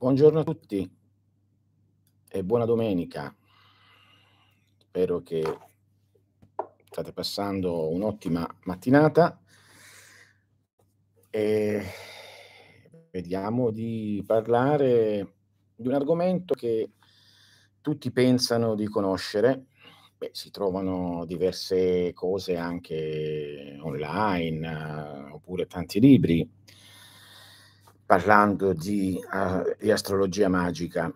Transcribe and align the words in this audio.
Buongiorno 0.00 0.38
a 0.38 0.44
tutti 0.44 0.90
e 2.30 2.42
buona 2.42 2.64
domenica. 2.64 3.36
Spero 4.78 5.20
che 5.20 5.42
state 6.86 7.12
passando 7.12 7.90
un'ottima 7.90 8.48
mattinata 8.64 9.38
e 11.28 11.82
vediamo 13.10 13.70
di 13.70 14.24
parlare 14.26 15.34
di 15.76 15.86
un 15.86 15.92
argomento 15.92 16.54
che 16.54 16.92
tutti 17.82 18.10
pensano 18.10 18.74
di 18.74 18.86
conoscere. 18.86 19.66
Beh, 20.16 20.30
si 20.32 20.50
trovano 20.50 21.26
diverse 21.26 22.14
cose 22.14 22.56
anche 22.56 23.76
online, 23.78 25.28
oppure 25.30 25.66
tanti 25.66 26.00
libri 26.00 26.50
parlando 28.10 28.72
di, 28.72 29.16
uh, 29.32 29.76
di 29.78 29.92
astrologia 29.92 30.48
magica. 30.48 31.14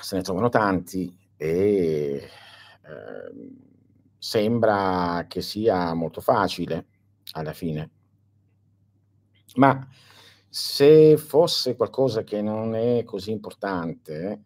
Se 0.00 0.14
ne 0.14 0.22
trovano 0.22 0.48
tanti 0.48 1.12
e 1.36 2.22
uh, 2.84 3.56
sembra 4.16 5.24
che 5.26 5.40
sia 5.40 5.92
molto 5.92 6.20
facile 6.20 6.86
alla 7.32 7.52
fine. 7.52 7.90
Ma 9.56 9.84
se 10.48 11.16
fosse 11.16 11.74
qualcosa 11.74 12.22
che 12.22 12.40
non 12.40 12.76
è 12.76 13.02
così 13.02 13.32
importante, 13.32 14.44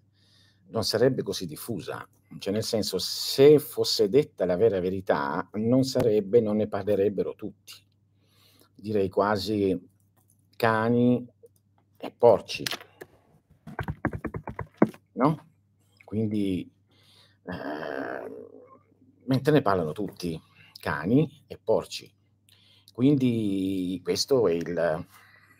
non 0.68 0.84
sarebbe 0.84 1.22
così 1.22 1.44
diffusa. 1.44 2.08
Cioè, 2.38 2.50
nel 2.50 2.64
senso, 2.64 2.96
se 2.96 3.58
fosse 3.58 4.08
detta 4.08 4.46
la 4.46 4.56
vera 4.56 4.80
verità, 4.80 5.46
non 5.56 5.84
sarebbe, 5.84 6.40
non 6.40 6.56
ne 6.56 6.66
parlerebbero 6.66 7.34
tutti. 7.34 7.74
Direi 8.74 9.10
quasi 9.10 9.78
cani 10.56 11.32
e 11.96 12.10
porci. 12.10 12.64
No? 15.12 15.46
Quindi, 16.04 16.70
eh, 17.44 18.30
mentre 19.24 19.52
ne 19.52 19.62
parlano 19.62 19.92
tutti, 19.92 20.40
cani 20.80 21.44
e 21.46 21.58
porci. 21.62 22.12
Quindi 22.92 24.00
questo 24.04 24.46
è 24.48 24.52
il, 24.52 25.06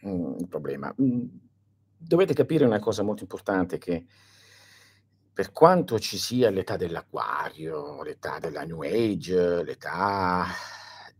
mm, 0.06 0.38
il 0.38 0.48
problema. 0.48 0.94
Mm, 1.00 1.26
dovete 1.96 2.34
capire 2.34 2.64
una 2.64 2.78
cosa 2.78 3.02
molto 3.02 3.22
importante 3.22 3.78
che 3.78 4.06
per 5.32 5.50
quanto 5.50 5.98
ci 5.98 6.16
sia 6.16 6.50
l'età 6.50 6.76
dell'acquario, 6.76 8.02
l'età 8.04 8.38
della 8.38 8.62
New 8.62 8.82
Age, 8.82 9.64
l'età 9.64 10.46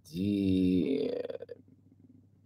di, 0.01 1.11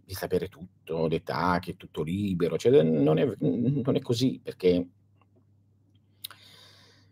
di 0.09 0.15
sapere 0.15 0.47
tutto, 0.47 1.05
l'età 1.05 1.59
che 1.61 1.73
è 1.73 1.77
tutto 1.77 2.01
libero, 2.01 2.57
cioè 2.57 2.81
non 2.81 3.19
è, 3.19 3.31
non 3.41 3.95
è 3.95 3.99
così 4.01 4.39
perché 4.41 4.87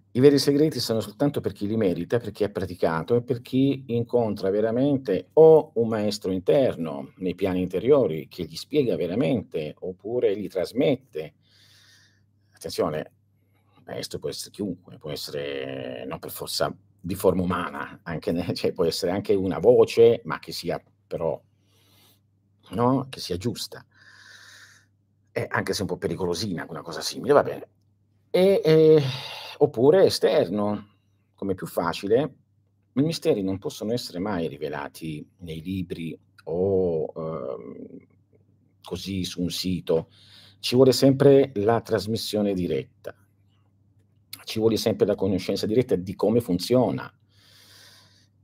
i 0.09 0.20
veri 0.20 0.40
segreti 0.40 0.80
sono 0.80 1.00
soltanto 1.00 1.40
per 1.40 1.52
chi 1.52 1.68
li 1.68 1.78
merita, 1.78 2.18
per 2.18 2.31
chi 2.31 2.44
ha 2.44 2.50
praticato 2.50 3.16
e 3.16 3.22
per 3.22 3.44
chi 3.44 3.84
incontra 3.90 4.50
veramente 4.50 5.30
o 5.34 5.73
un 5.75 5.88
maestro 5.90 6.31
interno 6.31 7.14
nei 7.18 7.36
piani 7.36 7.62
interiori 7.62 8.28
che 8.28 8.45
gli 8.45 8.56
spiega 8.56 8.95
veramente 8.95 9.75
oppure 9.78 10.36
gli 10.36 10.48
trasmette. 10.48 11.36
Attenzione, 12.50 13.12
maestro 13.86 14.18
può 14.18 14.30
essere 14.30 14.50
chiunque, 14.50 14.98
può 14.98 15.12
essere 15.12 16.03
non 16.08 16.18
per 16.18 16.31
forza 16.31 16.75
di 17.00 17.14
forma 17.14 17.44
umana, 17.44 18.00
anche, 18.02 18.56
cioè 18.56 18.72
può 18.72 18.86
essere 18.86 19.12
anche 19.12 19.36
una 19.36 19.59
voce, 19.59 20.22
ma 20.23 20.40
che 20.40 20.52
sia 20.52 20.84
però, 21.06 21.40
no? 22.71 23.07
che 23.09 23.19
sia 23.19 23.37
giusta. 23.37 23.85
E 25.31 25.47
anche 25.49 25.73
se 25.73 25.81
un 25.81 25.87
po' 25.87 25.97
pericolosina, 25.97 26.65
una 26.67 26.81
cosa 26.81 27.01
simile, 27.01 27.33
va 27.33 27.43
bene. 27.43 27.67
E, 28.29 28.61
e 28.63 29.03
oppure 29.59 30.05
esterno, 30.05 30.95
come 31.38 31.53
più 31.53 31.67
facile. 31.67 32.35
I 32.94 33.01
misteri 33.01 33.44
non 33.44 33.59
possono 33.59 33.94
essere 33.94 34.17
mai 34.17 34.47
rivelati 34.47 35.25
nei 35.38 35.61
libri 35.61 36.19
o 36.45 37.13
eh, 37.16 38.07
così 38.83 39.23
su 39.23 39.41
un 39.41 39.50
sito. 39.50 40.09
Ci 40.59 40.75
vuole 40.75 40.91
sempre 40.91 41.51
la 41.56 41.79
trasmissione 41.81 42.53
diretta, 42.53 43.16
ci 44.44 44.59
vuole 44.59 44.77
sempre 44.77 45.06
la 45.06 45.13
conoscenza 45.13 45.67
diretta 45.67 45.95
di 45.95 46.16
come 46.16 46.41
funziona. 46.41 47.11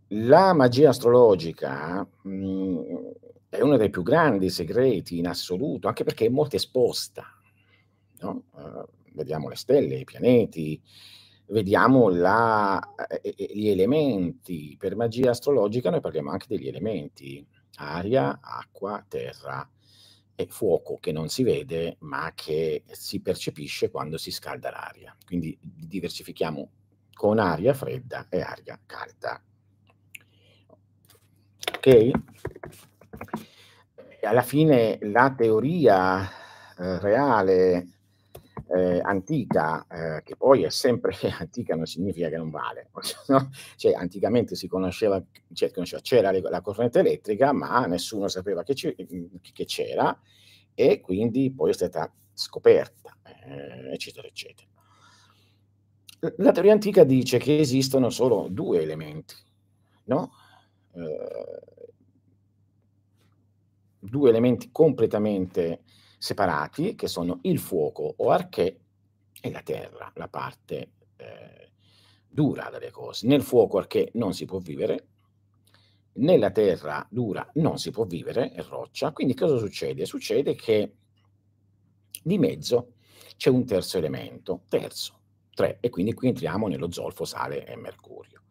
La 0.10 0.54
magia 0.54 0.90
astrologica 0.90 2.08
mm, 2.28 2.78
è 3.54 3.62
uno 3.62 3.78
dei 3.78 3.92
più 3.92 4.02
grandi 4.02 4.50
segreti 4.50 5.20
in 5.20 5.28
assoluto, 5.28 5.88
anche 5.88 6.04
perché 6.04 6.26
è 6.26 6.30
molto 6.30 6.56
esposta. 6.56 7.24
No? 8.22 8.46
Uh, 8.52 8.84
vediamo 9.14 9.48
le 9.48 9.56
stelle, 9.56 10.00
i 10.00 10.06
pianeti, 10.06 10.82
vediamo 11.48 12.10
la, 12.10 12.82
eh, 13.22 13.36
gli 13.54 13.68
elementi. 13.68 14.76
Per 14.76 14.96
magia 14.96 15.30
astrologica 15.30 15.92
noi 15.92 16.02
parliamo 16.02 16.32
anche 16.32 16.48
degli 16.50 16.68
elementi, 16.68 17.46
aria, 17.76 18.40
acqua, 18.42 19.06
terra 19.08 19.70
e 20.34 20.48
fuoco 20.48 20.98
che 20.98 21.12
non 21.12 21.30
si 21.30 21.44
vede 21.44 21.98
ma 22.00 22.32
che 22.34 22.84
si 22.88 23.22
percepisce 23.22 23.92
quando 23.92 24.18
si 24.18 24.32
scalda 24.32 24.72
l'aria. 24.72 25.16
Quindi 25.24 25.56
diversifichiamo 25.62 26.70
con 27.14 27.38
aria 27.38 27.76
fredda 27.76 28.26
e 28.30 28.42
aria 28.42 28.80
calda. 28.84 29.40
Ok? 31.76 32.12
Alla 34.22 34.42
fine 34.42 34.98
la 35.02 35.34
teoria 35.36 36.24
eh, 36.78 37.00
reale 37.00 37.88
eh, 38.74 39.00
antica, 39.02 39.86
eh, 39.88 40.24
che 40.24 40.36
poi 40.36 40.64
è 40.64 40.70
sempre 40.70 41.16
antica, 41.40 41.76
non 41.76 41.86
significa 41.86 42.30
che 42.30 42.38
non 42.38 42.50
vale. 42.50 42.90
No? 43.28 43.50
Cioè, 43.76 43.94
anticamente 43.94 44.56
si 44.56 44.68
conosceva, 44.68 45.22
cioè, 45.54 45.72
c'era 46.02 46.32
la 46.32 46.62
corrente 46.62 47.00
elettrica, 47.00 47.52
ma 47.52 47.86
nessuno 47.86 48.28
sapeva 48.28 48.64
che, 48.64 48.74
che 48.74 49.66
c'era 49.66 50.18
e 50.74 51.02
quindi 51.02 51.52
poi 51.52 51.70
è 51.70 51.74
stata 51.74 52.12
scoperta, 52.34 53.16
eh, 53.46 53.94
eccetera, 53.94 54.28
eccetera. 54.28 54.68
La 56.38 56.52
teoria 56.52 56.72
antica 56.72 57.04
dice 57.04 57.38
che 57.38 57.60
esistono 57.60 58.10
solo 58.10 58.48
due 58.50 58.82
elementi, 58.82 59.36
no? 60.06 60.32
Due 64.06 64.30
elementi 64.30 64.70
completamente 64.72 65.84
separati, 66.18 66.96
che 66.96 67.08
sono 67.08 67.40
il 67.44 67.58
fuoco 67.58 68.16
o 68.18 68.32
arché 68.32 68.80
e 69.42 69.52
la 69.52 69.62
terra, 69.62 70.12
la 70.16 70.28
parte 70.28 70.92
eh, 71.16 71.72
dura 72.28 72.70
delle 72.70 72.92
cose. 72.92 73.28
Nel 73.28 73.42
fuoco 73.42 73.78
arché 73.78 74.10
non 74.16 74.34
si 74.34 74.46
può 74.46 74.60
vivere, 74.60 75.08
nella 76.16 76.52
terra 76.52 77.06
dura 77.10 77.50
non 77.54 77.78
si 77.78 77.92
può 77.92 78.06
vivere, 78.06 78.52
è 78.52 78.62
roccia. 78.64 79.12
Quindi 79.12 79.34
cosa 79.34 79.58
succede? 79.58 80.06
Succede 80.06 80.56
che 80.56 80.96
di 82.22 82.38
mezzo 82.38 82.94
c'è 83.38 83.50
un 83.50 83.66
terzo 83.66 83.98
elemento, 83.98 84.64
terzo, 84.68 85.20
tre, 85.54 85.78
e 85.80 85.90
quindi 85.90 86.14
qui 86.14 86.28
entriamo 86.28 86.68
nello 86.68 86.92
zolfo, 86.92 87.26
sale 87.26 87.66
e 87.66 87.76
mercurio. 87.76 88.42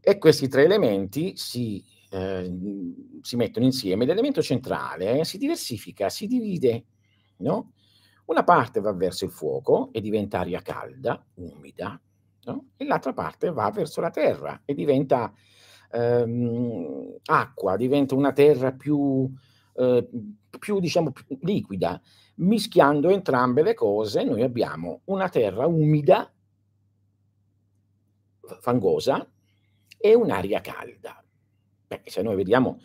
E 0.00 0.18
questi 0.18 0.48
tre 0.48 0.64
elementi 0.64 1.36
si 1.36 1.84
Ehm, 2.12 3.20
si 3.22 3.36
mettono 3.36 3.64
insieme, 3.64 4.04
l'elemento 4.04 4.42
centrale 4.42 5.24
si 5.24 5.38
diversifica, 5.38 6.10
si 6.10 6.26
divide, 6.26 6.84
no? 7.38 7.72
Una 8.26 8.44
parte 8.44 8.80
va 8.80 8.92
verso 8.92 9.24
il 9.24 9.30
fuoco 9.30 9.88
e 9.92 10.00
diventa 10.00 10.40
aria 10.40 10.60
calda, 10.60 11.24
umida, 11.34 12.00
no? 12.44 12.66
e 12.76 12.84
l'altra 12.84 13.12
parte 13.12 13.50
va 13.50 13.70
verso 13.70 14.00
la 14.00 14.10
terra 14.10 14.62
e 14.64 14.74
diventa 14.74 15.32
ehm, 15.90 17.16
acqua, 17.24 17.76
diventa 17.76 18.14
una 18.14 18.32
terra 18.32 18.72
più, 18.72 19.30
eh, 19.74 20.08
più, 20.58 20.80
diciamo, 20.80 21.12
più 21.12 21.24
liquida. 21.42 22.00
Mischiando 22.36 23.10
entrambe 23.10 23.62
le 23.62 23.74
cose, 23.74 24.22
noi 24.24 24.42
abbiamo 24.42 25.00
una 25.04 25.28
terra 25.28 25.66
umida, 25.66 26.32
fangosa, 28.60 29.26
e 29.98 30.14
un'aria 30.14 30.60
calda. 30.60 31.21
Beh, 31.92 32.00
se 32.06 32.22
noi 32.22 32.36
vediamo, 32.36 32.80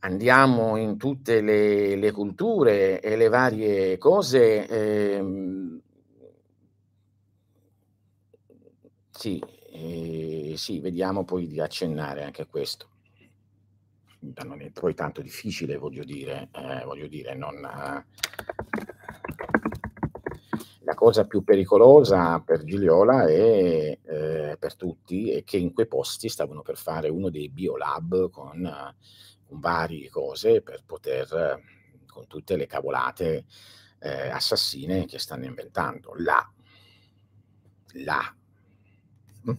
andiamo 0.00 0.76
in 0.76 0.96
tutte 0.96 1.40
le, 1.40 1.94
le 1.94 2.10
culture 2.10 3.00
e 3.00 3.14
le 3.14 3.28
varie 3.28 3.98
cose, 3.98 4.66
ehm, 4.66 5.80
sì, 9.10 9.40
eh, 9.70 10.54
sì, 10.56 10.80
vediamo 10.80 11.24
poi 11.24 11.46
di 11.46 11.60
accennare 11.60 12.24
anche 12.24 12.42
a 12.42 12.46
questo. 12.46 12.88
Non 14.18 14.60
è 14.60 14.70
poi 14.70 14.92
tanto 14.94 15.22
difficile, 15.22 15.76
voglio 15.76 16.02
dire, 16.02 16.48
eh, 16.52 16.82
voglio 16.84 17.06
dire, 17.06 17.36
non... 17.36 17.54
Eh, 17.64 18.04
la 20.86 20.94
cosa 20.94 21.26
più 21.26 21.42
pericolosa 21.42 22.38
per 22.38 22.62
Gigliola 22.62 23.26
e 23.26 23.98
eh, 24.04 24.56
per 24.56 24.76
tutti 24.76 25.32
è 25.32 25.42
che 25.42 25.56
in 25.56 25.74
quei 25.74 25.88
posti 25.88 26.28
stavano 26.28 26.62
per 26.62 26.76
fare 26.76 27.08
uno 27.08 27.28
dei 27.28 27.48
biolab 27.48 28.30
con, 28.30 28.94
con 29.44 29.58
varie 29.58 30.08
cose 30.08 30.62
per 30.62 30.84
poter, 30.86 31.60
con 32.06 32.28
tutte 32.28 32.54
le 32.54 32.66
cavolate, 32.66 33.46
eh, 33.98 34.28
assassine 34.28 35.06
che 35.06 35.18
stanno 35.18 35.46
inventando. 35.46 36.12
Là, 36.18 36.48
là. 38.04 38.36
Mm? 39.50 39.54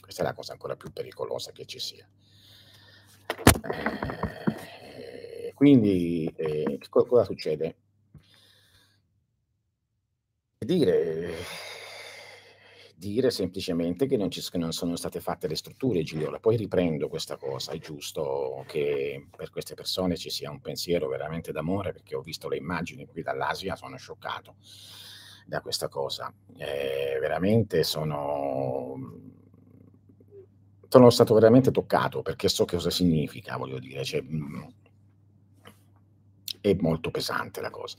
Questa 0.00 0.22
è 0.22 0.24
la 0.24 0.32
cosa 0.32 0.52
ancora 0.52 0.76
più 0.76 0.90
pericolosa 0.92 1.52
che 1.52 1.66
ci 1.66 1.78
sia. 1.78 2.08
Eh, 3.70 5.52
quindi, 5.52 6.32
eh, 6.36 6.80
cosa 6.88 7.24
succede? 7.24 7.76
Dire 10.62 11.32
dire 12.94 13.30
semplicemente 13.30 14.06
che 14.06 14.18
non, 14.18 14.30
ci, 14.30 14.42
che 14.50 14.58
non 14.58 14.72
sono 14.72 14.94
state 14.94 15.20
fatte 15.20 15.48
le 15.48 15.56
strutture, 15.56 16.02
Gigliola. 16.02 16.38
Poi 16.38 16.56
riprendo 16.58 17.08
questa 17.08 17.38
cosa, 17.38 17.72
è 17.72 17.78
giusto 17.78 18.62
che 18.66 19.26
per 19.34 19.48
queste 19.48 19.74
persone 19.74 20.18
ci 20.18 20.28
sia 20.28 20.50
un 20.50 20.60
pensiero 20.60 21.08
veramente 21.08 21.50
d'amore, 21.50 21.92
perché 21.92 22.14
ho 22.14 22.20
visto 22.20 22.46
le 22.46 22.58
immagini 22.58 23.06
qui 23.06 23.22
dall'Asia, 23.22 23.74
sono 23.74 23.96
scioccato 23.96 24.56
da 25.46 25.62
questa 25.62 25.88
cosa. 25.88 26.30
Eh, 26.58 27.16
veramente 27.18 27.82
sono, 27.82 28.96
sono 30.86 31.08
stato 31.08 31.32
veramente 31.32 31.70
toccato 31.70 32.20
perché 32.20 32.50
so 32.50 32.66
che 32.66 32.76
cosa 32.76 32.90
significa, 32.90 33.56
voglio 33.56 33.78
dire, 33.78 34.04
cioè, 34.04 34.20
mm, 34.20 34.62
è 36.60 36.76
molto 36.78 37.10
pesante 37.10 37.62
la 37.62 37.70
cosa 37.70 37.96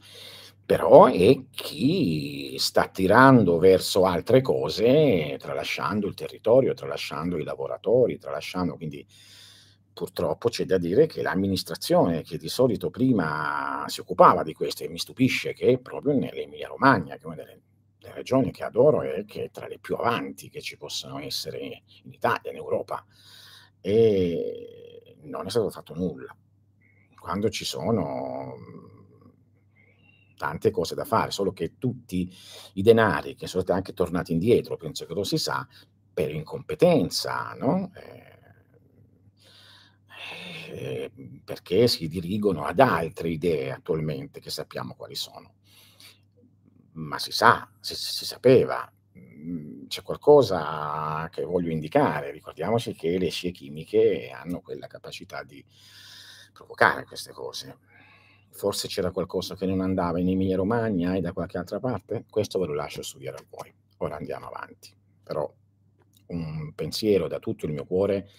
però 0.71 1.07
è 1.07 1.47
chi 1.50 2.56
sta 2.57 2.88
tirando 2.88 3.57
verso 3.57 4.06
altre 4.06 4.39
cose, 4.39 5.35
tralasciando 5.38 6.07
il 6.07 6.13
territorio, 6.13 6.73
tralasciando 6.73 7.38
i 7.38 7.44
lavoratori, 7.44 8.18
tralasciando 8.18 8.77
quindi 8.77 9.06
purtroppo 9.94 10.47
c'è 10.47 10.63
da 10.63 10.77
dire 10.77 11.07
che 11.07 11.21
l'amministrazione 11.21 12.21
che 12.21 12.38
di 12.38 12.47
solito 12.47 12.89
prima 12.89 13.83
si 13.88 14.00
occupava 14.00 14.44
di 14.44 14.53
questo 14.53 14.85
e 14.85 14.88
mi 14.88 14.97
stupisce 14.97 15.51
che 15.51 15.77
proprio 15.77 16.13
nell'Emilia 16.13 16.69
Romagna, 16.69 17.18
che 17.18 17.23
è 17.23 17.25
una 17.25 17.35
delle, 17.35 17.62
delle 18.00 18.13
regioni 18.13 18.51
che 18.53 18.63
adoro 18.63 19.01
e 19.01 19.25
che 19.25 19.44
è 19.44 19.51
tra 19.51 19.68
le 19.68 19.77
più 19.77 19.95
avanti 19.95 20.50
che 20.50 20.62
ci 20.62 20.77
possono 20.77 21.19
essere 21.19 21.83
in 22.03 22.13
Italia, 22.13 22.50
in 22.50 22.56
Europa, 22.56 23.06
e 23.81 25.18
non 25.23 25.47
è 25.47 25.50
stato 25.50 25.69
fatto 25.69 25.94
nulla. 25.95 26.33
Quando 27.19 27.50
ci 27.50 27.65
sono 27.65 29.00
tante 30.41 30.71
cose 30.71 30.95
da 30.95 31.05
fare, 31.05 31.29
solo 31.29 31.53
che 31.53 31.77
tutti 31.77 32.35
i 32.73 32.81
denari 32.81 33.35
che 33.35 33.45
sono 33.45 33.63
anche 33.67 33.93
tornati 33.93 34.31
indietro, 34.31 34.75
penso 34.75 35.05
che 35.05 35.13
lo 35.13 35.23
si 35.23 35.38
sa, 35.38 35.67
per 36.11 36.31
incompetenza, 36.31 37.53
no? 37.59 37.91
eh, 37.93 38.39
eh, 40.71 41.11
perché 41.45 41.88
si 41.88 42.07
dirigono 42.07 42.63
ad 42.63 42.79
altre 42.79 43.29
idee 43.29 43.71
attualmente 43.71 44.39
che 44.39 44.49
sappiamo 44.49 44.95
quali 44.95 45.13
sono. 45.13 45.53
Ma 46.94 47.19
si 47.19 47.31
sa, 47.31 47.69
si, 47.79 47.94
si 47.94 48.25
sapeva, 48.25 48.91
mm, 49.15 49.85
c'è 49.85 50.01
qualcosa 50.01 51.29
che 51.31 51.44
voglio 51.44 51.69
indicare, 51.69 52.31
ricordiamoci 52.31 52.95
che 52.95 53.19
le 53.19 53.29
scie 53.29 53.51
chimiche 53.51 54.31
hanno 54.33 54.59
quella 54.61 54.87
capacità 54.87 55.44
di 55.44 55.63
provocare 56.51 57.05
queste 57.05 57.31
cose 57.31 57.77
Forse 58.51 58.88
c'era 58.88 59.12
qualcosa 59.12 59.56
che 59.56 59.65
non 59.65 59.81
andava 59.81 60.19
in 60.19 60.30
Emilia 60.30 60.57
Romagna 60.57 61.15
e 61.15 61.21
da 61.21 61.33
qualche 61.33 61.57
altra 61.57 61.80
parte? 61.80 62.25
Questo 62.30 62.59
ve 62.59 62.68
lo 62.68 62.74
lascio 62.74 63.01
studiare 63.01 63.38
a 63.38 63.45
voi. 63.50 63.74
Ora 63.98 64.18
andiamo 64.18 64.48
avanti. 64.48 64.94
Però 65.24 65.51
un 66.27 66.74
pensiero 66.75 67.27
da 67.27 67.39
tutto 67.39 67.65
il 67.65 67.71
mio 67.71 67.86
cuore 67.86 68.30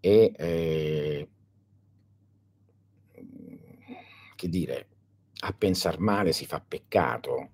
e 0.00 0.32
eh, 0.36 1.28
che 4.36 4.48
dire, 4.48 4.88
a 5.40 5.52
pensare 5.52 5.98
male 5.98 6.32
si 6.32 6.46
fa 6.46 6.62
peccato, 6.66 7.50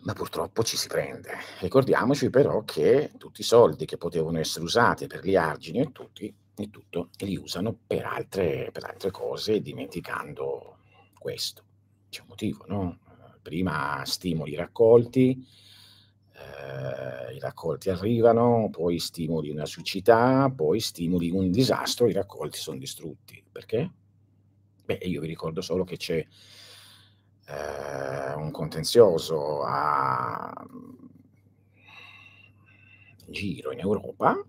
ma 0.00 0.12
purtroppo 0.14 0.62
ci 0.62 0.76
si 0.76 0.88
prende. 0.88 1.32
Ricordiamoci 1.60 2.30
però 2.30 2.64
che 2.64 3.12
tutti 3.18 3.42
i 3.42 3.44
soldi 3.44 3.84
che 3.84 3.98
potevano 3.98 4.38
essere 4.38 4.64
usati 4.64 5.06
per 5.06 5.24
gli 5.24 5.36
argini 5.36 5.80
e 5.80 5.92
tutti 5.92 6.34
e 6.64 6.70
tutto 6.70 7.10
e 7.16 7.26
li 7.26 7.36
usano 7.36 7.76
per 7.86 8.04
altre, 8.04 8.70
per 8.72 8.84
altre 8.84 9.10
cose 9.10 9.60
dimenticando 9.60 10.78
questo. 11.18 11.64
C'è 12.08 12.22
un 12.22 12.28
motivo, 12.28 12.64
no? 12.66 12.98
Prima 13.42 14.02
stimoli 14.04 14.54
raccolti, 14.54 15.46
eh, 16.34 17.34
i 17.34 17.38
raccolti 17.38 17.90
arrivano, 17.90 18.68
poi 18.70 18.98
stimoli 18.98 19.50
una 19.50 19.66
siccità, 19.66 20.52
poi 20.54 20.80
stimoli 20.80 21.30
un 21.30 21.50
disastro, 21.50 22.08
i 22.08 22.12
raccolti 22.12 22.58
sono 22.58 22.78
distrutti. 22.78 23.42
Perché? 23.50 23.90
Beh, 24.84 24.98
io 25.02 25.20
vi 25.20 25.26
ricordo 25.26 25.60
solo 25.60 25.84
che 25.84 25.96
c'è 25.96 26.26
eh, 27.46 28.34
un 28.34 28.50
contenzioso 28.50 29.62
a 29.62 30.52
giro 33.26 33.72
in 33.72 33.78
Europa 33.78 34.44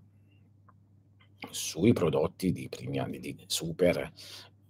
sui 1.49 1.93
prodotti 1.93 2.51
di 2.51 2.69
primi 2.69 2.99
anni 2.99 3.19
di 3.19 3.35
super 3.47 4.11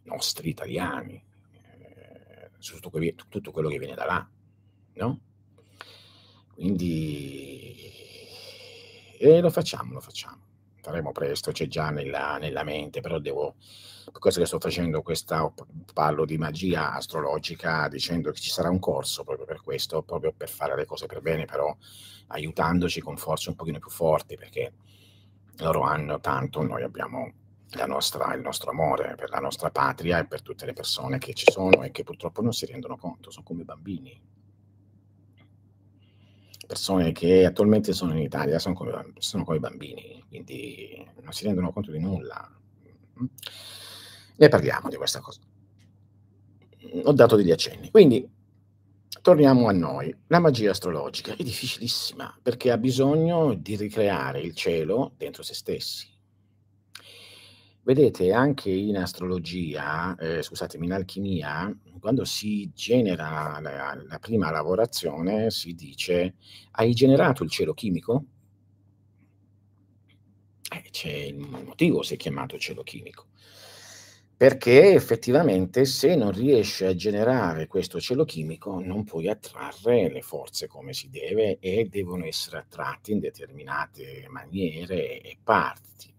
nostri 0.03 0.49
italiani, 0.49 1.23
eh, 1.51 2.51
su 2.57 2.75
tutto, 2.75 2.89
que- 2.89 3.15
tutto, 3.27 3.51
quello 3.51 3.69
che 3.69 3.77
viene 3.77 3.95
da 3.95 4.05
là, 4.05 4.29
no? 4.93 5.19
Quindi 6.53 7.99
e 9.23 9.39
lo 9.39 9.51
facciamo, 9.51 9.93
lo 9.93 9.99
facciamo. 9.99 10.49
Faremo 10.81 11.11
presto, 11.11 11.51
c'è 11.51 11.67
già 11.67 11.91
nella, 11.91 12.39
nella 12.39 12.63
mente, 12.63 13.01
però 13.01 13.19
devo, 13.19 13.53
per 14.05 14.19
questo 14.19 14.39
che 14.39 14.47
sto 14.47 14.59
facendo 14.59 15.03
questa, 15.03 15.53
parlo 15.93 16.25
di 16.25 16.39
magia 16.39 16.93
astrologica 16.93 17.87
dicendo 17.87 18.31
che 18.31 18.39
ci 18.39 18.49
sarà 18.49 18.71
un 18.71 18.79
corso 18.79 19.23
proprio 19.23 19.45
per 19.45 19.61
questo, 19.61 20.01
proprio 20.01 20.33
per 20.35 20.49
fare 20.49 20.75
le 20.75 20.85
cose 20.85 21.05
per 21.05 21.21
bene, 21.21 21.45
però 21.45 21.75
aiutandoci 22.29 22.99
con 22.99 23.15
forze 23.15 23.49
un 23.49 23.55
pochino 23.55 23.77
più 23.77 23.91
forti, 23.91 24.37
perché 24.37 24.73
loro 25.57 25.81
hanno 25.81 26.19
tanto, 26.19 26.61
noi 26.61 26.83
abbiamo 26.83 27.31
nostra, 27.85 28.33
il 28.33 28.41
nostro 28.41 28.71
amore 28.71 29.15
per 29.15 29.29
la 29.29 29.39
nostra 29.39 29.69
patria 29.69 30.19
e 30.19 30.25
per 30.25 30.41
tutte 30.41 30.65
le 30.65 30.73
persone 30.73 31.17
che 31.17 31.33
ci 31.33 31.49
sono 31.49 31.83
e 31.83 31.91
che 31.91 32.03
purtroppo 32.03 32.41
non 32.41 32.53
si 32.53 32.65
rendono 32.65 32.97
conto, 32.97 33.31
sono 33.31 33.45
come 33.45 33.63
bambini. 33.63 34.19
Persone 36.67 37.11
che 37.11 37.45
attualmente 37.45 37.93
sono 37.93 38.13
in 38.13 38.19
Italia 38.19 38.57
sono 38.59 38.73
come, 38.73 39.13
sono 39.17 39.43
come 39.43 39.59
bambini, 39.59 40.23
quindi 40.27 41.05
non 41.21 41.33
si 41.33 41.45
rendono 41.45 41.71
conto 41.71 41.91
di 41.91 41.99
nulla. 41.99 42.49
Ne 44.37 44.49
parliamo 44.49 44.89
di 44.89 44.95
questa 44.95 45.19
cosa. 45.19 45.41
Ho 47.03 47.13
dato 47.13 47.35
degli 47.35 47.51
accenni. 47.51 47.91
Quindi 47.91 48.27
Torniamo 49.21 49.67
a 49.67 49.71
noi. 49.71 50.11
La 50.27 50.39
magia 50.39 50.71
astrologica 50.71 51.35
è 51.35 51.43
difficilissima 51.43 52.39
perché 52.41 52.71
ha 52.71 52.77
bisogno 52.79 53.53
di 53.53 53.75
ricreare 53.75 54.41
il 54.41 54.55
cielo 54.55 55.13
dentro 55.15 55.43
se 55.43 55.53
stessi. 55.53 56.09
Vedete, 57.83 58.31
anche 58.31 58.71
in 58.71 58.97
astrologia, 58.97 60.15
eh, 60.15 60.41
scusatemi, 60.41 60.85
in 60.87 60.93
alchimia, 60.93 61.71
quando 61.99 62.25
si 62.25 62.71
genera 62.73 63.59
la, 63.61 64.03
la 64.07 64.19
prima 64.19 64.49
lavorazione, 64.49 65.51
si 65.51 65.75
dice: 65.75 66.33
Hai 66.71 66.93
generato 66.93 67.43
il 67.43 67.51
cielo 67.51 67.75
chimico? 67.75 68.25
Eh, 70.73 70.89
c'è 70.89 71.31
un 71.35 71.63
motivo 71.65 72.01
si 72.01 72.15
è 72.15 72.17
chiamato 72.17 72.57
cielo 72.57 72.81
chimico 72.81 73.27
perché 74.41 74.95
effettivamente 74.95 75.85
se 75.85 76.15
non 76.15 76.31
riesci 76.31 76.83
a 76.83 76.95
generare 76.95 77.67
questo 77.67 78.01
cielo 78.01 78.25
chimico 78.25 78.81
non 78.83 79.03
puoi 79.03 79.29
attrarre 79.29 80.11
le 80.11 80.23
forze 80.23 80.65
come 80.65 80.93
si 80.93 81.11
deve 81.11 81.59
e 81.59 81.87
devono 81.87 82.25
essere 82.25 82.57
attratti 82.57 83.11
in 83.11 83.19
determinate 83.19 84.25
maniere 84.29 85.21
e 85.21 85.37
parti. 85.43 86.11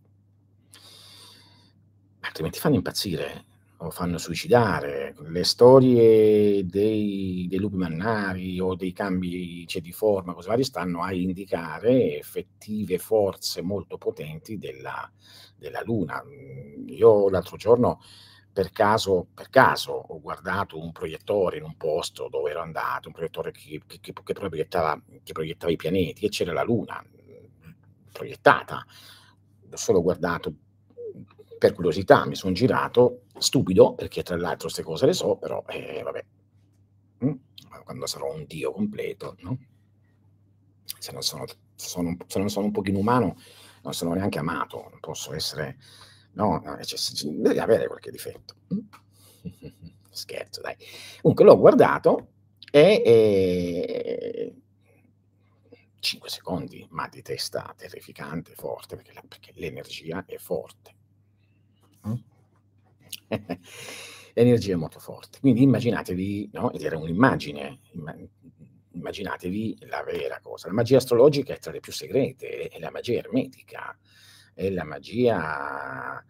Altrimenti 2.21 2.61
fanno 2.61 2.77
impazzire 2.77 3.45
o 3.85 3.91
fanno 3.91 4.19
suicidare. 4.19 5.15
Le 5.19 5.45
storie 5.45 6.65
dei, 6.65 7.47
dei 7.49 7.59
lupi 7.59 7.77
mannari 7.77 8.61
o 8.61 8.75
dei 8.75 8.93
cambi 8.93 9.67
cioè, 9.67 9.81
di 9.83 9.93
forma, 9.93 10.35
cose 10.35 10.49
varie, 10.49 10.65
stanno 10.65 11.03
a 11.03 11.13
indicare 11.13 12.19
effettive 12.19 12.99
forze 12.99 13.61
molto 13.63 13.99
potenti 13.99 14.57
della, 14.57 15.11
della 15.57 15.83
Luna. 15.85 16.23
Io 16.87 17.29
l'altro 17.29 17.57
giorno 17.57 18.01
per 18.53 18.71
caso, 18.71 19.29
per 19.33 19.49
caso 19.49 19.93
ho 19.93 20.21
guardato 20.21 20.79
un 20.79 20.93
proiettore 20.93 21.57
in 21.57 21.65
un 21.65 21.77
posto 21.77 22.29
dove 22.31 22.51
ero 22.51 22.61
andato, 22.61 23.09
un 23.09 23.15
proiettore 23.15 23.51
che, 23.51 23.81
che, 23.87 23.99
che, 24.01 24.13
che 24.13 24.33
proiettava, 24.35 25.01
proiettava, 25.33 25.73
i 25.73 25.77
pianeti 25.77 26.27
e 26.27 26.29
c'era 26.29 26.53
la 26.53 26.63
Luna 26.63 27.03
proiettata. 28.13 28.85
L'ho 29.69 29.77
solo 29.77 30.03
guardato 30.03 30.55
per 31.59 31.73
curiosità, 31.73 32.27
mi 32.27 32.35
sono 32.35 32.53
girato, 32.53 33.22
stupido, 33.43 33.95
perché 33.95 34.23
tra 34.23 34.37
l'altro 34.37 34.65
queste 34.65 34.83
cose 34.83 35.07
le 35.07 35.13
so, 35.13 35.37
però 35.37 35.63
eh, 35.69 36.03
vabbè, 36.03 36.25
mm? 37.25 37.33
quando 37.85 38.07
sarò 38.07 38.33
un 38.33 38.45
dio 38.47 38.73
completo, 38.73 39.37
no? 39.41 39.59
se, 40.99 41.13
non 41.13 41.23
sono, 41.23 41.45
sono, 41.75 42.17
se 42.27 42.39
non 42.39 42.49
sono 42.49 42.67
un 42.67 42.73
pochino 42.73 42.99
umano, 42.99 43.37
non 43.83 43.93
sono 43.93 44.15
neanche 44.15 44.39
amato, 44.39 44.89
non 44.91 45.01
posso 45.01 45.35
essere, 45.35 45.79
no, 46.33 46.61
no 46.65 46.79
cioè, 46.83 47.33
devi 47.33 47.59
avere 47.59 47.87
qualche 47.87 48.11
difetto. 48.11 48.55
scherzo 50.13 50.61
dai. 50.61 50.77
Comunque 51.21 51.45
l'ho 51.45 51.59
guardato 51.59 52.29
e, 52.71 53.03
e 53.05 54.55
5 55.99 56.29
secondi, 56.29 56.87
ma 56.91 57.09
di 57.09 57.23
testa 57.23 57.73
terrificante, 57.77 58.55
forte, 58.55 58.97
perché, 58.97 59.13
la, 59.13 59.23
perché 59.27 59.53
l'energia 59.55 60.25
è 60.27 60.37
forte. 60.37 60.95
Mm? 62.07 62.15
l'energia 64.35 64.73
è 64.73 64.77
molto 64.77 64.99
forte. 64.99 65.39
Quindi 65.41 65.63
immaginatevi, 65.63 66.51
no? 66.53 66.73
Era 66.73 66.99
un'immagine, 66.99 67.81
immaginatevi 68.93 69.79
la 69.87 70.03
vera 70.03 70.41
cosa. 70.41 70.69
La 70.69 70.75
magia 70.75 70.99
astrologica 70.99 71.55
è 71.55 71.59
tra 71.59 71.73
le 71.73 71.81
più 71.81 71.93
segrete, 71.93 72.69
è 72.69 72.79
la 72.79 72.91
magia 72.91 73.19
ermetica, 73.19 73.97
è 74.55 74.71
la 74.71 74.85
magia 74.85 76.25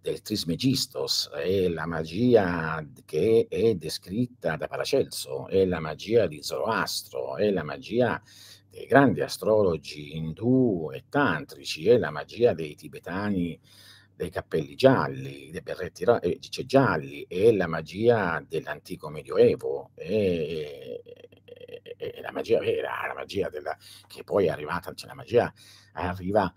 del 0.00 0.20
Trismegistos, 0.20 1.30
è 1.32 1.68
la 1.68 1.86
magia 1.86 2.84
che 3.04 3.46
è 3.48 3.74
descritta 3.74 4.56
da 4.56 4.66
Paracelso, 4.66 5.46
è 5.46 5.64
la 5.64 5.78
magia 5.78 6.26
di 6.26 6.42
Zoroastro, 6.42 7.36
è 7.36 7.50
la 7.50 7.62
magia 7.62 8.20
dei 8.68 8.86
grandi 8.86 9.20
astrologi 9.20 10.16
indù 10.16 10.90
e 10.92 11.04
tantrici, 11.08 11.88
è 11.88 11.98
la 11.98 12.10
magia 12.10 12.52
dei 12.52 12.74
tibetani 12.74 13.58
dei 14.22 14.30
cappelli 14.30 14.76
gialli, 14.76 15.50
dei 15.50 15.62
berretti 15.62 16.04
eh, 16.04 16.38
gialli, 16.64 17.26
è 17.28 17.50
la 17.50 17.66
magia 17.66 18.44
dell'antico 18.46 19.08
medioevo, 19.08 19.90
è, 19.94 21.00
è, 21.96 21.96
è, 21.96 22.20
la 22.20 22.30
magia 22.30 22.60
vera, 22.60 23.04
la 23.08 23.14
magia 23.14 23.48
della, 23.48 23.76
che 24.06 24.22
poi 24.22 24.46
è 24.46 24.50
arrivata, 24.50 24.94
cioè 24.94 25.08
la 25.08 25.14
magia 25.14 25.52
arriva 25.94 26.52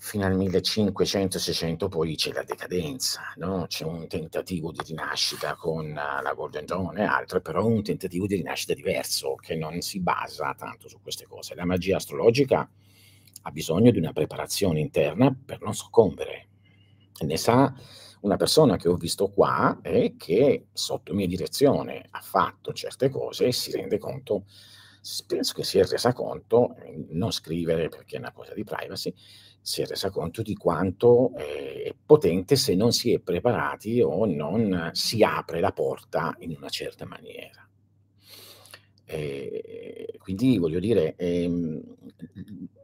fino 0.00 0.26
al 0.26 0.36
1500-600 0.36 1.88
poi 1.88 2.16
c'è 2.16 2.32
la 2.32 2.42
decadenza, 2.42 3.32
no? 3.36 3.66
c'è 3.68 3.84
un 3.84 4.08
tentativo 4.08 4.72
di 4.72 4.80
rinascita 4.84 5.54
con 5.54 5.92
la 5.92 6.32
Golden 6.34 6.66
Dawn 6.66 6.98
e 6.98 7.04
altre, 7.04 7.40
però 7.40 7.66
un 7.66 7.82
tentativo 7.82 8.26
di 8.26 8.36
rinascita 8.36 8.74
diverso 8.74 9.34
che 9.36 9.54
non 9.54 9.80
si 9.80 10.00
basa 10.00 10.54
tanto 10.56 10.88
su 10.88 11.00
queste 11.00 11.26
cose. 11.26 11.54
La 11.54 11.64
magia 11.64 11.96
astrologica 11.96 12.68
ha 13.42 13.50
bisogno 13.50 13.90
di 13.90 13.98
una 13.98 14.12
preparazione 14.12 14.80
interna 14.80 15.34
per 15.44 15.60
non 15.62 15.74
soccombere. 15.74 16.47
Ne 17.20 17.36
sa 17.36 17.74
una 18.20 18.36
persona 18.36 18.76
che 18.76 18.88
ho 18.88 18.96
visto 18.96 19.28
qua 19.28 19.78
e 19.82 20.14
che 20.16 20.66
sotto 20.72 21.14
mia 21.14 21.26
direzione 21.26 22.06
ha 22.10 22.20
fatto 22.20 22.72
certe 22.72 23.08
cose 23.08 23.46
e 23.46 23.52
si 23.52 23.70
rende 23.72 23.98
conto, 23.98 24.44
penso 25.26 25.54
che 25.54 25.64
si 25.64 25.78
è 25.78 25.84
resa 25.84 26.12
conto, 26.12 26.74
non 27.10 27.30
scrivere 27.30 27.88
perché 27.88 28.16
è 28.16 28.18
una 28.18 28.32
cosa 28.32 28.54
di 28.54 28.64
privacy, 28.64 29.14
si 29.60 29.82
è 29.82 29.86
resa 29.86 30.10
conto 30.10 30.42
di 30.42 30.54
quanto 30.54 31.32
eh, 31.36 31.82
è 31.84 31.94
potente 32.04 32.56
se 32.56 32.74
non 32.74 32.92
si 32.92 33.12
è 33.12 33.18
preparati 33.18 34.00
o 34.00 34.24
non 34.26 34.90
si 34.92 35.22
apre 35.22 35.60
la 35.60 35.72
porta 35.72 36.34
in 36.40 36.54
una 36.56 36.68
certa 36.68 37.04
maniera. 37.04 37.68
E 39.10 40.14
quindi 40.18 40.58
voglio 40.58 40.78
dire, 40.80 41.14
ehm, 41.16 41.80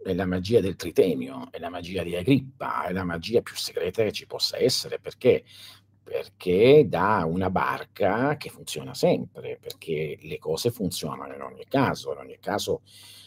è 0.02 0.14
la 0.14 0.24
magia 0.26 0.60
del 0.60 0.74
tritemio, 0.76 1.48
è 1.50 1.58
la 1.58 1.68
magia 1.68 2.02
di 2.02 2.16
Agrippa, 2.16 2.86
è 2.86 2.92
la 2.92 3.04
magia 3.04 3.42
più 3.42 3.54
segreta 3.54 4.02
che 4.02 4.12
ci 4.12 4.26
possa 4.26 4.58
essere, 4.58 4.98
perché? 4.98 5.44
Perché 6.02 6.86
dà 6.88 7.24
una 7.26 7.50
barca 7.50 8.36
che 8.38 8.48
funziona 8.48 8.94
sempre, 8.94 9.58
perché 9.60 10.18
le 10.22 10.38
cose 10.38 10.70
funzionano 10.70 11.34
in 11.34 11.42
ogni 11.42 11.64
caso, 11.68 12.12
in 12.12 12.18
ogni 12.18 12.38
caso 12.40 12.80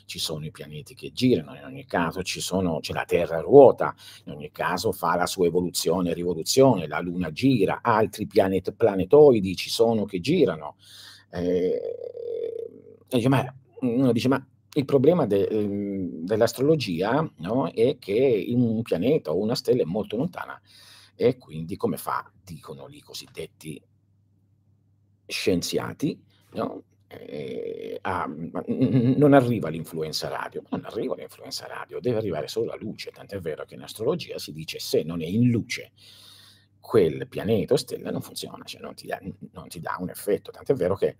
ci 0.05 0.17
sono 0.19 0.45
i 0.45 0.51
pianeti 0.51 0.93
che 0.95 1.11
girano, 1.11 1.55
in 1.55 1.65
ogni 1.65 1.85
caso 1.85 2.21
sono, 2.23 2.79
c'è 2.79 2.93
la 2.93 3.03
Terra 3.05 3.41
ruota, 3.41 3.93
in 4.25 4.33
ogni 4.33 4.51
caso 4.51 4.91
fa 4.91 5.15
la 5.15 5.25
sua 5.27 5.45
evoluzione 5.47 6.11
e 6.11 6.13
rivoluzione, 6.15 6.87
la 6.87 6.99
Luna 6.99 7.31
gira, 7.31 7.79
altri 7.83 8.25
pianet, 8.25 8.73
planetoidi 8.73 9.55
ci 9.55 9.69
sono 9.69 10.05
che 10.05 10.19
girano. 10.19 10.77
Eh, 11.29 11.79
dice, 13.09 13.29
ma, 13.29 13.55
uno 13.81 14.11
dice, 14.11 14.27
ma 14.27 14.45
il 14.73 14.85
problema 14.85 15.25
de, 15.25 15.43
ehm, 15.43 16.25
dell'astrologia 16.25 17.29
no, 17.37 17.71
è 17.71 17.97
che 17.97 18.45
un 18.49 18.81
pianeta 18.81 19.31
o 19.31 19.37
una 19.37 19.55
stella 19.55 19.81
è 19.81 19.85
molto 19.85 20.17
lontana 20.17 20.59
e 21.15 21.37
quindi 21.37 21.75
come 21.75 21.97
fa, 21.97 22.31
dicono 22.43 22.87
i 22.89 23.01
cosiddetti 23.01 23.81
scienziati, 25.25 26.21
no, 26.53 26.83
eh, 27.07 27.97
a, 28.01 28.27
non 28.27 29.33
arriva 29.33 29.69
l'influenza 29.69 30.27
radio, 30.27 30.61
non 30.69 30.85
arriva 30.85 31.15
l'influenza 31.15 31.65
radio, 31.65 31.99
deve 31.99 32.17
arrivare 32.17 32.47
solo 32.47 32.67
la 32.67 32.77
luce, 32.79 33.11
tant'è 33.11 33.39
vero 33.39 33.65
che 33.65 33.75
in 33.75 33.81
astrologia 33.81 34.37
si 34.37 34.51
dice 34.51 34.79
se 34.79 35.03
non 35.03 35.21
è 35.21 35.25
in 35.25 35.49
luce 35.49 35.91
quel 36.79 37.27
pianeta 37.27 37.73
o 37.73 37.77
stella 37.77 38.11
non 38.11 38.21
funziona, 38.21 38.63
cioè 38.63 38.81
non 38.81 38.93
ti 38.93 39.07
dà, 39.07 39.19
non 39.51 39.67
ti 39.67 39.79
dà 39.79 39.97
un 39.99 40.09
effetto, 40.09 40.51
tant'è 40.51 40.73
vero 40.73 40.95
che 40.95 41.17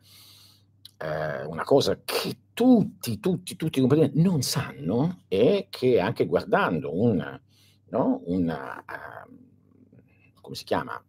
eh, 0.97 1.45
una 1.45 1.63
cosa 1.63 1.99
che 2.03 2.37
tutti, 2.53 3.19
tutti, 3.19 3.55
tutti 3.55 3.79
i 3.79 4.11
non 4.15 4.41
sanno 4.41 5.23
è 5.27 5.67
che 5.69 5.99
anche 5.99 6.25
guardando 6.25 6.99
un, 6.99 7.39
no, 7.89 8.21
una, 8.25 8.83
uh, 8.83 10.41
come 10.41 10.55
si 10.55 10.63
chiama, 10.63 10.99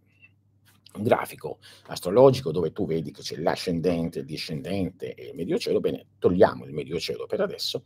un 0.95 1.03
grafico 1.03 1.59
astrologico 1.87 2.51
dove 2.51 2.73
tu 2.73 2.87
vedi 2.87 3.13
che 3.13 3.23
c'è 3.23 3.37
l'ascendente, 3.37 4.19
il 4.19 4.25
discendente 4.27 5.15
e 5.15 5.29
il 5.29 5.35
medio 5.35 5.59
cielo, 5.59 5.81
bene, 5.81 6.07
togliamo 6.19 6.65
il 6.65 6.73
medio 6.73 6.99
cielo 6.99 7.27
per 7.27 7.41
adesso. 7.41 7.85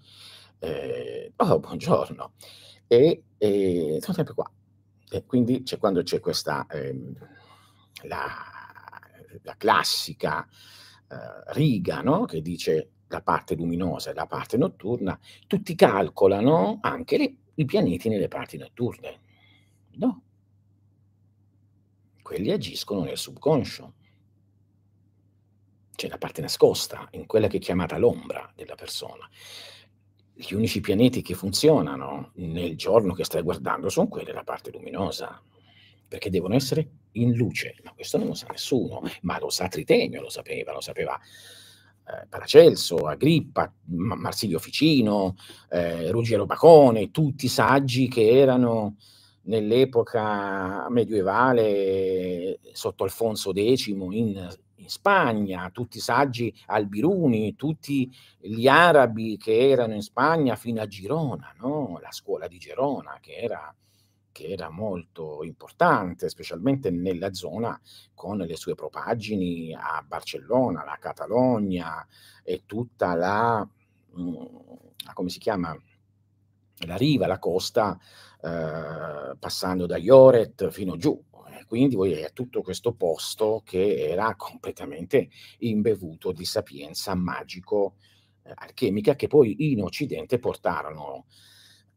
Eh, 0.59 1.33
oh, 1.37 1.59
buongiorno. 1.59 2.33
E, 2.87 3.23
e 3.39 3.99
sono 4.01 4.15
sempre 4.15 4.35
qua. 4.35 4.51
E 5.11 5.25
quindi 5.25 5.63
c'è, 5.63 5.79
quando 5.79 6.03
c'è 6.03 6.21
questa, 6.21 6.67
eh, 6.67 6.97
la, 8.05 8.33
la, 9.43 9.55
classica 9.57 10.49
riga, 11.49 12.01
no? 12.01 12.25
che 12.25 12.41
dice 12.43 12.91
la 13.09 13.21
parte 13.23 13.55
luminosa 13.55 14.11
e 14.11 14.15
la 14.15 14.27
parte 14.27 14.57
notturna, 14.57 15.19
tutti 15.47 15.75
calcolano 15.75 16.79
anche 16.81 17.19
le, 17.19 17.37
i 17.55 17.65
pianeti 17.65 18.09
nelle 18.09 18.29
parti 18.29 18.57
notturne. 18.57 19.21
No, 19.95 20.23
quelli 22.23 22.51
agiscono 22.51 23.05
nel 23.05 23.19
subconscio. 23.19 23.95
C'è 25.95 26.09
la 26.09 26.17
parte 26.17 26.41
nascosta, 26.41 27.07
in 27.13 27.27
quella 27.27 27.47
che 27.47 27.59
è 27.59 27.61
chiamata 27.61 27.99
l'ombra 27.99 28.51
della 28.57 28.75
persona. 28.75 29.29
Gli 30.33 30.55
unici 30.55 30.81
pianeti 30.81 31.21
che 31.21 31.35
funzionano 31.35 32.31
nel 32.37 32.75
giorno 32.77 33.13
che 33.13 33.25
stai 33.25 33.43
guardando 33.43 33.91
sono 33.91 34.09
quelli 34.09 34.25
della 34.25 34.45
parte 34.45 34.71
luminosa, 34.71 35.43
perché 36.09 36.31
devono 36.31 36.55
essere 36.55 36.89
in 37.13 37.35
luce, 37.35 37.77
ma 37.85 37.93
questo 37.93 38.19
non 38.19 38.29
lo 38.29 38.35
sa 38.35 38.47
nessuno, 38.51 39.03
ma 39.23 39.39
lo 39.39 39.51
sa 39.51 39.69
Tritemio, 39.69 40.21
lo 40.21 40.31
sapeva, 40.31 40.73
lo 40.73 40.81
sapeva 40.81 41.19
eh, 42.05 42.27
Paracelso, 42.29 42.97
Agrippa, 43.07 43.73
Marsilio 43.87 44.59
Ficino, 44.59 45.37
eh, 45.71 46.11
Ruggero 46.11 46.47
Bacone, 46.47 47.11
tutti 47.11 47.49
saggi 47.49 48.09
che 48.09 48.29
erano 48.29 48.97
nell'epoca 49.43 50.89
medievale 50.89 52.59
sotto 52.73 53.05
Alfonso 53.05 53.53
X 53.53 53.87
in, 53.87 54.09
in 54.11 54.89
Spagna, 54.89 55.71
tutti 55.71 55.99
i 55.99 56.01
saggi 56.01 56.55
albiruni, 56.67 57.55
tutti 57.55 58.11
gli 58.39 58.67
arabi 58.67 59.37
che 59.37 59.69
erano 59.69 59.95
in 59.95 60.03
Spagna 60.03 60.57
fino 60.57 60.81
a 60.81 60.87
Girona, 60.87 61.55
no? 61.61 61.99
la 62.03 62.13
scuola 62.13 62.49
di 62.49 62.59
Girona 62.59 63.19
che 63.21 63.35
era, 63.35 63.75
che 64.33 64.49
era 64.49 64.71
molto 64.71 65.45
importante, 65.45 66.29
specialmente 66.29 66.91
nella 66.91 67.33
zona 67.33 67.79
con 68.15 68.39
le 68.39 68.57
sue 68.57 68.75
propaggini 68.75 69.75
a 69.75 70.03
Barcellona, 70.07 70.85
la 70.85 70.99
Catalogna 70.99 72.07
e 72.43 72.63
tutta 72.67 73.15
la, 73.15 73.69
mm, 74.19 74.45
come 75.13 75.29
si 75.29 75.39
chiama, 75.39 75.77
la 76.87 76.97
riva, 76.97 77.27
la 77.27 77.39
costa 77.39 77.99
eh, 78.43 79.37
passando 79.39 79.87
da 79.87 79.97
Ioret 79.97 80.71
fino 80.71 80.97
giù. 80.97 81.23
Quindi 81.67 81.97
è 82.13 82.33
tutto 82.35 82.61
questo 82.61 82.93
posto 82.93 83.63
che 83.65 84.11
era 84.11 84.35
completamente 84.37 85.31
imbevuto 85.61 86.33
di 86.33 86.45
sapienza 86.45 87.15
magico 87.15 87.95
eh, 88.43 89.15
che 89.17 89.27
poi 89.27 89.71
in 89.71 89.83
Occidente 89.83 90.39
portarono 90.39 91.27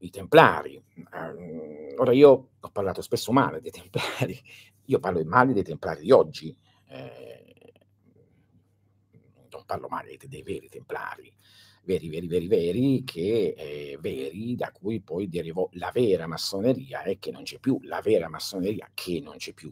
i 0.05 0.09
Templari. 0.09 0.75
Eh, 0.75 1.95
ora 1.97 2.13
io 2.13 2.49
ho 2.59 2.69
parlato 2.69 3.01
spesso 3.01 3.31
male 3.31 3.61
dei 3.61 3.71
Templari, 3.71 4.39
io 4.85 4.99
parlo 4.99 5.23
male 5.25 5.53
dei 5.53 5.63
Templari 5.63 6.01
di 6.01 6.11
oggi, 6.11 6.55
eh, 6.89 7.73
non 9.49 9.63
parlo 9.65 9.87
male 9.87 10.17
dei, 10.17 10.27
dei 10.27 10.43
veri 10.43 10.69
Templari 10.69 11.33
veri, 11.85 12.09
veri, 12.09 12.27
veri, 12.27 12.47
veri, 12.47 13.03
che 13.05 13.53
eh, 13.55 13.97
veri, 14.01 14.55
da 14.55 14.71
cui 14.71 15.01
poi 15.01 15.29
derivò 15.29 15.69
la 15.73 15.91
vera 15.93 16.27
massoneria 16.27 17.03
e 17.03 17.19
che 17.19 17.31
non 17.31 17.43
c'è 17.43 17.59
più, 17.59 17.79
la 17.83 18.01
vera 18.01 18.27
massoneria 18.27 18.89
che 18.93 19.21
non 19.21 19.37
c'è 19.37 19.53
più, 19.53 19.71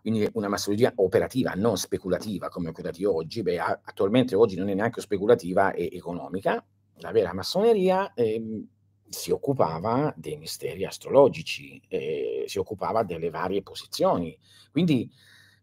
quindi 0.00 0.28
una 0.32 0.48
massoneria 0.48 0.92
operativa, 0.96 1.52
non 1.54 1.76
speculativa 1.76 2.48
come 2.48 2.72
quella 2.72 2.90
di 2.90 3.04
oggi, 3.04 3.42
beh, 3.42 3.58
attualmente 3.58 4.34
oggi 4.34 4.56
non 4.56 4.68
è 4.68 4.74
neanche 4.74 5.00
speculativa 5.00 5.72
e 5.72 5.88
economica, 5.92 6.64
la 7.00 7.12
vera 7.12 7.34
massoneria 7.34 8.12
eh, 8.14 8.64
si 9.08 9.30
occupava 9.30 10.14
dei 10.16 10.36
misteri 10.36 10.84
astrologici, 10.84 11.80
eh, 11.88 12.44
si 12.46 12.58
occupava 12.58 13.02
delle 13.02 13.30
varie 13.30 13.62
posizioni, 13.62 14.36
quindi 14.70 15.10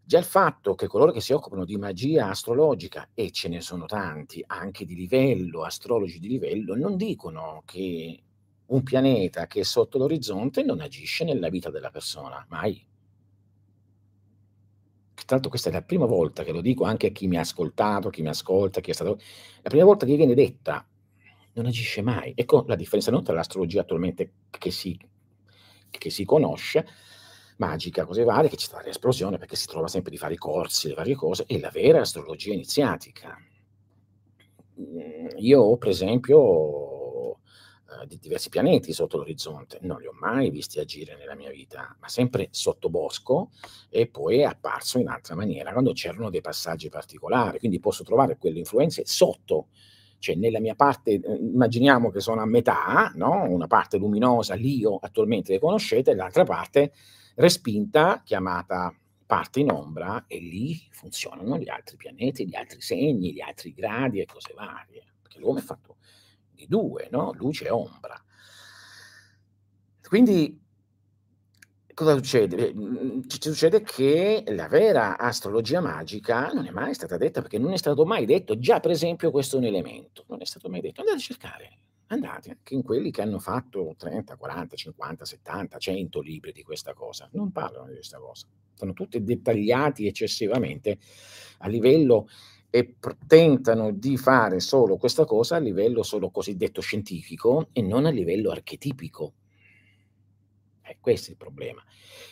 Già 0.08 0.20
il 0.20 0.24
fatto 0.24 0.74
che 0.74 0.88
coloro 0.88 1.12
che 1.12 1.20
si 1.20 1.34
occupano 1.34 1.66
di 1.66 1.76
magia 1.76 2.30
astrologica, 2.30 3.10
e 3.14 3.30
ce 3.32 3.50
ne 3.50 3.60
sono 3.60 3.88
tanti, 3.88 4.42
anche 4.48 4.86
di 4.86 4.96
livello, 4.96 5.64
astrologi 5.66 6.18
di 6.20 6.30
livello, 6.30 6.78
non 6.78 6.96
dicono 6.96 7.62
che 7.66 8.24
un 8.68 8.84
pianeta 8.84 9.48
che 9.48 9.60
è 9.60 9.64
sotto 9.64 9.98
l'orizzonte 9.98 10.64
non 10.64 10.80
agisce 10.80 11.26
nella 11.26 11.50
vita 11.50 11.70
della 11.70 11.90
persona, 11.90 12.46
mai. 12.48 12.82
L'altro 15.28 15.50
questa 15.50 15.68
è 15.72 15.74
la 15.74 15.82
prima 15.82 16.06
volta 16.06 16.46
che 16.46 16.54
lo 16.54 16.62
dico 16.62 16.86
anche 16.86 17.08
a 17.08 17.12
chi 17.12 17.28
mi 17.28 17.36
ha 17.36 17.42
ascoltato, 17.42 18.10
chi 18.10 18.22
mi 18.22 18.30
ascolta, 18.30 18.80
chi 18.80 18.92
è 18.92 18.94
stato... 18.94 19.20
La 19.62 19.70
prima 19.70 19.84
volta 19.84 20.06
che 20.06 20.16
viene 20.16 20.36
detta, 20.36 20.88
non 21.58 21.66
agisce 21.66 22.02
mai. 22.02 22.34
Ecco 22.36 22.64
la 22.68 22.76
differenza 22.76 23.12
non 23.12 23.24
tra 23.24 23.34
l'astrologia 23.34 23.82
attualmente 23.82 24.32
che 24.50 24.72
si, 24.72 24.98
che 25.90 26.10
si 26.10 26.24
conosce 26.24 26.86
magica, 27.58 28.06
cose 28.06 28.24
varie, 28.24 28.50
che 28.50 28.56
c'è 28.56 28.66
stata 28.66 28.86
l'esplosione 28.86 29.38
perché 29.38 29.56
si 29.56 29.66
trova 29.66 29.88
sempre 29.88 30.12
di 30.12 30.18
fare 30.18 30.36
i 30.36 30.38
corsi, 30.38 30.88
le 30.88 30.94
varie 30.94 31.16
cose, 31.16 31.46
e 31.48 31.60
la 31.60 31.72
vera 31.72 32.02
astrologia 32.02 32.54
iniziatica. 32.54 33.36
Mm, 34.80 35.30
io, 35.38 35.78
per 35.78 35.90
esempio, 35.90 36.98
eh, 37.90 38.06
di 38.06 38.20
diversi 38.20 38.50
pianeti 38.50 38.94
sotto 38.94 39.18
l'orizzonte, 39.18 39.80
non 39.82 40.00
li 40.00 40.06
ho 40.06 40.14
mai 40.20 40.52
visti 40.52 40.80
agire 40.80 41.16
nella 41.16 41.36
mia 41.36 41.50
vita, 41.50 41.96
ma 42.00 42.08
sempre 42.08 42.50
sotto 42.52 42.90
bosco 42.90 43.50
e 43.90 44.08
poi 44.08 44.40
è 44.40 44.44
apparso 44.44 45.00
in 45.00 45.08
altra 45.08 45.34
maniera, 45.34 45.72
quando 45.72 45.94
c'erano 45.94 46.30
dei 46.30 46.42
passaggi 46.42 46.90
particolari, 46.90 47.58
quindi 47.58 47.80
posso 47.80 48.04
trovare 48.04 48.38
quelle 48.38 48.60
influenze 48.60 49.04
sotto 49.06 49.70
cioè 50.20 50.36
nella 50.36 50.60
mia 50.60 50.76
parte, 50.76 51.12
eh, 51.12 51.36
immaginiamo 51.36 52.10
che 52.10 52.20
sono 52.20 52.42
a 52.42 52.46
metà, 52.46 53.12
no? 53.16 53.44
una 53.44 53.68
parte 53.68 53.98
luminosa, 53.98 54.56
l'io 54.56 54.98
attualmente 54.98 55.54
le 55.54 55.60
conoscete, 55.60 56.14
l'altra 56.14 56.44
parte 56.44 56.94
respinta, 57.36 58.22
chiamata 58.24 58.94
parte 59.26 59.60
in 59.60 59.72
ombra, 59.72 60.26
e 60.28 60.40
lì 60.40 60.80
funzionano 60.92 61.58
gli 61.58 61.70
altri 61.70 61.98
pianeti, 61.98 62.48
gli 62.48 62.56
altri 62.56 62.82
segni, 62.82 63.34
gli 63.34 63.42
altri 63.42 63.74
gradi 63.74 64.22
e 64.22 64.26
cose 64.26 64.54
varie, 64.56 65.04
perché 65.22 65.40
l'uomo 65.40 65.60
è 65.60 65.62
fatto 65.62 65.98
di 66.52 66.66
due, 66.68 67.08
no? 67.12 67.34
luce 67.34 67.66
e 67.66 67.70
ombra. 67.70 68.20
Quindi 70.08 70.60
cosa 71.98 72.14
succede? 72.14 72.72
Mhmm, 72.76 73.28
ci 73.28 73.40
succede 73.42 73.82
che 73.82 74.44
la 74.50 74.68
vera 74.68 75.18
astrologia 75.18 75.82
magica 75.82 76.52
non 76.54 76.68
è 76.68 76.70
mai 76.70 76.94
stata 76.94 77.18
detta 77.18 77.42
perché 77.42 77.58
non 77.58 77.74
è 77.74 77.78
stato 77.78 78.06
mai 78.06 78.26
detto, 78.28 78.60
già 78.60 78.80
per 78.80 78.92
esempio 78.92 79.32
questo 79.32 79.56
è 79.56 79.60
un 79.60 79.66
elemento, 79.66 80.24
non 80.28 80.40
è 80.40 80.46
stato 80.46 80.70
mai 80.70 80.82
detto. 80.82 81.00
Andate 81.00 81.18
a 81.18 81.22
cercare, 81.22 81.78
andate 82.08 82.52
anche 82.52 82.76
in 82.76 82.84
quelli 82.84 83.10
che 83.10 83.24
hanno 83.24 83.40
fatto 83.40 83.96
30, 83.98 84.36
40, 84.36 84.76
50, 84.76 85.26
70, 85.26 85.78
100 85.80 86.22
libri 86.22 86.52
di 86.52 86.62
questa 86.62 86.94
cosa, 86.94 87.28
non 87.32 87.52
parlano 87.52 87.88
di 87.88 87.96
questa 87.96 88.20
cosa. 88.20 88.46
Sono 88.76 88.94
tutti 88.94 89.24
dettagliati 89.24 90.06
eccessivamente 90.06 91.00
a 91.60 91.68
livello 91.68 92.28
e 92.70 92.98
tentano 93.26 93.92
di 93.92 94.18
fare 94.18 94.60
solo 94.60 94.98
questa 94.98 95.26
cosa 95.26 95.56
a 95.56 95.60
livello 95.60 96.04
solo 96.04 96.30
cosiddetto 96.30 96.80
scientifico 96.80 97.70
e 97.74 97.82
non 97.82 98.06
a 98.06 98.12
livello 98.12 98.52
archetipico. 98.52 99.34
Eh, 100.88 100.98
questo 101.02 101.28
è 101.28 101.32
il 101.32 101.38
problema, 101.38 101.84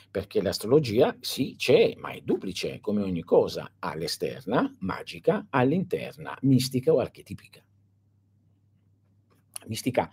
perché 0.09 0.41
l'astrologia 0.41 1.15
sì 1.19 1.55
c'è, 1.57 1.93
ma 1.97 2.11
è 2.11 2.21
duplice 2.21 2.79
come 2.79 3.01
ogni 3.01 3.23
cosa, 3.23 3.73
all'esterna, 3.79 4.73
magica, 4.79 5.47
all'interna, 5.49 6.37
mistica 6.41 6.93
o 6.93 6.99
archetipica. 6.99 7.61
Mistica, 9.67 10.09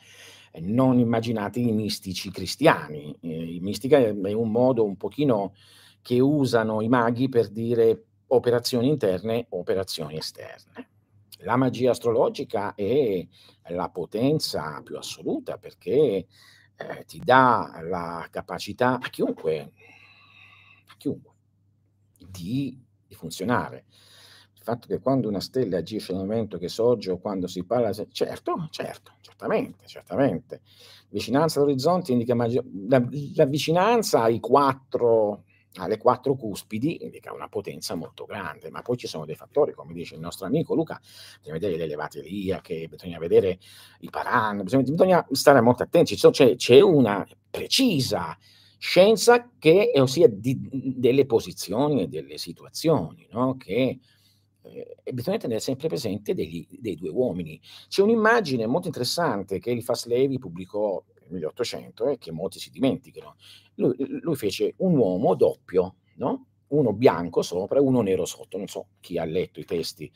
eh, 0.51 0.61
non 0.61 0.99
immaginate 0.99 1.61
i 1.61 1.71
mistici 1.71 2.31
cristiani, 2.31 3.17
eh, 3.21 3.59
mistica 3.61 3.99
è 3.99 4.33
un 4.33 4.51
modo 4.51 4.85
un 4.85 4.97
pochino 4.97 5.55
che 6.01 6.19
usano 6.19 6.81
i 6.81 6.89
maghi 6.89 7.29
per 7.29 7.49
dire 7.49 8.07
operazioni 8.29 8.89
interne, 8.89 9.47
operazioni 9.51 10.17
esterne. 10.17 10.89
La 11.45 11.57
magia 11.57 11.91
astrologica 11.91 12.75
è 12.75 13.27
la 13.69 13.89
potenza 13.89 14.81
più 14.83 14.97
assoluta 14.97 15.59
perché 15.59 16.27
eh, 16.89 17.05
ti 17.05 17.21
dà 17.23 17.81
la 17.83 18.27
capacità 18.31 18.99
a 19.01 19.09
chiunque, 19.09 19.73
a 20.87 20.95
chiunque 20.97 21.31
di, 22.31 22.79
di, 23.07 23.15
funzionare. 23.15 23.85
Il 24.55 24.63
fatto 24.63 24.87
che 24.87 25.01
quando 25.01 25.29
una 25.29 25.41
stella 25.41 25.79
agisce 25.79 26.13
nel 26.13 26.23
momento 26.23 26.59
che 26.59 26.69
sorge 26.69 27.11
o 27.11 27.19
quando 27.19 27.47
si 27.47 27.65
parla, 27.65 27.93
certo, 27.93 28.69
certo, 28.71 29.13
certamente, 29.21 29.87
certamente. 29.87 30.61
Vicinanza 31.09 31.59
all'orizzonte 31.59 32.13
indica 32.13 32.35
magia, 32.35 32.63
la, 32.89 33.03
la 33.35 33.45
vicinanza 33.45 34.23
ai 34.23 34.41
quattro 34.41 35.45
alle 35.75 35.97
quattro 35.97 36.35
cuspidi 36.35 37.03
indica 37.03 37.33
una 37.33 37.49
potenza 37.49 37.95
molto 37.95 38.25
grande, 38.25 38.71
ma 38.71 38.83
poi 38.83 38.97
ci 38.97 39.07
sono 39.07 39.25
dei 39.25 39.37
fattori, 39.37 39.73
come 39.73 39.93
dice 39.93 40.15
il 40.15 40.21
nostro 40.21 40.47
amico 40.47 40.75
Luca, 40.75 41.01
bisogna 41.39 41.59
vedere 41.59 41.77
le 41.77 41.85
elevate 41.85 42.19
eliache, 42.19 42.89
bisogna 42.89 43.19
vedere 43.19 43.59
i 44.01 44.11
paran, 44.11 44.63
bisogna, 44.63 44.83
bisogna 44.83 45.27
stare 45.31 45.61
molto 45.61 45.83
attenti, 45.83 46.17
c'è, 46.17 46.57
c'è, 46.57 46.81
una 46.81 47.27
precisa 47.51 48.37
scienza 48.79 49.51
che, 49.59 49.93
ossia 49.97 50.29
di, 50.29 50.59
delle 50.71 51.25
posizioni 51.25 52.03
e 52.03 52.09
delle 52.09 52.37
situazioni, 52.37 53.27
no? 53.31 53.57
che 53.57 53.99
eh, 54.65 55.13
bisogna 55.13 55.39
tenere 55.39 55.61
sempre 55.61 55.89
presente 55.89 56.35
degli, 56.35 56.67
dei 56.69 56.97
due 56.97 57.11
uomini. 57.11 57.61
C'è 57.89 58.03
un'immagine 58.03 58.67
molto 58.67 58.89
interessante 58.89 59.59
che 59.59 59.71
Eliphas 59.71 60.07
Levi 60.07 60.39
pubblicò 60.39 61.03
1800 61.33 62.09
e 62.09 62.19
che 62.19 62.33
molti 62.33 62.59
si 62.59 62.71
dimenticano. 62.71 63.37
Lui, 63.75 63.95
lui 64.21 64.37
fece 64.37 64.75
un 64.79 64.97
uomo 64.97 65.35
doppio, 65.35 65.97
no? 66.17 66.47
uno 66.69 66.93
bianco 66.93 67.43
sopra 67.43 67.79
e 67.79 67.83
uno 67.83 68.01
nero 68.01 68.25
sotto. 68.25 68.59
Non 68.59 68.67
so 68.67 68.89
chi 69.01 69.19
ha 69.19 69.25
letto 69.25 69.61
i 69.61 69.65
testi 69.65 70.11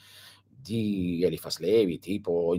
di 0.48 1.22
Eliphas 1.22 1.59
Levi, 1.59 1.98
tipo, 1.98 2.59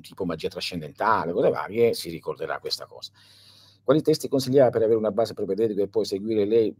tipo 0.00 0.24
magia 0.24 0.48
trascendentale, 0.48 1.32
cose 1.32 1.50
varie, 1.50 1.94
si 1.94 2.10
ricorderà 2.10 2.58
questa 2.58 2.86
cosa. 2.86 3.12
Quali 3.82 4.02
testi 4.02 4.28
consigliava 4.28 4.70
per 4.70 4.82
avere 4.82 4.98
una 4.98 5.12
base 5.12 5.32
propedeutica 5.32 5.80
e 5.80 5.88
poi 5.88 6.04
seguire 6.04 6.44
lei? 6.44 6.74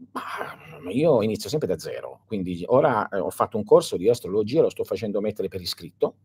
Io 0.91 1.21
inizio 1.23 1.49
sempre 1.49 1.67
da 1.67 1.79
zero, 1.79 2.23
quindi 2.27 2.63
ora 2.67 3.07
eh, 3.07 3.17
ho 3.17 3.29
fatto 3.29 3.55
un 3.55 3.63
corso 3.63 3.95
di 3.95 4.09
astrologia, 4.09 4.61
lo 4.61 4.69
sto 4.69 4.83
facendo 4.83 5.21
mettere 5.21 5.47
per 5.47 5.61
iscritto, 5.61 6.15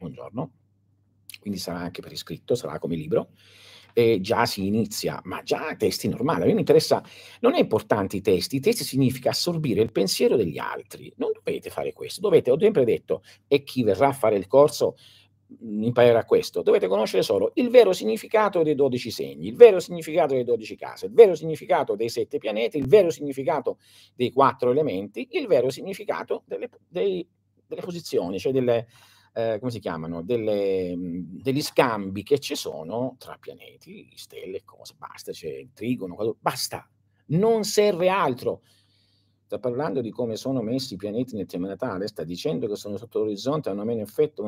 un 0.00 0.12
giorno, 0.12 0.50
quindi 1.40 1.58
sarà 1.58 1.78
anche 1.78 2.02
per 2.02 2.12
iscritto, 2.12 2.54
sarà 2.54 2.78
come 2.78 2.96
libro, 2.96 3.30
e 3.94 4.20
già 4.20 4.44
si 4.44 4.66
inizia, 4.66 5.20
ma 5.24 5.42
già 5.42 5.74
testi 5.76 6.08
normali. 6.08 6.42
A 6.42 6.52
me 6.52 6.58
interessa, 6.58 7.02
non 7.40 7.54
è 7.54 7.60
importante 7.60 8.16
i 8.16 8.20
testi, 8.20 8.56
i 8.56 8.60
testi 8.60 8.84
significa 8.84 9.30
assorbire 9.30 9.80
il 9.80 9.92
pensiero 9.92 10.36
degli 10.36 10.58
altri, 10.58 11.10
non 11.16 11.30
dovete 11.32 11.70
fare 11.70 11.92
questo, 11.92 12.20
dovete, 12.20 12.50
ho 12.50 12.58
sempre 12.58 12.84
detto, 12.84 13.22
e 13.46 13.62
chi 13.62 13.84
verrà 13.84 14.08
a 14.08 14.12
fare 14.12 14.36
il 14.36 14.48
corso 14.48 14.96
mhmm, 15.46 15.84
imparerà 15.84 16.24
questo, 16.24 16.62
dovete 16.62 16.88
conoscere 16.88 17.22
solo 17.22 17.52
il 17.54 17.70
vero 17.70 17.92
significato 17.92 18.64
dei 18.64 18.74
12 18.74 19.10
segni, 19.12 19.46
il 19.46 19.56
vero 19.56 19.78
significato 19.78 20.32
delle 20.32 20.44
12 20.44 20.76
case, 20.76 21.06
il 21.06 21.12
vero 21.12 21.36
significato 21.36 21.94
dei 21.94 22.08
sette 22.08 22.38
pianeti, 22.38 22.78
il 22.78 22.88
vero 22.88 23.10
significato 23.10 23.78
dei 24.16 24.32
quattro 24.32 24.72
elementi, 24.72 25.28
il 25.30 25.46
vero 25.46 25.70
significato 25.70 26.42
delle, 26.46 26.68
dei, 26.88 27.24
delle 27.64 27.80
posizioni, 27.80 28.40
cioè 28.40 28.50
delle, 28.50 28.88
eh, 29.36 29.58
come 29.58 29.72
si 29.72 29.80
chiamano, 29.80 30.22
delle, 30.22 30.94
degli 30.96 31.60
scambi 31.60 32.22
che 32.22 32.38
ci 32.38 32.54
sono 32.54 33.16
tra 33.18 33.36
pianeti, 33.38 34.08
stelle, 34.14 34.62
cose, 34.64 34.94
basta, 34.96 35.32
c'è 35.32 35.48
il 35.48 35.70
trigono, 35.74 36.36
basta, 36.38 36.88
non 37.26 37.64
serve 37.64 38.08
altro. 38.08 38.62
Sta 39.44 39.58
parlando 39.58 40.00
di 40.00 40.10
come 40.10 40.36
sono 40.36 40.62
messi 40.62 40.94
i 40.94 40.96
pianeti 40.96 41.34
nel 41.34 41.46
tema 41.46 41.66
natale, 41.66 42.06
sta 42.06 42.22
dicendo 42.22 42.68
che 42.68 42.76
sono 42.76 42.96
sotto 42.96 43.18
l'orizzonte, 43.20 43.68
hanno 43.68 43.84
meno 43.84 44.02
effetto. 44.02 44.44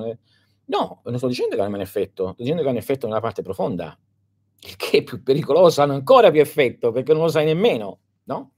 No, 0.66 1.00
non 1.04 1.18
sto 1.18 1.26
dicendo 1.26 1.56
che 1.56 1.60
hanno 1.60 1.70
meno 1.70 1.82
effetto, 1.82 2.28
sto 2.28 2.42
dicendo 2.42 2.62
che 2.62 2.68
hanno 2.68 2.78
effetto 2.78 3.06
nella 3.08 3.20
parte 3.20 3.42
profonda, 3.42 3.98
il 4.60 4.76
che 4.76 4.98
è 4.98 5.02
più 5.02 5.22
pericoloso, 5.22 5.82
hanno 5.82 5.94
ancora 5.94 6.30
più 6.30 6.40
effetto 6.40 6.92
perché 6.92 7.12
non 7.12 7.22
lo 7.22 7.28
sai 7.28 7.44
nemmeno, 7.44 7.98
no? 8.24 8.52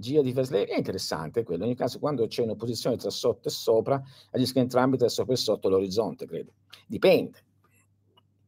Gia 0.00 0.22
di 0.22 0.32
Vesley 0.32 0.64
è 0.64 0.76
interessante 0.76 1.42
quello, 1.44 1.62
in 1.62 1.68
ogni 1.68 1.76
caso 1.76 1.98
quando 1.98 2.26
c'è 2.26 2.42
un'opposizione 2.42 2.96
tra 2.96 3.10
sotto 3.10 3.48
e 3.48 3.50
sopra, 3.50 4.02
agiscono 4.30 4.64
entrambi 4.64 4.96
tra 4.96 5.08
sopra 5.08 5.34
e 5.34 5.36
sotto 5.36 5.68
l'orizzonte, 5.68 6.26
credo. 6.26 6.52
Dipende, 6.86 7.44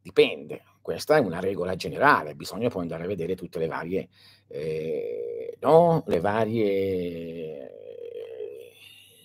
dipende, 0.01 0.63
questa 0.81 1.17
è 1.17 1.19
una 1.19 1.39
regola 1.39 1.75
generale, 1.75 2.35
bisogna 2.35 2.69
poi 2.69 2.81
andare 2.81 3.03
a 3.03 3.07
vedere 3.07 3.35
tutte 3.35 3.59
le 3.59 3.67
varie, 3.67 4.09
eh, 4.47 5.57
no? 5.61 6.03
le 6.07 6.19
varie 6.19 7.73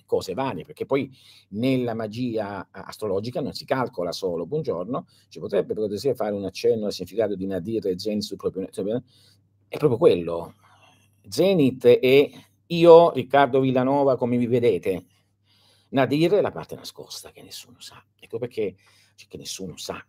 cose 0.05 0.35
varie, 0.35 0.65
perché 0.65 0.87
poi 0.87 1.11
nella 1.51 1.95
magia 1.95 2.69
astrologica 2.71 3.41
non 3.41 3.53
si 3.53 3.65
calcola 3.65 4.13
solo, 4.13 4.47
buongiorno, 4.47 5.07
ci 5.29 5.39
potrebbe 5.39 5.75
per 5.75 5.77
cortesia 5.77 6.15
fare 6.15 6.35
un 6.35 6.45
accenno 6.45 6.87
al 6.87 6.93
significato 6.93 7.35
di 7.35 7.47
Nadir 7.47 7.87
e 7.87 7.99
Zen 7.99 8.21
sul 8.21 8.37
proprio... 8.37 8.69
È 9.71 9.77
proprio 9.77 9.99
quello, 9.99 10.55
Zenit 11.29 11.85
e 11.85 12.33
io, 12.67 13.13
Riccardo 13.13 13.61
Villanova, 13.61 14.17
come 14.17 14.37
vi 14.37 14.47
vedete. 14.47 15.05
Nadir 15.91 16.33
è 16.33 16.41
la 16.41 16.51
parte 16.51 16.75
nascosta 16.75 17.31
che 17.31 17.43
nessuno 17.43 17.81
sa. 17.81 18.05
Ecco 18.19 18.39
perché 18.39 18.75
cioè, 19.15 19.29
che 19.29 19.37
nessuno 19.39 19.77
sa, 19.77 20.05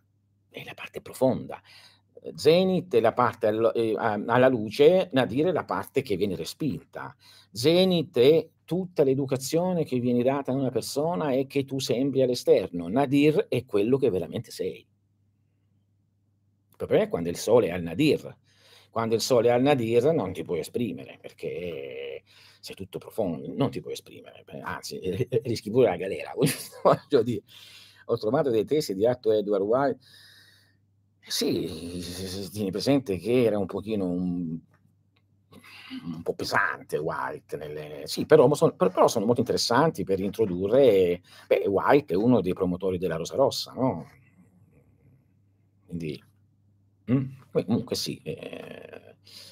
è 0.48 0.62
la 0.64 0.74
parte 0.74 1.00
profonda. 1.00 1.60
Zenit 2.34 2.94
è 2.94 3.00
la 3.00 3.14
parte 3.14 3.46
al, 3.46 3.72
eh, 3.74 3.94
alla 3.96 4.48
luce, 4.48 5.08
Nadir 5.12 5.46
è 5.46 5.52
la 5.52 5.64
parte 5.64 6.02
che 6.02 6.16
viene 6.16 6.36
respinta. 6.36 7.14
Zenit 7.50 8.18
è 8.18 8.48
tutta 8.64 9.02
l'educazione 9.02 9.84
che 9.84 9.98
viene 9.98 10.22
data 10.22 10.52
a 10.52 10.54
una 10.54 10.70
persona 10.70 11.32
e 11.32 11.46
che 11.46 11.64
tu 11.64 11.78
sembri 11.78 12.22
all'esterno. 12.22 12.88
Nadir 12.88 13.46
è 13.48 13.64
quello 13.64 13.96
che 13.96 14.10
veramente 14.10 14.50
sei. 14.50 14.86
Il 16.68 16.76
problema 16.76 17.04
è 17.04 17.08
quando 17.08 17.30
il 17.30 17.36
sole 17.36 17.68
è 17.68 17.70
al 17.70 17.82
Nadir. 17.82 18.36
Quando 18.90 19.14
il 19.14 19.20
sole 19.20 19.48
è 19.48 19.52
al 19.52 19.62
Nadir 19.62 20.12
non 20.12 20.32
ti 20.32 20.42
puoi 20.42 20.58
esprimere 20.58 21.18
perché 21.20 22.24
sei 22.60 22.74
tutto 22.74 22.98
profondo, 22.98 23.52
non 23.54 23.70
ti 23.70 23.80
puoi 23.80 23.92
esprimere, 23.94 24.44
anzi 24.62 24.98
rischi 25.44 25.70
pure 25.70 25.88
la 25.88 25.96
galera. 25.96 26.32
Voglio 26.82 27.22
dire, 27.22 27.42
ho 28.06 28.18
trovato 28.18 28.50
dei 28.50 28.64
testi 28.64 28.94
di 28.94 29.06
Atto 29.06 29.30
Edward 29.32 29.62
White 29.64 29.98
sì, 31.26 32.02
tieni 32.50 32.70
presente 32.70 33.16
che 33.18 33.44
era 33.44 33.58
un 33.58 33.66
pochino 33.66 34.06
un 34.06 34.58
un 36.04 36.22
po' 36.22 36.34
pesante 36.34 36.96
White 36.98 37.56
nelle 37.56 38.02
sì, 38.06 38.24
però 38.24 38.52
son 38.54 38.76
però 38.76 39.08
sono 39.08 39.24
molto 39.26 39.40
interessanti 39.40 40.04
per 40.04 40.20
introdurre 40.20 41.20
beh, 41.48 41.66
White 41.66 42.14
è 42.14 42.16
uno 42.16 42.40
dei 42.40 42.52
promotori 42.52 42.96
della 42.98 43.16
Rosa 43.16 43.34
Rossa, 43.34 43.72
no, 43.72 44.06
quindi 45.86 46.22
mh, 47.06 47.24
comunque 47.52 47.96
sì, 47.96 48.20
ehm, 48.22 48.69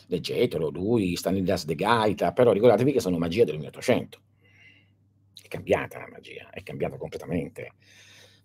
leggetelo, 0.07 0.71
lui, 0.71 1.17
Stanislas 1.17 1.65
de 1.65 1.75
Gaeta, 1.75 2.33
però 2.33 2.53
ricordatevi 2.53 2.93
che 2.93 3.01
sono 3.01 3.19
magia 3.19 3.45
del 3.45 3.57
1800. 3.57 4.21
È 5.43 5.49
cambiata 5.49 5.99
la 5.99 6.09
magia, 6.11 6.51
è 6.51 6.63
cambiata 6.63 6.97
completamente 6.97 7.73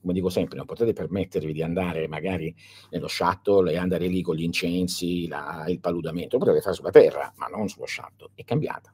come 0.03 0.13
dico 0.13 0.29
sempre, 0.29 0.57
non 0.57 0.65
potete 0.65 0.91
permettervi 0.91 1.53
di 1.53 1.63
andare 1.63 2.09
magari 2.09 2.53
nello 2.89 3.07
shuttle 3.07 3.71
e 3.71 3.77
andare 3.77 4.07
lì 4.07 4.21
con 4.21 4.35
gli 4.35 4.43
incensi, 4.43 5.29
la, 5.29 5.63
il 5.69 5.79
paludamento, 5.79 6.37
lo 6.37 6.43
potete 6.43 6.61
fare 6.61 6.75
sulla 6.75 6.91
terra, 6.91 7.31
ma 7.37 7.47
non 7.47 7.69
sullo 7.69 7.85
shuttle, 7.85 8.31
è 8.35 8.43
cambiata. 8.43 8.93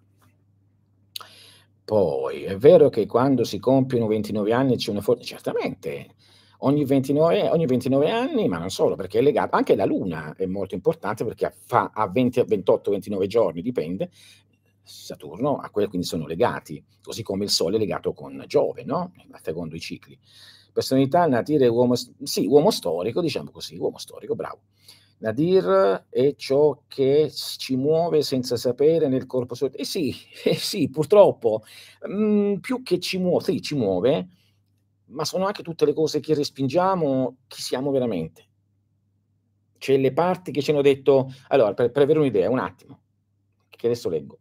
Poi 1.83 2.43
è 2.43 2.55
vero 2.57 2.89
che 2.89 3.07
quando 3.07 3.43
si 3.43 3.57
compiono 3.57 4.05
29 4.05 4.53
anni 4.53 4.77
c'è 4.77 4.91
una 4.91 5.01
forza, 5.01 5.23
certamente, 5.23 6.13
ogni 6.59 6.85
29, 6.85 7.49
ogni 7.49 7.65
29, 7.65 8.09
anni, 8.09 8.47
ma 8.47 8.57
non 8.57 8.69
solo, 8.69 8.95
perché 8.95 9.19
è 9.19 9.21
legato, 9.21 9.55
anche 9.55 9.75
la 9.75 9.85
Luna 9.85 10.33
è 10.35 10.45
molto 10.45 10.75
importante 10.75 11.23
perché 11.23 11.53
fa 11.65 11.91
a 11.93 12.07
20, 12.07 12.43
28, 12.45 12.91
29 12.91 13.27
giorni, 13.27 13.61
dipende, 13.61 14.09
Saturno 14.89 15.57
a 15.57 15.69
quello 15.69 15.87
quindi 15.87 16.07
sono 16.07 16.25
legati, 16.25 16.83
così 17.03 17.21
come 17.21 17.43
il 17.43 17.51
Sole 17.51 17.75
è 17.75 17.79
legato 17.79 18.11
con 18.13 18.43
Giove, 18.47 18.83
no? 18.83 19.13
secondo 19.41 19.75
i 19.75 19.79
cicli. 19.79 20.17
Personalità, 20.73 21.27
Nadir 21.27 21.61
è 21.61 21.67
uomo, 21.67 21.93
sì, 21.95 22.45
uomo 22.47 22.71
storico, 22.71 23.21
diciamo 23.21 23.51
così, 23.51 23.77
uomo 23.77 23.99
storico, 23.99 24.33
bravo. 24.33 24.61
Nadir 25.19 26.05
è 26.09 26.33
ciò 26.35 26.81
che 26.87 27.29
ci 27.31 27.75
muove 27.75 28.23
senza 28.23 28.55
sapere 28.55 29.07
nel 29.07 29.25
corpo 29.27 29.53
suo. 29.53 29.71
Eh 29.71 29.83
sì, 29.83 30.15
eh 30.43 30.55
sì, 30.55 30.89
purtroppo, 30.89 31.61
mh, 32.07 32.13
mm, 32.13 32.53
più 32.55 32.81
che 32.81 32.99
ci 32.99 33.17
muove, 33.19 33.43
sì, 33.43 33.61
ci 33.61 33.75
muove, 33.75 34.27
ma 35.09 35.25
sono 35.25 35.45
anche 35.45 35.63
tutte 35.63 35.85
le 35.85 35.93
cose 35.93 36.19
che 36.19 36.33
respingiamo, 36.33 37.37
chi 37.47 37.61
siamo 37.61 37.91
veramente. 37.91 38.47
C'è 39.77 39.97
le 39.97 40.11
parti 40.11 40.51
che 40.51 40.61
ci 40.61 40.71
hanno 40.71 40.81
detto, 40.81 41.31
allora, 41.47 41.73
per, 41.73 41.91
per 41.91 42.03
avere 42.03 42.19
un'idea, 42.19 42.49
un 42.49 42.59
attimo, 42.59 42.99
che 43.69 43.85
adesso 43.85 44.09
leggo, 44.09 44.37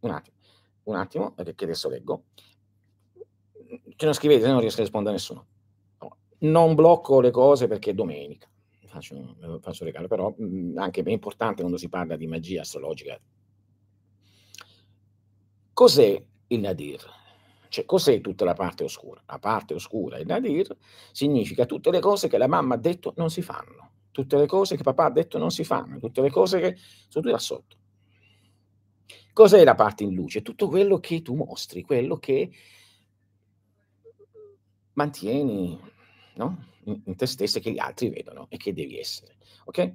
un 0.00 0.10
attimo, 0.10 0.36
un 0.84 0.96
attimo, 0.96 1.34
che 1.34 1.64
adesso 1.64 1.88
leggo, 1.88 2.24
ce 3.96 4.06
lo 4.06 4.12
scrivete, 4.12 4.46
non 4.46 4.60
riesco 4.60 4.80
a 4.80 4.84
rispondere 4.84 5.14
a 5.14 5.18
nessuno. 5.18 5.46
Non 6.38 6.74
blocco 6.74 7.20
le 7.20 7.30
cose 7.30 7.66
perché 7.66 7.90
è 7.90 7.94
domenica, 7.94 8.48
faccio, 8.86 9.36
faccio 9.60 9.84
regalo, 9.84 10.08
però 10.08 10.32
mh, 10.36 10.44
mm, 10.44 10.78
anche 10.78 11.02
è 11.02 11.10
importante 11.10 11.60
quando 11.60 11.78
si 11.78 11.88
parla 11.88 12.16
di 12.16 12.26
magia 12.26 12.60
astrologica. 12.60 13.18
Cos'è 15.72 16.24
il 16.48 16.60
Nadir? 16.60 17.02
Cioè, 17.74 17.84
cos'è 17.86 18.20
tutta 18.20 18.44
la 18.44 18.52
parte 18.52 18.84
oscura? 18.84 19.20
La 19.26 19.40
parte 19.40 19.74
oscura, 19.74 20.18
il 20.18 20.26
Nadir, 20.26 20.76
significa 21.10 21.66
tutte 21.66 21.90
le 21.90 21.98
cose 21.98 22.28
che 22.28 22.38
la 22.38 22.46
mamma 22.46 22.74
ha 22.74 22.78
detto 22.78 23.14
non 23.16 23.30
si 23.30 23.42
fanno, 23.42 23.90
tutte 24.12 24.36
le 24.36 24.46
cose 24.46 24.76
che 24.76 24.84
papà 24.84 25.06
ha 25.06 25.10
detto 25.10 25.38
non 25.38 25.50
si 25.50 25.64
fanno, 25.64 25.98
tutte 25.98 26.20
le 26.20 26.30
cose 26.30 26.60
che 26.60 26.76
sono 26.76 27.08
tutte 27.08 27.30
da 27.32 27.38
sotto. 27.38 27.76
Cos'è 29.32 29.64
la 29.64 29.74
parte 29.74 30.04
in 30.04 30.14
luce? 30.14 30.42
Tutto 30.42 30.68
quello 30.68 31.00
che 31.00 31.20
tu 31.20 31.34
mostri, 31.34 31.82
quello 31.82 32.16
che 32.18 32.48
mantieni, 34.92 35.76
no, 36.36 36.66
in 36.84 37.02
in 37.06 37.16
te 37.16 37.26
stesso 37.26 37.58
e 37.58 37.60
che 37.60 37.72
gli 37.72 37.80
altri 37.80 38.08
vedono 38.08 38.46
e 38.50 38.56
che 38.56 38.72
devi 38.72 39.00
essere, 39.00 39.34
okay? 39.64 39.92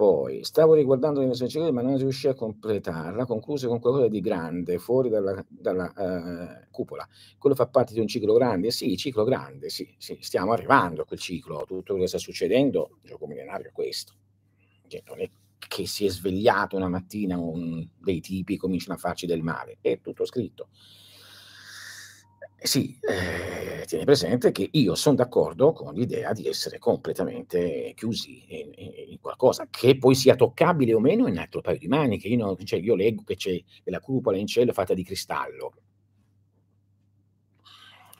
Poi 0.00 0.44
stavo 0.44 0.72
riguardando 0.72 1.20
l'investigazione 1.20 1.70
ma 1.72 1.82
non 1.82 1.98
riuscii 1.98 2.30
a 2.30 2.34
completarla, 2.34 3.26
concluse 3.26 3.66
con 3.66 3.80
qualcosa 3.80 4.08
di 4.08 4.20
grande 4.20 4.78
fuori 4.78 5.10
dalla 5.10 5.44
dalla, 5.46 5.92
ehm, 5.94 6.68
cupola. 6.70 7.06
Quello 7.36 7.54
fa 7.54 7.66
parte 7.66 7.92
di 7.92 8.00
un 8.00 8.06
ciclo 8.06 8.32
grande? 8.32 8.70
Sì, 8.70 8.96
ciclo 8.96 9.24
grande, 9.24 9.68
sì, 9.68 9.94
sì, 9.98 10.16
stiamo 10.22 10.52
arrivando 10.52 11.02
a 11.02 11.04
quel 11.04 11.18
ciclo, 11.18 11.64
tutto 11.66 11.82
quello 11.92 12.00
che 12.00 12.06
sta 12.08 12.16
succedendo, 12.18 12.96
gioco 13.02 13.26
millenario 13.26 13.68
è 13.68 13.72
questo. 13.72 14.14
Cioè 14.86 15.02
non 15.06 15.20
è 15.20 15.30
che 15.68 15.86
si 15.86 16.06
è 16.06 16.08
svegliato 16.08 16.76
una 16.76 16.88
mattina 16.88 17.36
un 17.38 17.86
dei 17.98 18.20
tipi 18.20 18.56
cominciano 18.56 18.94
a 18.94 18.98
farci 18.98 19.26
del 19.26 19.42
male, 19.42 19.76
è 19.82 20.00
tutto 20.00 20.24
scritto. 20.24 20.68
Eh 22.62 22.66
sì, 22.66 22.94
ehm, 23.00 23.86
tieni 23.86 24.04
presente 24.04 24.52
che 24.52 24.68
io 24.70 24.94
son 24.94 25.14
d'accordo 25.14 25.72
con 25.72 25.94
l'idea 25.94 26.32
di 26.34 26.46
essere 26.46 26.78
completamente 26.78 27.92
chiusi 27.96 28.44
in 28.48 28.70
in 29.12 29.18
qualcosa, 29.18 29.66
che 29.70 29.96
poi 29.96 30.14
sia 30.14 30.36
toccabile 30.36 30.92
o 30.94 31.00
meno 31.00 31.26
è 31.26 31.30
un 31.30 31.38
altro 31.38 31.62
paio 31.62 31.78
di 31.78 31.88
maniche. 31.88 32.28
Io 32.28 32.36
no 32.44 32.56
cioè 32.62 32.78
io 32.80 32.94
leggo 32.94 33.22
che 33.24 33.36
c'è 33.36 33.58
la 33.84 34.00
cupola 34.00 34.36
in 34.36 34.46
cielo 34.46 34.72
fatta 34.74 34.92
di 34.94 35.02
cristallo. 35.04 35.72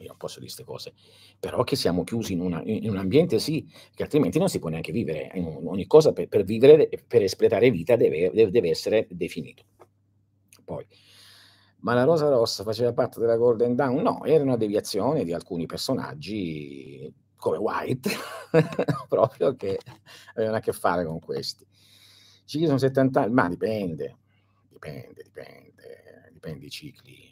Io 0.00 0.06
non 0.08 0.16
posso 0.16 0.38
dire 0.40 0.50
'ste 0.50 0.64
cose, 0.64 0.92
però 1.38 1.62
che 1.62 1.76
siamo 1.76 2.04
chiusi 2.04 2.32
in 2.32 2.40
una 2.40 2.62
in 2.64 2.88
un 2.88 2.96
ambiente 2.96 3.38
sì, 3.38 3.66
che 3.94 4.02
altrimenti 4.02 4.38
non 4.38 4.48
si 4.48 4.58
può 4.58 4.68
neanche 4.70 4.92
vivere. 4.92 5.30
In 5.34 5.44
ogni 5.66 5.86
cosa 5.86 6.12
per 6.12 6.28
per 6.28 6.44
vivere 6.44 6.88
per 7.06 7.22
espletare 7.22 7.70
vita 7.70 7.96
deve 7.96 8.30
deve 8.32 8.70
essere 8.70 9.06
definito. 9.10 9.64
Poi 10.64 10.86
ma 11.80 11.94
la 11.94 12.04
Rosa 12.04 12.28
Rossa 12.28 12.62
faceva 12.64 12.92
parte 12.92 13.20
della 13.20 13.36
Golden 13.36 13.74
Dawn? 13.74 14.02
No, 14.02 14.24
era 14.24 14.42
una 14.44 14.56
deviazione 14.56 15.24
di 15.24 15.32
alcuni 15.32 15.66
personaggi 15.66 17.12
come 17.36 17.56
White, 17.56 18.10
proprio 19.08 19.54
che 19.56 19.78
avevano 20.34 20.58
a 20.58 20.60
che 20.60 20.72
fare 20.72 21.04
con 21.04 21.18
questi. 21.20 21.66
Cicli 22.44 22.66
sono 22.66 22.78
70 22.78 23.22
anni, 23.22 23.32
ma 23.32 23.48
dipende, 23.48 24.16
dipende, 24.68 25.22
dipende, 25.22 26.30
dipende 26.32 26.66
i 26.66 26.70
cicli 26.70 27.29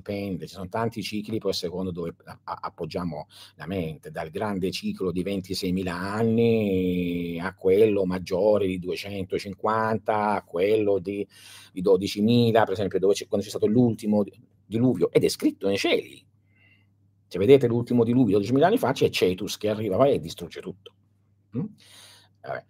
dipende, 0.00 0.46
ci 0.46 0.54
sono 0.54 0.68
tanti 0.68 1.02
cicli 1.02 1.38
poi 1.38 1.52
secondo 1.52 1.90
dove 1.90 2.14
appoggiamo 2.44 3.28
la 3.56 3.66
mente, 3.66 4.10
dal 4.10 4.30
grande 4.30 4.70
ciclo 4.70 5.12
di 5.12 5.22
26.000 5.22 5.88
anni 5.88 7.38
a 7.40 7.54
quello 7.54 8.04
maggiore 8.04 8.66
di 8.66 8.78
250, 8.78 10.34
a 10.34 10.42
quello 10.42 10.98
di, 10.98 11.26
di 11.72 11.82
12.000, 11.82 12.52
per 12.52 12.72
esempio 12.72 12.98
dove 12.98 13.14
c'è, 13.14 13.26
quando 13.28 13.44
c'è 13.44 13.52
stato 13.52 13.66
l'ultimo 13.66 14.24
diluvio, 14.66 15.10
ed 15.12 15.24
è 15.24 15.28
scritto 15.28 15.68
nei 15.68 15.76
cieli. 15.78 16.26
Se 17.26 17.38
vedete 17.38 17.68
l'ultimo 17.68 18.02
diluvio 18.02 18.40
12.000 18.40 18.62
anni 18.62 18.78
fa 18.78 18.92
c'è 18.92 19.08
Cetus 19.08 19.56
che 19.56 19.68
arriva 19.68 20.04
e 20.06 20.18
distrugge 20.18 20.60
tutto. 20.60 20.94
Mm? 21.56 21.64
Vabbè. 22.40 22.64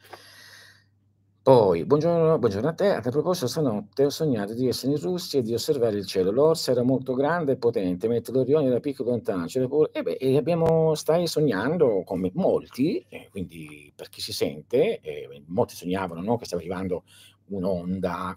Poi, 1.50 1.84
buongiorno, 1.84 2.38
buongiorno 2.38 2.68
a 2.68 2.72
te. 2.74 2.90
A 2.90 3.00
tal 3.00 3.10
proposito, 3.10 3.48
stanotte 3.48 4.04
ho 4.04 4.10
sognato 4.10 4.54
di 4.54 4.68
essere 4.68 4.92
in 4.92 5.00
Russia 5.00 5.40
e 5.40 5.42
di 5.42 5.52
osservare 5.52 5.96
il 5.96 6.06
cielo. 6.06 6.30
L'orsa 6.30 6.70
era 6.70 6.84
molto 6.84 7.12
grande 7.12 7.50
e 7.50 7.56
potente, 7.56 8.06
mentre 8.06 8.32
l'Orione 8.32 8.68
era 8.68 8.78
piccolo 8.78 9.08
e 9.08 9.12
lontano. 9.14 9.46
E 9.90 10.02
beh, 10.04 10.12
e 10.12 10.36
abbiamo, 10.36 10.94
stai 10.94 11.26
sognando 11.26 12.04
come 12.04 12.30
molti, 12.34 13.04
eh, 13.08 13.26
quindi 13.32 13.92
per 13.96 14.10
chi 14.10 14.20
si 14.20 14.32
sente, 14.32 15.00
eh, 15.00 15.42
molti 15.46 15.74
sognavano 15.74 16.22
no, 16.22 16.36
che 16.36 16.44
stava 16.44 16.62
arrivando 16.62 17.02
un'onda, 17.46 18.36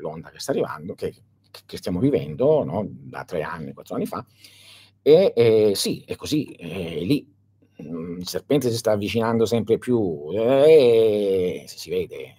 l'onda 0.00 0.30
che 0.30 0.38
sta 0.38 0.52
arrivando, 0.52 0.94
che, 0.94 1.12
che 1.66 1.76
stiamo 1.76 1.98
vivendo 1.98 2.62
no, 2.62 2.86
da 2.88 3.24
tre 3.24 3.42
anni, 3.42 3.72
quattro 3.72 3.96
anni 3.96 4.06
fa. 4.06 4.24
E 5.02 5.32
eh, 5.34 5.72
sì, 5.74 6.04
è 6.06 6.14
così, 6.14 6.44
è 6.52 7.00
lì 7.00 7.28
il 7.76 8.26
serpente 8.28 8.70
si 8.70 8.76
sta 8.76 8.92
avvicinando 8.92 9.46
sempre 9.46 9.78
più 9.78 10.30
e 10.34 11.64
si 11.66 11.90
vede. 11.90 12.34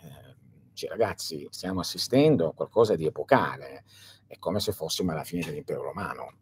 Cioè, 0.74 0.90
ragazzi, 0.90 1.48
stiamo 1.52 1.82
assistendo 1.82 2.50
a 2.50 2.54
qualcosa 2.54 2.96
di 2.96 3.06
epocale, 3.06 3.84
è 4.28 4.38
come 4.40 4.60
se 4.60 4.72
fossimo 4.72 5.12
alla 5.12 5.24
fine 5.24 5.44
dell'impero 5.44 5.84
romano. 5.84 6.34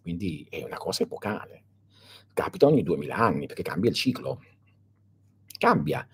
Quindi 0.00 0.46
è 0.48 0.62
una 0.62 0.76
cosa 0.76 1.02
epocale. 1.02 1.64
Capita 2.32 2.66
ogni 2.66 2.82
2000 2.82 3.14
anni 3.14 3.46
perché 3.46 3.62
cambia 3.62 3.90
il 3.90 3.96
ciclo. 3.96 4.40
Cambia. 5.58 6.06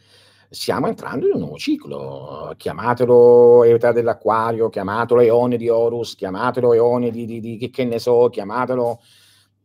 Stiamo 0.48 0.86
entrando 0.86 1.26
in 1.26 1.32
un 1.34 1.40
nuovo 1.40 1.56
ciclo, 1.56 2.52
chiamatelo 2.56 3.64
età 3.64 3.90
dell'acquario, 3.92 4.68
chiamatelo 4.68 5.20
eone 5.20 5.56
di 5.56 5.68
Horus, 5.68 6.14
chiamatelo 6.14 6.74
eone 6.74 7.10
di, 7.10 7.24
di, 7.24 7.40
di 7.40 7.70
che 7.70 7.84
ne 7.84 7.98
so, 7.98 8.28
chiamatelo 8.28 9.00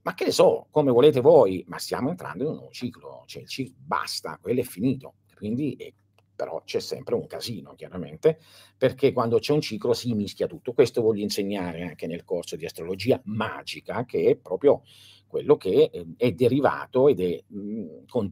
ma 0.08 0.14
che 0.14 0.24
ne 0.24 0.32
so, 0.32 0.68
come 0.72 0.90
volete 0.90 1.20
voi, 1.20 1.66
ma 1.68 1.78
stiamo 1.80 2.10
entrando 2.10 2.44
in 2.44 2.50
un 2.52 2.56
nuovo 2.56 2.72
ciclo, 2.72 3.24
cioè 3.26 3.42
il 3.42 3.50
ciclo 3.50 3.76
basta, 3.78 4.40
quello 4.42 4.62
è 4.62 4.64
finito. 4.64 5.16
Quindi 5.36 5.76
è 5.78 5.92
però 6.34 6.62
c'è 6.64 6.80
sempre 6.80 7.16
un 7.16 7.28
casino, 7.28 7.74
chiaramente, 7.76 8.40
perché 8.78 9.12
quando 9.12 9.40
c'è 9.40 9.52
un 9.52 9.60
ciclo 9.60 9.94
si 9.94 10.14
mischia 10.14 10.48
tutto. 10.48 10.72
Questo 10.72 11.02
voglio 11.02 11.24
insegnare 11.24 11.82
anche 11.82 12.08
nel 12.08 12.24
corso 12.24 12.56
di 12.56 12.64
astrologia 12.64 13.20
magica, 13.26 14.06
che 14.06 14.30
è 14.30 14.36
proprio 14.38 14.84
quello 15.28 15.58
che 15.58 15.90
ehm, 15.92 16.14
è 16.16 16.32
derivato 16.32 17.10
ed 17.10 17.20
è 17.20 17.44
mh, 17.46 18.06
con, 18.08 18.32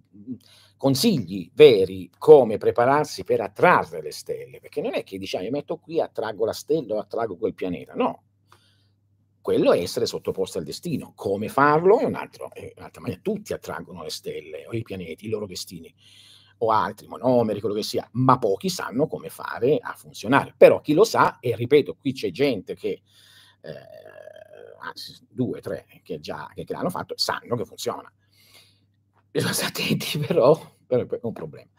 consigli 0.77 1.49
veri 1.55 2.09
come 2.17 2.57
prepararsi 2.57 3.25
per 3.25 3.41
attrarre 3.41 4.01
le 4.01 4.11
stelle, 4.11 4.59
perché 4.61 4.81
non 4.81 4.93
è 4.93 5.03
che 5.03 5.17
diciamo 5.17 5.43
io 5.43 5.51
metto 5.51 5.75
qui, 5.77 5.99
attraggo 5.99 6.45
la 6.45 6.53
stella 6.53 6.95
o 6.95 6.99
attraggo 6.99 7.35
quel 7.35 7.53
pianeta, 7.53 7.95
no. 7.95 8.24
Quello 9.45 9.73
è 9.73 9.79
essere 9.79 10.07
sottoposto 10.07 10.57
al 10.57 10.63
destino. 10.63 11.13
Come 11.13 11.49
farlo 11.49 11.99
è 11.99 12.03
un 12.03 12.15
altro, 12.15 12.51
è 12.51 12.73
un'altra 12.77 12.99
maniera. 12.99 13.21
Tutti 13.21 13.53
attraggono 13.53 14.01
le 14.01 14.09
stelle 14.09 14.65
o 14.65 14.73
i 14.73 14.81
pianeti, 14.81 15.27
i 15.27 15.29
loro 15.29 15.45
destini 15.45 15.93
o 16.57 16.71
altri 16.71 17.05
monomeri, 17.05 17.59
quello 17.59 17.75
che 17.75 17.83
sia, 17.83 18.09
ma 18.13 18.39
pochi 18.39 18.69
sanno 18.69 19.05
come 19.05 19.29
fare 19.29 19.77
a 19.77 19.93
funzionare. 19.93 20.55
Però 20.57 20.81
chi 20.81 20.93
lo 20.93 21.03
sa, 21.03 21.37
e 21.39 21.55
ripeto, 21.55 21.93
qui 21.93 22.11
c'è 22.11 22.31
gente 22.31 22.73
che 22.73 23.03
eh, 23.61 23.71
anzi 24.79 25.15
due, 25.29 25.61
tre 25.61 25.85
che 26.01 26.19
già 26.19 26.49
che, 26.51 26.63
che 26.63 26.73
l'hanno 26.73 26.89
fatto, 26.89 27.13
sanno 27.15 27.55
che 27.55 27.65
funziona. 27.65 28.11
Bisogna 29.29 29.53
stare 29.53 29.67
attenti 29.67 30.17
però, 30.25 30.59
però 30.87 31.03
è 31.03 31.19
un 31.21 31.33
problema. 31.33 31.69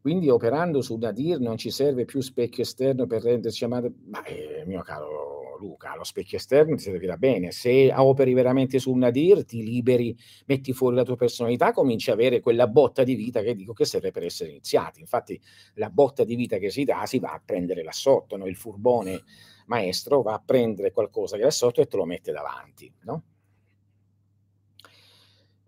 Quindi 0.00 0.28
operando 0.30 0.80
su 0.80 0.96
Nadir 0.96 1.38
non 1.40 1.56
ci 1.58 1.70
serve 1.70 2.04
più 2.04 2.20
specchio 2.20 2.62
esterno 2.62 3.06
per 3.06 3.22
renderci 3.22 3.64
amati. 3.64 3.94
Ma 4.06 4.22
eh, 4.24 4.64
mio 4.66 4.82
caro 4.82 5.56
Luca, 5.60 5.94
lo 5.94 6.04
specchio 6.04 6.38
esterno 6.38 6.74
ti 6.74 6.82
servirà 6.82 7.16
bene. 7.16 7.52
Se 7.52 7.92
operi 7.94 8.32
veramente 8.32 8.78
su 8.78 8.94
Nadir, 8.94 9.44
ti 9.44 9.62
liberi, 9.62 10.16
metti 10.46 10.72
fuori 10.72 10.96
la 10.96 11.04
tua 11.04 11.16
personalità, 11.16 11.72
cominci 11.72 12.10
a 12.10 12.14
avere 12.14 12.40
quella 12.40 12.66
botta 12.66 13.04
di 13.04 13.14
vita 13.14 13.42
che 13.42 13.54
dico 13.54 13.74
che 13.74 13.84
serve 13.84 14.10
per 14.10 14.24
essere 14.24 14.50
iniziati. 14.50 15.00
Infatti, 15.00 15.38
la 15.74 15.90
botta 15.90 16.24
di 16.24 16.34
vita 16.34 16.56
che 16.56 16.70
si 16.70 16.84
dà 16.84 17.04
si 17.04 17.18
va 17.18 17.32
a 17.32 17.42
prendere 17.44 17.82
là 17.82 17.92
sotto, 17.92 18.36
no? 18.36 18.46
il 18.46 18.56
furbone 18.56 19.22
maestro 19.66 20.22
va 20.22 20.34
a 20.34 20.42
prendere 20.44 20.90
qualcosa 20.90 21.36
che 21.36 21.46
è 21.46 21.50
sotto 21.50 21.80
e 21.80 21.86
te 21.86 21.96
lo 21.96 22.04
mette 22.04 22.32
davanti, 22.32 22.92
no? 23.02 23.22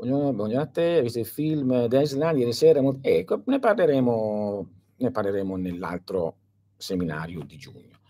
Buongiorno, 0.02 0.32
buongiorno 0.32 0.64
a 0.64 0.66
te, 0.66 0.82
hai 0.82 1.02
visto 1.02 1.20
il 1.20 1.26
film 1.26 1.86
Deslan 1.86 2.36
ieri 2.36 2.52
sera? 2.52 2.80
Ecco, 3.02 3.42
ne 3.46 3.60
parleremo, 3.60 4.68
ne 4.96 5.10
parleremo 5.12 5.56
nell'altro 5.56 6.38
seminario 6.76 7.44
di 7.44 7.56
giugno. 7.56 8.00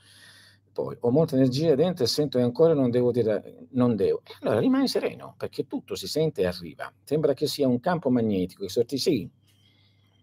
Poi 0.72 0.96
ho 0.98 1.10
molta 1.10 1.36
energia 1.36 1.74
dentro 1.74 2.04
e 2.04 2.08
sento 2.08 2.38
che 2.38 2.44
ancora 2.44 2.72
non 2.72 2.88
devo 2.88 3.12
dire 3.12 3.66
non 3.72 3.94
devo. 3.94 4.22
E 4.24 4.32
allora 4.40 4.60
rimani 4.60 4.88
sereno, 4.88 5.34
perché 5.36 5.66
tutto 5.66 5.94
si 5.94 6.08
sente 6.08 6.40
e 6.40 6.46
arriva. 6.46 6.90
Sembra 7.04 7.34
che 7.34 7.46
sia 7.46 7.68
un 7.68 7.78
campo 7.78 8.08
magnetico 8.08 8.62
che 8.62 8.70
sorti 8.70 8.96
sì, 8.96 9.28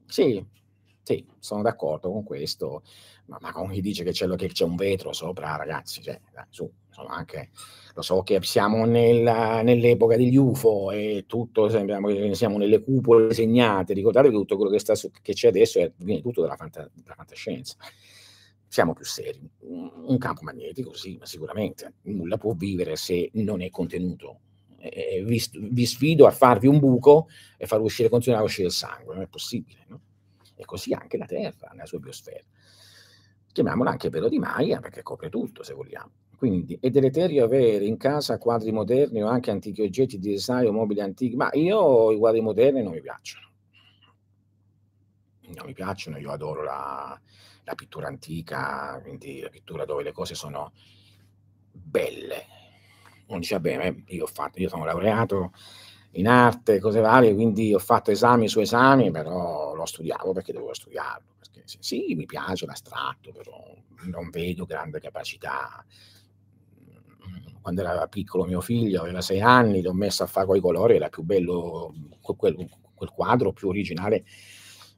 sì, 0.07 0.43
sì, 1.09 1.25
sono 1.39 1.63
d'accordo 1.63 2.11
con 2.11 2.23
questo, 2.23 2.83
ma, 3.25 3.39
ma 3.41 3.51
con 3.51 3.71
chi 3.71 3.81
dice 3.81 4.03
che 4.03 4.11
c'è, 4.11 4.27
che 4.35 4.47
c'è, 4.49 4.63
un 4.63 4.75
vetro 4.75 5.11
sopra, 5.11 5.55
ragazzi, 5.55 6.03
cioè, 6.03 6.21
dai, 6.31 6.45
su, 6.49 6.71
anche, 7.07 7.49
lo 7.95 8.03
so 8.03 8.21
che 8.21 8.37
siamo 8.43 8.85
nella, 8.85 9.63
nell'epoca 9.63 10.15
degli 10.15 10.35
UFO 10.35 10.91
e 10.91 11.23
tutto, 11.25 11.67
sembriamo 11.67 12.35
siamo 12.35 12.59
nelle 12.59 12.83
cupole 12.83 13.33
segnate, 13.33 13.93
ricordate 13.93 14.29
che 14.29 14.35
tutto 14.35 14.55
quello 14.55 14.69
che, 14.69 14.77
sta, 14.77 14.93
che 15.19 15.33
c'è 15.33 15.47
adesso 15.47 15.79
è, 15.79 15.91
viene 15.95 16.21
tutto 16.21 16.41
dalla, 16.41 16.55
fanta, 16.55 16.87
dalla 16.93 17.15
fantascienza. 17.15 17.75
Siamo 18.67 18.93
più 18.93 19.05
seri. 19.05 19.49
Un 19.61 20.17
campo 20.19 20.43
magnetico, 20.43 20.93
sì, 20.93 21.17
ma 21.17 21.25
sicuramente 21.25 21.95
nulla 22.03 22.37
può 22.37 22.53
vivere 22.53 22.95
se 22.97 23.31
non 23.33 23.63
è 23.63 23.71
contenuto. 23.71 24.41
Eh, 24.77 25.23
vi, 25.25 25.41
vi, 25.71 25.85
sfido 25.87 26.27
a 26.27 26.31
farvi 26.31 26.67
un 26.67 26.77
buco 26.77 27.29
e 27.57 27.65
far 27.65 27.81
uscire, 27.81 28.09
continuare 28.09 28.43
a 28.43 28.45
uscire 28.45 28.67
il 28.67 28.73
sangue, 28.73 29.15
non 29.15 29.23
è 29.23 29.27
possibile, 29.27 29.85
no? 29.87 30.01
E 30.59 30.65
così 30.65 30.93
anche 30.93 31.17
la 31.17 31.25
Terra 31.25 31.69
nella 31.71 31.85
sua 31.85 31.99
biosfera. 31.99 32.43
Chiamiamola 33.53 33.91
anche 33.91 34.09
velo 34.09 34.27
di 34.27 34.39
Maya 34.39 34.81
perché 34.81 35.01
copre 35.01 35.29
tutto 35.29 35.63
se 35.63 35.73
vogliamo. 35.73 36.11
Quindi 36.35 36.77
è 36.81 36.89
deleterio 36.89 37.45
avere 37.45 37.85
in 37.85 37.95
casa 37.95 38.37
quadri 38.37 38.73
moderni 38.73 39.23
o 39.23 39.27
anche 39.27 39.51
antichi 39.51 39.81
oggetti 39.81 40.19
di 40.19 40.31
design 40.31 40.67
o 40.67 40.73
mobili 40.73 40.99
antichi, 40.99 41.35
ma 41.37 41.49
io 41.53 42.11
i 42.11 42.17
quadri 42.17 42.41
moderni 42.41 42.83
non 42.83 42.91
mi 42.91 43.01
piacciono. 43.01 43.47
Non 45.47 45.65
mi 45.65 45.73
piacciono, 45.73 46.17
io 46.17 46.31
adoro 46.31 46.61
la, 46.61 47.19
la 47.63 47.75
pittura 47.75 48.07
antica, 48.07 48.99
quindi 49.01 49.39
la 49.39 49.49
pittura 49.49 49.85
dove 49.85 50.03
le 50.03 50.11
cose 50.11 50.35
sono 50.35 50.73
belle. 51.71 52.45
Non 53.27 53.39
dice, 53.39 53.55
vabbè, 53.55 53.95
io, 54.07 54.23
ho 54.23 54.27
fatto, 54.27 54.59
io 54.61 54.69
sono 54.69 54.83
laureato 54.83 55.53
in 56.11 56.27
arte, 56.27 56.79
cose 56.79 56.99
varie, 56.99 57.33
quindi 57.33 57.73
ho 57.73 57.79
fatto 57.79 58.11
esami 58.11 58.47
su 58.47 58.59
esami, 58.59 59.11
però 59.11 59.73
lo 59.73 59.85
studiavo 59.85 60.33
perché 60.33 60.51
dovevo 60.53 60.73
studiarlo. 60.73 61.35
Perché 61.39 61.63
sì, 61.65 62.15
mi 62.15 62.25
piace 62.25 62.65
l'astratto, 62.65 63.31
però 63.31 63.75
non 64.05 64.29
vedo 64.29 64.65
grande 64.65 64.99
capacità. 64.99 65.85
Quando 67.61 67.81
era 67.81 68.07
piccolo 68.07 68.45
mio 68.45 68.61
figlio, 68.61 69.01
aveva 69.01 69.21
sei 69.21 69.41
anni, 69.41 69.81
l'ho 69.81 69.93
messo 69.93 70.23
a 70.23 70.27
fare 70.27 70.47
con 70.47 70.55
i 70.55 70.61
colori, 70.61 70.95
era 70.95 71.09
più 71.09 71.23
bello 71.23 71.93
quel, 72.19 72.67
quel 72.95 73.09
quadro 73.09 73.53
più 73.53 73.67
originale 73.67 74.23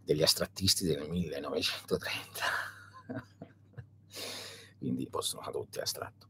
degli 0.04 0.24
astrattisti 0.24 0.86
del 0.86 1.08
1930. 1.10 2.42
quindi 4.82 5.08
possono 5.08 5.44
fare 5.44 5.58
tutti 5.58 5.80
astratto. 5.80 6.28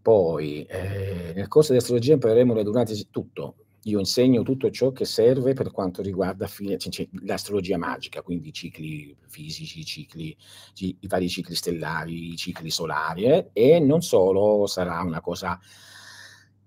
Poi, 0.00 0.64
eh, 0.64 1.32
nel 1.34 1.48
corso 1.48 1.72
di 1.72 1.78
astrologia 1.78 2.12
impareremo 2.12 2.54
le 2.54 2.62
durate 2.62 2.94
tutto, 3.10 3.56
io 3.84 3.98
insegno 3.98 4.42
tutto 4.42 4.70
ciò 4.70 4.92
che 4.92 5.04
serve 5.04 5.54
per 5.54 5.72
quanto 5.72 6.02
riguarda 6.02 6.46
fine, 6.46 6.78
cioè, 6.78 7.08
l'astrologia 7.24 7.76
magica, 7.78 8.22
quindi 8.22 8.48
i 8.48 8.52
cicli 8.52 9.16
fisici, 9.26 9.80
i, 9.80 9.84
cicli, 9.84 10.36
i 10.78 11.06
vari 11.08 11.28
cicli 11.28 11.54
stellari, 11.54 12.32
i 12.32 12.36
cicli 12.36 12.70
solari, 12.70 13.24
eh, 13.24 13.50
e 13.52 13.80
non 13.80 14.02
solo 14.02 14.66
sarà 14.66 15.00
una 15.00 15.20
cosa 15.20 15.58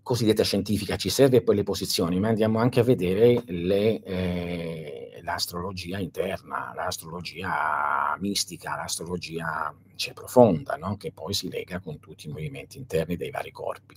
cosiddetta 0.02 0.44
scientifica, 0.44 0.98
ci 0.98 1.10
serve 1.10 1.42
poi 1.42 1.56
le 1.56 1.64
posizioni, 1.64 2.20
ma 2.20 2.28
andiamo 2.28 2.60
anche 2.60 2.80
a 2.82 2.84
vedere 2.84 3.42
le, 3.48 4.04
eh, 4.04 5.20
l'astrologia 5.24 5.98
interna, 6.00 6.74
l'astrologia 6.76 8.16
mistica, 8.20 8.76
l'astrologia 8.76 9.74
cioè, 9.96 10.14
profonda, 10.14 10.76
no? 10.76 10.98
che 10.98 11.12
poi 11.12 11.34
si 11.34 11.50
lega 11.50 11.80
con 11.80 12.00
tutti 12.00 12.28
i 12.28 12.32
movimenti 12.32 12.78
interni 12.78 13.16
dei 13.16 13.32
vari 13.32 13.52
corpi 13.52 13.96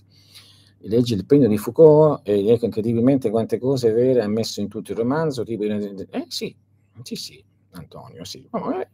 leggi 0.81 1.13
il 1.13 1.25
pegno 1.25 1.47
di 1.47 1.57
Foucault 1.57 2.21
e 2.27 2.47
ecco 2.49 2.65
incredibilmente 2.65 3.29
quante 3.29 3.57
cose 3.59 3.91
vere 3.91 4.21
ha 4.21 4.27
messo 4.27 4.61
in 4.61 4.67
tutto 4.67 4.91
il 4.91 4.97
romanzo, 4.97 5.43
tipo, 5.43 5.63
eh 5.63 6.25
sì, 6.27 6.55
sì, 7.03 7.15
sì, 7.15 7.43
Antonio, 7.71 8.23
sì. 8.23 8.47
Oh, 8.51 8.71
eh, 8.79 8.87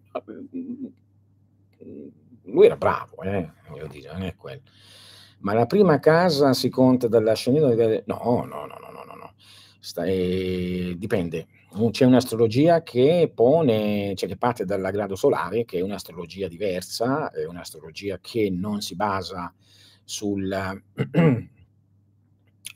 lui 2.44 2.66
era 2.66 2.78
bravo, 2.78 3.22
eh, 3.24 3.52
voglio 3.70 3.88
dire, 3.88 4.12
non 4.12 4.24
è 4.24 4.36
quello. 4.36 4.62
Ma 5.40 5.54
la 5.54 5.66
prima 5.66 6.00
casa 6.00 6.54
si 6.54 6.70
conta 6.70 7.08
dall'ascendente? 7.08 8.04
No, 8.08 8.46
no, 8.48 8.66
no, 8.66 8.78
no, 8.80 8.90
no, 8.92 9.04
no, 9.06 9.14
no. 9.16 9.34
Sta, 9.80 10.06
eh, 10.06 10.96
dipende. 10.98 11.48
C'è 11.92 12.06
un'astrologia 12.06 12.84
che 12.84 13.30
pone, 13.34 14.14
cioè 14.16 14.30
che 14.30 14.38
parte 14.38 14.64
dal 14.64 14.82
grado 14.92 15.16
solare, 15.16 15.66
che 15.66 15.80
è 15.80 15.82
un'astrologia 15.82 16.48
diversa, 16.48 17.30
è 17.32 17.46
un'astrologia 17.46 18.18
che 18.22 18.50
non 18.50 18.80
si 18.82 18.96
basa 18.96 19.54
sul 20.06 20.48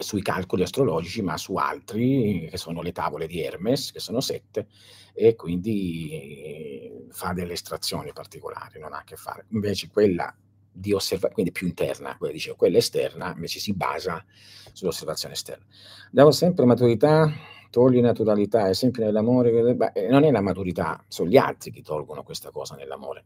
sui 0.01 0.21
calcoli 0.21 0.63
astrologici, 0.63 1.21
ma 1.21 1.37
su 1.37 1.55
altri, 1.55 2.47
che 2.49 2.57
sono 2.57 2.81
le 2.81 2.93
tavole 2.93 3.27
di 3.27 3.41
Hermes, 3.41 3.91
che 3.91 3.99
sono 3.99 4.21
sette, 4.21 4.67
e 5.13 5.35
quindi 5.35 6.89
fa 7.09 7.33
delle 7.33 7.53
estrazioni 7.53 8.13
particolari, 8.13 8.79
non 8.79 8.93
ha 8.93 8.99
a 8.99 9.03
che 9.03 9.17
fare. 9.17 9.45
Invece 9.49 9.89
quella 9.89 10.33
di 10.71 10.93
osservazione, 10.93 11.33
quindi 11.33 11.51
più 11.51 11.67
interna, 11.67 12.15
quella, 12.17 12.31
dicevo, 12.31 12.55
quella 12.55 12.77
esterna, 12.77 13.33
invece 13.33 13.59
si 13.59 13.73
basa 13.73 14.23
sull'osservazione 14.71 15.33
esterna. 15.33 15.65
Davo 16.09 16.31
sempre 16.31 16.63
maturità, 16.63 17.29
togli 17.69 17.99
naturalità, 17.99 18.69
esempio 18.69 19.03
nell'amore, 19.03 19.75
beh, 19.75 20.07
non 20.09 20.23
è 20.23 20.31
la 20.31 20.41
maturità, 20.41 21.03
sono 21.09 21.29
gli 21.29 21.37
altri 21.37 21.71
che 21.71 21.81
tolgono 21.81 22.23
questa 22.23 22.51
cosa 22.51 22.75
nell'amore. 22.75 23.25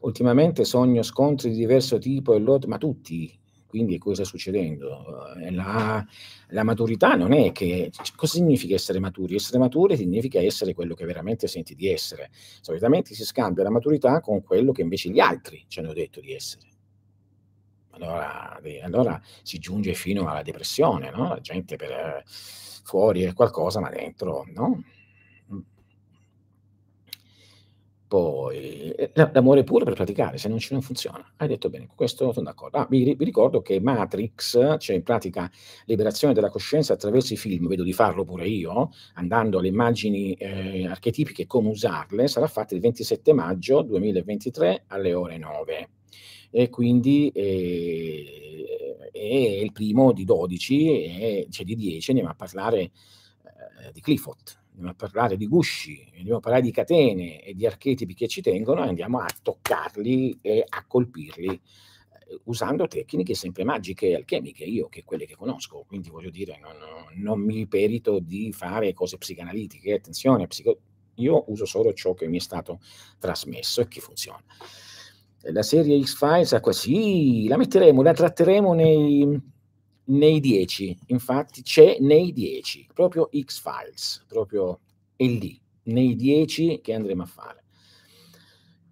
Ultimamente 0.00 0.64
sogno 0.64 1.02
scontri 1.02 1.50
di 1.50 1.56
diverso 1.56 1.98
tipo 1.98 2.34
e 2.34 2.40
lot, 2.40 2.64
ma 2.64 2.78
tutti 2.78 3.39
quindi 3.70 3.98
cosa 3.98 4.24
sta 4.24 4.36
succedendo? 4.36 5.32
Eh, 5.36 5.52
la, 5.52 6.04
la, 6.48 6.64
maturità 6.64 7.14
non 7.14 7.32
è 7.32 7.52
che... 7.52 7.92
Cosa 8.16 8.34
significa 8.34 8.74
essere 8.74 8.98
maturi? 8.98 9.36
Essere 9.36 9.58
maturi 9.58 9.96
significa 9.96 10.40
essere 10.40 10.74
quello 10.74 10.94
che 10.94 11.04
veramente 11.04 11.46
senti 11.46 11.76
di 11.76 11.88
essere. 11.88 12.30
Solitamente 12.60 13.14
si 13.14 13.24
scambia 13.24 13.62
la 13.62 13.70
maturità 13.70 14.20
con 14.20 14.42
quello 14.42 14.72
che 14.72 14.82
invece 14.82 15.10
gli 15.10 15.20
altri 15.20 15.64
ci 15.68 15.78
hanno 15.78 15.92
detto 15.92 16.20
di 16.20 16.34
essere. 16.34 16.68
Allora, 17.90 18.60
allora 18.82 19.22
si 19.42 19.58
giunge 19.58 19.94
fino 19.94 20.28
alla 20.28 20.42
depressione, 20.42 21.10
no? 21.10 21.28
La 21.28 21.40
gente 21.40 21.76
per 21.76 21.90
eh, 21.92 22.24
fuori 22.26 23.22
è 23.22 23.32
qualcosa, 23.34 23.78
ma 23.78 23.88
dentro, 23.88 24.46
no? 24.52 24.82
Poi 28.10 28.90
eh, 28.90 29.12
l'amore 29.14 29.62
puro 29.62 29.84
per 29.84 29.94
praticare, 29.94 30.36
se 30.36 30.48
non 30.48 30.58
ci 30.58 30.72
non 30.72 30.82
funziona. 30.82 31.24
Hai 31.36 31.46
detto 31.46 31.70
bene, 31.70 31.86
questo 31.94 32.32
sono 32.32 32.44
d'accordo. 32.44 32.78
Ah, 32.78 32.86
vi, 32.90 33.14
vi 33.14 33.24
ricordo 33.24 33.62
che 33.62 33.78
Matrix, 33.78 34.78
cioè 34.78 34.96
in 34.96 35.04
pratica 35.04 35.48
liberazione 35.84 36.34
della 36.34 36.50
coscienza 36.50 36.92
attraverso 36.92 37.34
i 37.34 37.36
film, 37.36 37.68
vedo 37.68 37.84
di 37.84 37.92
farlo 37.92 38.24
pure 38.24 38.48
io, 38.48 38.90
andando 39.14 39.58
alle 39.58 39.68
immagini 39.68 40.32
eh, 40.32 40.88
archetipiche, 40.88 41.46
come 41.46 41.68
usarle, 41.68 42.26
sarà 42.26 42.48
fatta 42.48 42.74
il 42.74 42.80
27 42.80 43.32
maggio 43.32 43.82
2023 43.82 44.86
alle 44.88 45.14
ore 45.14 45.38
9. 45.38 45.88
E 46.50 46.68
quindi 46.68 47.28
eh, 47.28 49.10
è 49.12 49.24
il 49.24 49.70
primo 49.70 50.10
di 50.10 50.24
12, 50.24 51.04
e, 51.04 51.46
cioè 51.48 51.64
di 51.64 51.76
10, 51.76 52.10
andiamo 52.10 52.32
a 52.32 52.34
parlare 52.34 52.80
eh, 52.80 52.90
di 53.92 54.00
Clifford 54.00 54.58
andiamo 54.80 54.90
a 54.90 54.94
parlare 54.94 55.36
di 55.36 55.46
gusci, 55.46 56.10
andiamo 56.16 56.38
a 56.38 56.40
parlare 56.40 56.62
di 56.62 56.70
catene 56.70 57.42
e 57.42 57.54
di 57.54 57.66
archetipi 57.66 58.14
che 58.14 58.28
ci 58.28 58.40
tengono 58.40 58.84
e 58.84 58.88
andiamo 58.88 59.18
a 59.18 59.28
toccarli 59.42 60.38
e 60.40 60.64
a 60.66 60.84
colpirli 60.86 61.48
eh, 61.48 62.40
usando 62.44 62.86
tecniche 62.86 63.34
sempre 63.34 63.64
magiche 63.64 64.08
e 64.08 64.14
alchemiche, 64.16 64.64
io 64.64 64.88
che 64.88 65.04
quelle 65.04 65.26
che 65.26 65.36
conosco, 65.36 65.84
quindi 65.86 66.08
voglio 66.08 66.30
dire, 66.30 66.58
non, 66.58 66.76
non 67.16 67.40
mi 67.40 67.66
perito 67.66 68.18
di 68.18 68.52
fare 68.52 68.94
cose 68.94 69.18
psicanalitiche, 69.18 69.94
attenzione, 69.94 70.46
psico- 70.46 70.78
io 71.16 71.44
uso 71.48 71.66
solo 71.66 71.92
ciò 71.92 72.14
che 72.14 72.26
mi 72.26 72.38
è 72.38 72.40
stato 72.40 72.80
trasmesso 73.18 73.82
e 73.82 73.88
che 73.88 74.00
funziona. 74.00 74.42
La 75.52 75.62
serie 75.62 76.02
X-Files, 76.02 76.52
ecco, 76.52 76.72
sì, 76.72 77.46
la 77.48 77.56
metteremo, 77.56 78.02
la 78.02 78.12
tratteremo 78.12 78.72
nei, 78.74 79.40
nei 80.10 80.40
10, 80.40 80.98
infatti 81.06 81.62
c'è 81.62 81.98
nei 82.00 82.32
10, 82.32 82.88
proprio 82.92 83.28
X-Files, 83.32 84.24
proprio 84.26 84.80
è 85.16 85.24
lì, 85.24 85.60
nei 85.84 86.16
10 86.16 86.80
che 86.80 86.94
andremo 86.94 87.22
a 87.22 87.26
fare. 87.26 87.64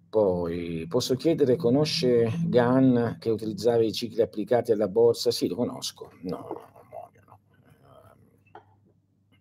Poi 0.09 0.85
posso 0.87 1.15
chiedere, 1.15 1.55
conosce 1.55 2.31
Gunn 2.45 3.17
che 3.19 3.29
utilizzava 3.29 3.83
i 3.83 3.93
cicli 3.93 4.21
applicati 4.21 4.71
alla 4.71 4.87
borsa? 4.87 5.29
Sì, 5.29 5.47
lo 5.47 5.55
conosco. 5.55 6.11
No, 6.21 6.47
non 6.47 6.87
no. 7.25 7.39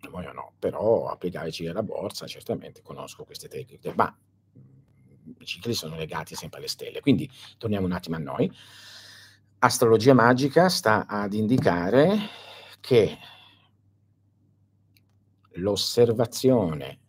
Non 0.01 0.11
voglio, 0.11 0.33
no. 0.33 0.53
Però 0.59 1.07
applicare 1.09 1.49
i 1.49 1.53
cicli 1.53 1.71
alla 1.71 1.83
borsa, 1.83 2.27
certamente 2.27 2.83
conosco 2.83 3.25
queste 3.25 3.49
tecniche, 3.49 3.95
ma 3.95 4.15
i 5.39 5.45
cicli 5.47 5.73
sono 5.73 5.97
legati 5.97 6.35
sempre 6.35 6.59
alle 6.59 6.69
stelle. 6.69 7.01
Quindi 7.01 7.31
torniamo 7.57 7.87
un 7.87 7.93
attimo 7.93 8.17
a 8.17 8.19
noi 8.19 8.53
astrologia 9.61 10.15
magica 10.15 10.69
sta 10.69 11.07
ad 11.07 11.33
indicare 11.33 12.17
che 12.81 13.19
l'osservazione 15.55 17.01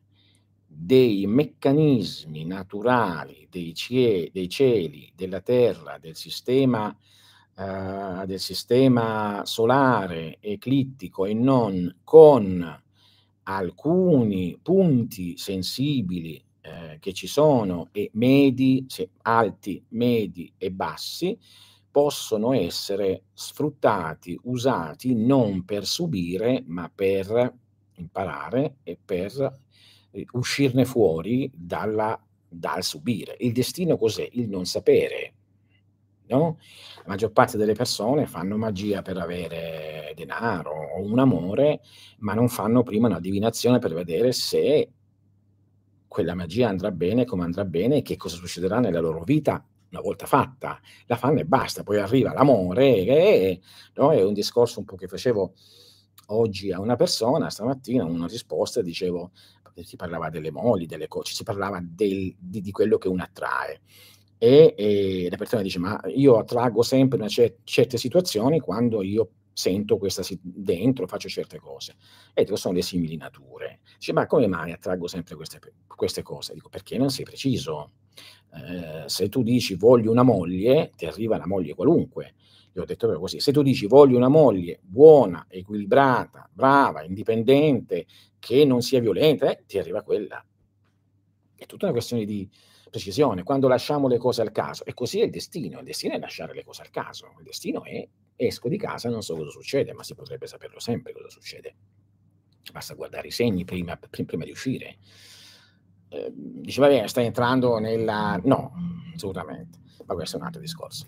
dei 0.66 1.28
meccanismi 1.28 2.46
naturali 2.46 3.48
dei, 3.52 3.74
cie- 3.74 4.30
dei 4.32 4.50
cieli, 4.50 5.12
della 5.16 5.42
Terra, 5.42 6.00
del 6.00 6.16
sistema, 6.16 6.88
uh, 6.88 8.26
del 8.26 8.40
sistema 8.40 9.44
solare, 9.46 10.38
eclittico 10.40 11.26
e 11.26 11.34
non, 11.34 11.98
con 12.04 12.82
alcuni 13.44 14.58
punti 14.62 15.38
sensibili 15.38 16.42
eh, 16.62 16.98
che 17.00 17.14
ci 17.14 17.26
sono, 17.26 17.90
e 17.92 18.12
medi, 18.14 18.86
alti, 19.24 19.84
medi 19.90 20.54
e 20.58 20.72
bassi, 20.72 21.38
possono 21.92 22.54
essere 22.54 23.24
sfruttati, 23.34 24.40
usati 24.44 25.16
non 25.16 25.66
per 25.66 25.86
subire, 25.86 26.64
ma 26.68 26.92
per 26.94 27.54
imparare 27.96 28.78
e 28.84 28.98
per 29.04 29.60
eh, 30.12 30.26
uscirne 30.34 30.86
fuori 30.86 31.52
dalla, 31.54 32.20
dal 32.48 32.84
subire. 32.84 33.36
Il 33.40 33.54
destino 33.54 33.98
cos'è? 33.98 34.28
Il 34.34 34.50
non 34.50 34.66
sapere. 34.66 35.34
No? 36.28 36.60
La 36.98 37.04
maggior 37.08 37.32
parte 37.32 37.58
delle 37.58 37.74
persone 37.74 38.28
fanno 38.28 38.56
magia 38.56 39.02
per 39.02 39.18
avere 39.18 40.14
denaro 40.16 40.72
o 40.96 41.02
un 41.02 41.18
amore, 41.18 41.82
ma 42.20 42.34
non 42.34 42.50
fanno 42.50 42.84
prima 42.84 43.08
una 43.08 43.20
divinazione 43.20 43.80
per 43.80 43.94
vedere 43.94 44.32
se 44.32 44.92
quella 46.08 46.36
magia 46.36 46.70
andrà 46.70 46.92
bene, 46.92 47.26
come 47.26 47.44
andrà 47.44 47.66
bene 47.66 47.98
e 47.98 48.02
che 48.04 48.16
cosa 48.16 48.36
succederà 48.36 48.80
nella 48.80 49.00
loro 49.00 49.24
vita 49.24 49.64
una 49.92 50.02
volta 50.02 50.26
fatta, 50.26 50.80
la 51.06 51.16
fanno 51.16 51.40
e 51.40 51.46
basta, 51.46 51.84
poi 51.84 51.98
arriva 51.98 52.34
l'amore, 52.34 53.06
e, 53.06 53.62
no? 53.96 54.12
è 54.12 54.24
un 54.24 54.34
discorso 54.34 54.80
un 54.80 54.86
po' 54.86 54.96
che 54.96 55.08
facevo 55.08 55.54
oggi 56.28 56.72
a 56.72 56.80
una 56.80 56.96
persona, 56.96 57.50
stamattina, 57.50 58.04
una 58.06 58.28
risposta, 58.28 58.82
dicevo, 58.82 59.32
si 59.84 59.96
parlava 59.96 60.30
delle 60.30 60.52
moli, 60.52 60.86
delle 60.86 61.08
cose, 61.08 61.34
si 61.34 61.44
parlava 61.44 61.80
del, 61.82 62.36
di, 62.38 62.62
di, 62.62 62.72
quello 62.72 62.98
che 62.98 63.08
uno 63.08 63.24
attrae. 63.24 63.82
E, 64.38 64.74
e, 64.78 65.28
la 65.30 65.38
persona 65.38 65.62
dice, 65.62 65.80
ma 65.80 66.00
io 66.08 66.38
attraggo 66.38 66.82
sempre 66.82 67.28
cer- 67.28 67.58
certe 67.64 67.98
situazioni 67.98 68.60
quando 68.60 69.02
io 69.02 69.30
sento 69.60 69.98
questa 69.98 70.24
dentro, 70.42 71.06
faccio 71.06 71.28
certe 71.28 71.60
cose. 71.60 71.96
E 72.34 72.46
dico, 72.46 72.56
sono 72.56 72.76
le 72.76 72.82
simili 72.82 73.18
nature. 73.18 73.82
Dice, 73.98 74.14
ma 74.14 74.26
come 74.26 74.48
mai 74.48 74.72
attraggo 74.72 75.08
sempre 75.08 75.36
queste, 75.36 75.60
queste 75.86 76.22
cose? 76.22 76.54
Dico, 76.54 76.70
perché 76.70 76.98
non 76.98 77.10
sei 77.10 77.26
preciso 77.26 77.92
eh, 78.54 79.08
se 79.08 79.28
tu 79.28 79.44
dici 79.44 79.76
voglio 79.76 80.12
una 80.12 80.24
moglie, 80.24 80.92
ti 80.96 81.06
arriva 81.06 81.38
la 81.38 81.46
moglie 81.46 81.74
qualunque. 81.74 82.36
Io 82.74 82.84
ho 82.84 82.86
detto 82.86 83.08
proprio 83.08 83.20
così, 83.20 83.42
se 83.42 83.52
tu 83.52 83.62
dici 83.62 83.86
voglio 83.86 84.16
una 84.16 84.30
moglie 84.30 84.80
buona, 84.82 85.46
equilibrata, 85.50 86.50
brava, 86.54 87.04
indipendente, 87.04 88.06
che 88.40 88.64
non 88.64 88.82
sia 88.82 89.02
violenta, 89.02 89.52
eh, 89.52 89.64
ti 89.68 89.78
arriva 89.78 90.04
quella. 90.04 90.44
È 91.56 91.66
tutta 91.66 91.86
una 91.86 91.94
questione 91.94 92.24
di 92.24 92.50
precisione, 92.90 93.44
quando 93.44 93.68
lasciamo 93.68 94.08
le 94.08 94.18
cose 94.18 94.42
al 94.42 94.52
caso. 94.52 94.86
E 94.86 94.94
così 94.94 95.20
è 95.20 95.26
il 95.26 95.32
destino, 95.32 95.80
il 95.80 95.86
destino 95.86 96.14
è 96.14 96.20
lasciare 96.20 96.54
le 96.54 96.64
cose 96.64 96.82
al 96.82 96.92
caso, 96.92 97.34
il 97.38 97.44
destino 97.44 97.84
è 97.84 98.08
esco 98.40 98.70
di 98.70 98.78
casa, 98.78 99.10
non 99.10 99.22
so 99.22 99.36
cosa 99.36 99.50
succede, 99.50 99.94
ma 99.94 100.04
si 100.04 100.16
potrebbe 100.16 100.48
saperlo 100.48 100.80
sempre 100.80 101.12
cosa 101.12 101.30
succede. 101.30 101.76
Basta 102.72 102.94
guardare 102.94 103.28
i 103.28 103.32
segni 103.32 103.66
prima, 103.66 103.98
prima 103.98 104.46
di 104.46 104.52
uscire. 104.52 104.98
Eh, 106.08 106.32
dice, 106.34 106.80
va 106.80 106.88
bene, 106.88 107.08
stai 107.08 107.26
entrando 107.26 107.78
nella... 107.80 108.40
No, 108.44 108.72
assolutamente, 109.14 109.80
ma 110.06 110.14
questo 110.14 110.38
è 110.38 110.40
un 110.40 110.46
altro 110.46 110.62
discorso. 110.62 111.08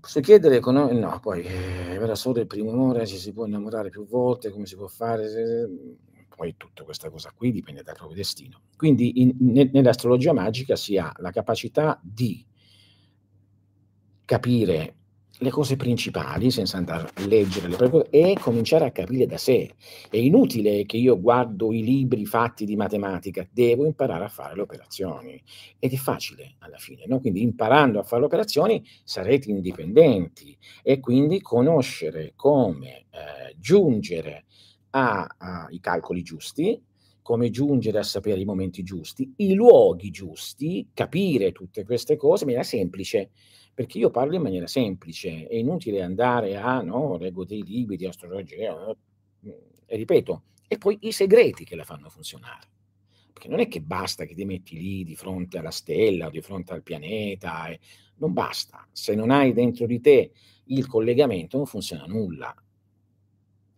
Posso 0.00 0.20
chiedere, 0.20 0.60
con... 0.60 0.74
no, 0.74 1.18
poi, 1.20 1.42
eh, 1.42 1.94
era 1.94 2.14
solo 2.14 2.40
il 2.40 2.46
primo 2.46 2.72
amore, 2.72 3.06
ci 3.06 3.16
si 3.16 3.32
può 3.32 3.46
innamorare 3.46 3.88
più 3.88 4.06
volte, 4.06 4.50
come 4.50 4.66
si 4.66 4.76
può 4.76 4.86
fare? 4.86 5.66
Poi 6.34 6.56
tutta 6.56 6.84
questa 6.84 7.10
cosa 7.10 7.32
qui 7.34 7.50
dipende 7.50 7.82
dal 7.82 7.96
proprio 7.96 8.16
destino. 8.16 8.60
Quindi 8.76 9.22
in, 9.22 9.34
ne, 9.40 9.70
nell'astrologia 9.72 10.32
magica 10.32 10.76
si 10.76 10.98
ha 10.98 11.10
la 11.16 11.30
capacità 11.30 11.98
di 12.02 12.44
capire 14.24 14.97
le 15.40 15.50
cose 15.50 15.76
principali 15.76 16.50
senza 16.50 16.76
andare 16.78 17.10
a 17.14 17.26
leggere 17.26 17.68
le 17.68 17.76
proprie 17.76 18.08
e 18.10 18.36
cominciare 18.38 18.86
a 18.86 18.90
capire 18.90 19.26
da 19.26 19.38
sé. 19.38 19.74
È 20.10 20.16
inutile 20.16 20.84
che 20.84 20.96
io 20.96 21.20
guardo 21.20 21.72
i 21.72 21.82
libri 21.82 22.26
fatti 22.26 22.64
di 22.64 22.76
matematica, 22.76 23.46
devo 23.50 23.86
imparare 23.86 24.24
a 24.24 24.28
fare 24.28 24.54
le 24.54 24.62
operazioni. 24.62 25.40
Ed 25.78 25.92
è 25.92 25.96
facile 25.96 26.54
alla 26.58 26.78
fine, 26.78 27.04
no? 27.06 27.20
Quindi 27.20 27.42
imparando 27.42 28.00
a 28.00 28.02
fare 28.02 28.20
le 28.20 28.26
operazioni 28.26 28.84
sarete 29.04 29.50
indipendenti 29.50 30.56
e 30.82 30.98
quindi 31.00 31.40
conoscere 31.40 32.32
come 32.34 33.06
eh, 33.10 33.54
giungere 33.58 34.44
ai 34.90 35.78
calcoli 35.80 36.22
giusti, 36.22 36.82
come 37.22 37.50
giungere 37.50 37.98
a 37.98 38.02
sapere 38.02 38.40
i 38.40 38.44
momenti 38.44 38.82
giusti, 38.82 39.34
i 39.36 39.52
luoghi 39.52 40.10
giusti, 40.10 40.88
capire 40.94 41.52
tutte 41.52 41.84
queste 41.84 42.16
cose 42.16 42.44
in 42.44 42.50
maniera 42.50 42.66
semplice 42.66 43.30
perché 43.78 43.98
io 43.98 44.10
parlo 44.10 44.34
in 44.34 44.42
maniera 44.42 44.66
semplice, 44.66 45.46
è 45.46 45.54
inutile 45.54 46.02
andare 46.02 46.56
a, 46.56 46.82
no, 46.82 47.16
leggo 47.16 47.44
dei 47.44 47.62
libri 47.62 47.96
di 47.96 48.06
astrologia, 48.06 48.72
no? 48.72 48.96
e 49.86 49.96
ripeto, 49.96 50.42
e 50.66 50.78
poi 50.78 50.98
i 51.02 51.12
segreti 51.12 51.62
che 51.62 51.76
la 51.76 51.84
fanno 51.84 52.08
funzionare. 52.08 52.66
Perché 53.32 53.46
non 53.46 53.60
è 53.60 53.68
che 53.68 53.80
basta 53.80 54.24
che 54.24 54.34
ti 54.34 54.44
metti 54.44 54.76
lì 54.76 55.04
di 55.04 55.14
fronte 55.14 55.58
alla 55.58 55.70
stella 55.70 56.26
o 56.26 56.30
di 56.30 56.40
fronte 56.40 56.72
al 56.72 56.82
pianeta, 56.82 57.68
eh, 57.68 57.78
non 58.16 58.32
basta. 58.32 58.84
Se 58.90 59.14
non 59.14 59.30
hai 59.30 59.52
dentro 59.52 59.86
di 59.86 60.00
te 60.00 60.32
il 60.64 60.84
collegamento 60.88 61.56
non 61.56 61.66
funziona 61.66 62.04
nulla 62.06 62.52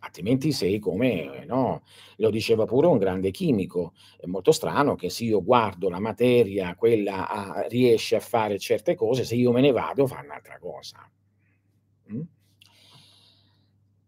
altrimenti 0.01 0.51
sei 0.51 0.79
come, 0.79 1.45
no, 1.45 1.83
lo 2.17 2.29
diceva 2.29 2.65
pure 2.65 2.87
un 2.87 2.97
grande 2.97 3.31
chimico, 3.31 3.93
è 4.17 4.25
molto 4.25 4.51
strano 4.51 4.95
che 4.95 5.09
se 5.09 5.23
io 5.23 5.43
guardo 5.43 5.89
la 5.89 5.99
materia, 5.99 6.75
quella 6.75 7.29
a, 7.29 7.67
riesce 7.67 8.15
a 8.15 8.19
fare 8.19 8.59
certe 8.59 8.95
cose, 8.95 9.23
se 9.23 9.35
io 9.35 9.51
me 9.51 9.61
ne 9.61 9.71
vado 9.71 10.07
fa 10.07 10.21
un'altra 10.23 10.57
cosa. 10.59 11.09
Mm? 12.11 12.21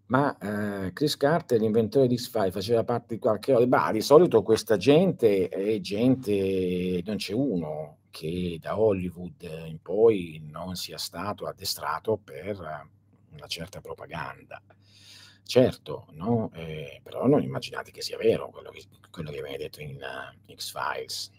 Ma 0.06 0.38
eh, 0.38 0.94
Chris 0.94 1.18
Carter, 1.18 1.60
l'inventore 1.60 2.08
di 2.08 2.18
X-File, 2.18 2.52
faceva 2.52 2.84
parte 2.84 3.16
di 3.16 3.20
qualche... 3.20 3.66
Bah, 3.68 3.91
di 3.91 4.02
solito 4.02 4.44
questa 4.44 4.78
gente 4.78 5.50
è 5.50 5.80
gente, 5.80 7.02
non 7.06 7.16
c'è 7.16 7.34
uno 7.34 7.98
che 8.12 8.60
da 8.62 8.80
Hollywood 8.80 9.41
in 9.66 9.82
poi 9.82 10.39
non 10.52 10.76
sia 10.76 11.00
stato 11.00 11.48
addestrato 11.48 12.20
per 12.24 12.60
una 13.32 13.48
certa 13.48 13.82
propaganda. 13.82 14.62
Certo, 15.46 16.08
no? 16.14 16.52
Eh, 16.54 17.00
però 17.04 17.28
non 17.28 17.44
immaginate 17.44 17.91
che 17.91 18.02
sia 18.02 18.18
vero 18.18 18.50
quello 18.50 18.72
che, 18.72 18.84
quello 19.12 19.30
che 19.32 19.41
viene 19.41 19.58
detto 19.58 19.82
in 19.82 19.98
uh, 19.98 20.54
X-Files. 20.56 21.32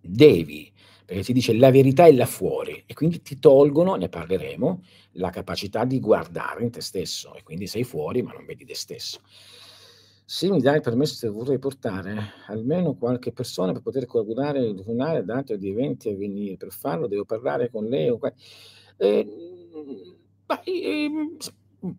devi, 0.00 0.70
perché 1.04 1.22
si 1.22 1.32
dice 1.32 1.54
la 1.54 1.70
verità 1.70 2.06
è 2.06 2.12
là 2.12 2.26
fuori 2.26 2.82
e 2.86 2.94
quindi 2.94 3.22
ti 3.22 3.38
tolgono, 3.38 3.94
ne 3.94 4.08
parleremo, 4.08 4.82
la 5.12 5.30
capacità 5.30 5.84
di 5.84 6.00
guardare 6.00 6.62
in 6.64 6.70
te 6.70 6.80
stesso 6.80 7.34
e 7.34 7.42
quindi 7.42 7.66
sei 7.66 7.84
fuori 7.84 8.22
ma 8.22 8.32
non 8.32 8.44
vedi 8.44 8.64
te 8.64 8.74
stesso. 8.74 9.20
Se 10.24 10.48
mi 10.48 10.60
dai 10.60 10.80
permesso 10.80 11.32
vorrei 11.32 11.58
portare 11.58 12.34
almeno 12.46 12.94
qualche 12.94 13.32
persona 13.32 13.72
per 13.72 13.82
poter 13.82 14.06
collaborare 14.06 14.60
il 14.60 14.76
giornale 14.76 15.24
dato 15.24 15.56
di 15.56 15.70
eventi 15.70 16.08
a 16.08 16.16
venire. 16.16 16.56
Per 16.56 16.70
farlo 16.70 17.08
devo 17.08 17.24
parlare 17.24 17.68
con 17.68 17.86
lei 17.86 18.08
o 18.10 18.18
qua 18.18 18.32
ma, 20.50 20.62
ehm, 20.64 21.36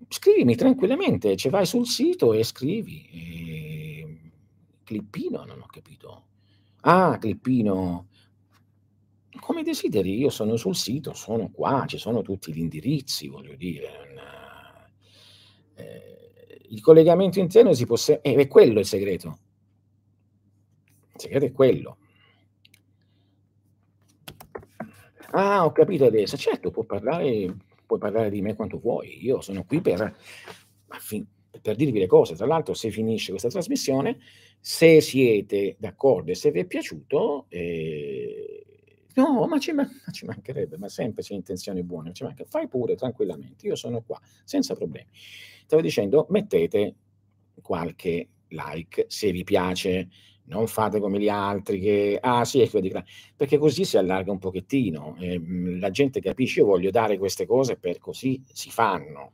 scrivimi 0.10 0.56
tranquillamente, 0.56 1.38
cioè 1.38 1.50
vai 1.50 1.66
sul 1.66 1.88
sito 1.88 2.34
e 2.34 2.44
scrivi. 2.44 3.08
Ehm, 3.14 4.32
Clippino? 4.84 5.46
Non 5.46 5.62
ho 5.62 5.68
capito. 5.68 6.26
Ah, 6.82 7.18
Clippino. 7.18 8.08
Come 9.40 9.64
desideri, 9.64 10.18
io 10.18 10.30
sono 10.30 10.58
sul 10.58 10.76
sito, 10.76 11.14
sono 11.14 11.50
qua, 11.50 11.86
ci 11.88 11.98
sono 11.98 12.22
tutti 12.22 12.54
gli 12.54 12.60
indirizzi, 12.60 13.28
voglio 13.28 13.56
dire, 13.56 14.14
non 14.14 14.26
ehm 15.76 16.12
il 16.72 16.82
collegamento 16.82 17.40
interno 17.40 17.74
si 17.74 17.86
può 17.86 17.98
se 17.98 18.20
eh, 18.22 18.36
è 18.36 18.48
quello 18.48 18.80
il 18.80 18.86
segreto. 18.86 19.40
Il 21.14 21.20
segreto 21.20 21.46
è 21.46 21.52
quello. 21.52 21.98
Ah, 25.32 25.66
ho 25.66 25.72
capito 25.72 26.06
adesso. 26.06 26.38
Certo, 26.38 26.72
può 26.72 26.84
parlare 26.84 27.56
puoi 27.98 28.00
parlare 28.00 28.30
di 28.30 28.42
me 28.42 28.56
quanto 28.56 28.80
vuoi. 28.80 29.24
Io 29.26 29.42
sono 29.42 29.66
qui 29.66 29.82
per 29.82 30.16
per 31.62 31.76
dirvi 31.76 32.00
le 32.00 32.08
cose. 32.08 32.36
Tra 32.36 32.46
l'altro, 32.46 32.74
se 32.74 32.90
finisce 32.92 33.32
questa 33.32 33.50
trasmissione, 33.50 34.18
se 34.60 35.02
siete 35.02 35.76
d'accordo 35.78 36.32
e 36.32 36.36
se 36.36 36.52
vi 36.52 36.62
è 36.62 36.66
piaciuto, 36.66 37.46
ehm 37.50 38.60
no, 39.14 39.46
ma 39.46 39.60
ci 39.60 39.74
ma 39.74 39.86
ci 40.12 40.26
mancherebbe, 40.26 40.78
ma 40.78 40.88
sempre 40.88 41.22
c'è 41.22 41.34
intenzioni 41.34 41.84
buone, 41.84 42.14
ci 42.14 42.24
manca 42.24 42.46
fai 42.46 42.70
pure 42.70 42.96
tranquillamente, 42.96 43.68
io 43.68 43.76
sono 43.76 44.02
qua, 44.02 44.18
senza 44.46 44.74
problemi 44.74 45.10
stavo 45.66 45.82
dicendo, 45.82 46.28
mettete 46.30 46.96
qualche 47.62 48.30
like 48.48 49.06
se 49.10 49.32
vi 49.32 49.44
piace, 49.44 50.08
non 50.46 50.68
fate 50.68 51.00
come 51.00 51.20
gli 51.20 51.30
altri 51.30 51.80
che, 51.80 52.18
ah 52.22 52.44
sì, 52.46 52.62
ecco, 52.62 52.80
perché 53.36 53.58
così 53.58 53.86
si 53.86 53.98
allarga 53.98 54.32
un 54.32 54.40
pochettino, 54.40 55.16
eh, 55.20 55.42
la 55.80 55.90
gente 55.92 56.20
capisce, 56.20 56.60
io 56.60 56.66
voglio 56.66 56.92
dare 56.92 57.18
queste 57.18 57.46
cose 57.46 57.78
per 57.78 58.00
così 58.00 58.42
si 58.52 58.70
fanno, 58.70 59.34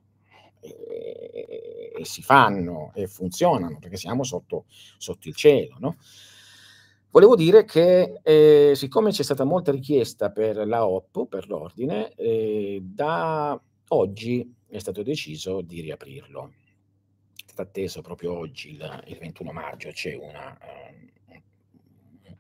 e, 0.60 1.94
e 1.98 2.06
si 2.06 2.22
fanno 2.22 2.92
e 2.94 3.08
funzionano, 3.08 3.80
perché 3.80 3.98
siamo 3.98 4.24
sotto, 4.24 4.66
sotto 4.98 5.28
il 5.28 5.36
cielo, 5.36 5.76
no? 5.80 5.98
Volevo 7.10 7.36
dire 7.36 7.64
che 7.66 8.20
eh, 8.22 8.74
siccome 8.76 9.12
c'è 9.12 9.24
stata 9.24 9.44
molta 9.44 9.72
richiesta 9.72 10.30
per 10.30 10.68
la 10.68 10.86
OP, 10.86 11.28
per 11.28 11.48
l'ordine, 11.48 12.14
eh, 12.16 12.80
da 12.84 13.60
oggi 13.88 14.54
è 14.68 14.78
stato 14.78 15.02
deciso 15.02 15.62
di 15.62 15.82
riaprirlo. 15.82 16.52
Stato 17.58 17.70
atteso 17.70 18.02
proprio 18.02 18.38
oggi, 18.38 18.74
il, 18.74 19.04
il 19.08 19.18
21 19.18 19.52
maggio, 19.52 19.90
c'è 19.90 20.14
una, 20.14 20.56
uh, 20.62 21.34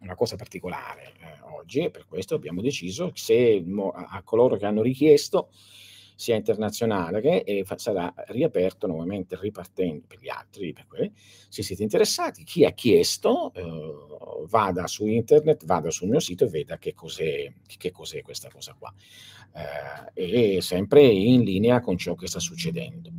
una 0.01 0.13
cosa 0.13 0.35
particolare 0.35 1.13
uh, 1.19 1.55
oggi 1.55 1.79
e 1.79 1.89
per 1.89 2.05
questo 2.05 2.35
abbiamo 2.35 2.61
deciso 2.61 3.09
se 3.15 3.63
mo, 3.65 3.89
a, 3.89 4.09
a 4.11 4.21
coloro 4.21 4.57
che 4.57 4.67
hanno 4.67 4.83
richiesto 4.83 5.49
sia 6.17 6.35
internazionale 6.35 7.21
che 7.21 7.43
e 7.45 7.63
fa, 7.63 7.77
sarà 7.77 8.11
riaperto 8.29 8.87
nuovamente 8.87 9.37
ripartendo 9.39 10.05
per 10.07 10.19
gli 10.19 10.29
altri, 10.29 10.73
per 10.73 10.87
quelli, 10.87 11.13
se 11.47 11.61
siete 11.61 11.83
interessati, 11.83 12.43
chi 12.43 12.65
ha 12.65 12.71
chiesto 12.71 13.53
eh, 13.53 14.45
vada 14.49 14.87
su 14.87 15.05
internet, 15.05 15.63
vada 15.65 15.91
sul 15.91 16.09
mio 16.09 16.19
sito 16.19 16.45
e 16.45 16.49
veda 16.49 16.79
che 16.79 16.95
cos'è, 16.95 17.53
che 17.77 17.91
cos'è 17.91 18.23
questa 18.23 18.49
cosa 18.49 18.75
qua. 18.77 18.91
Eh, 20.13 20.55
e 20.55 20.61
sempre 20.61 21.03
in 21.03 21.43
linea 21.43 21.81
con 21.81 21.97
ciò 21.97 22.15
che 22.15 22.27
sta 22.27 22.39
succedendo. 22.39 23.11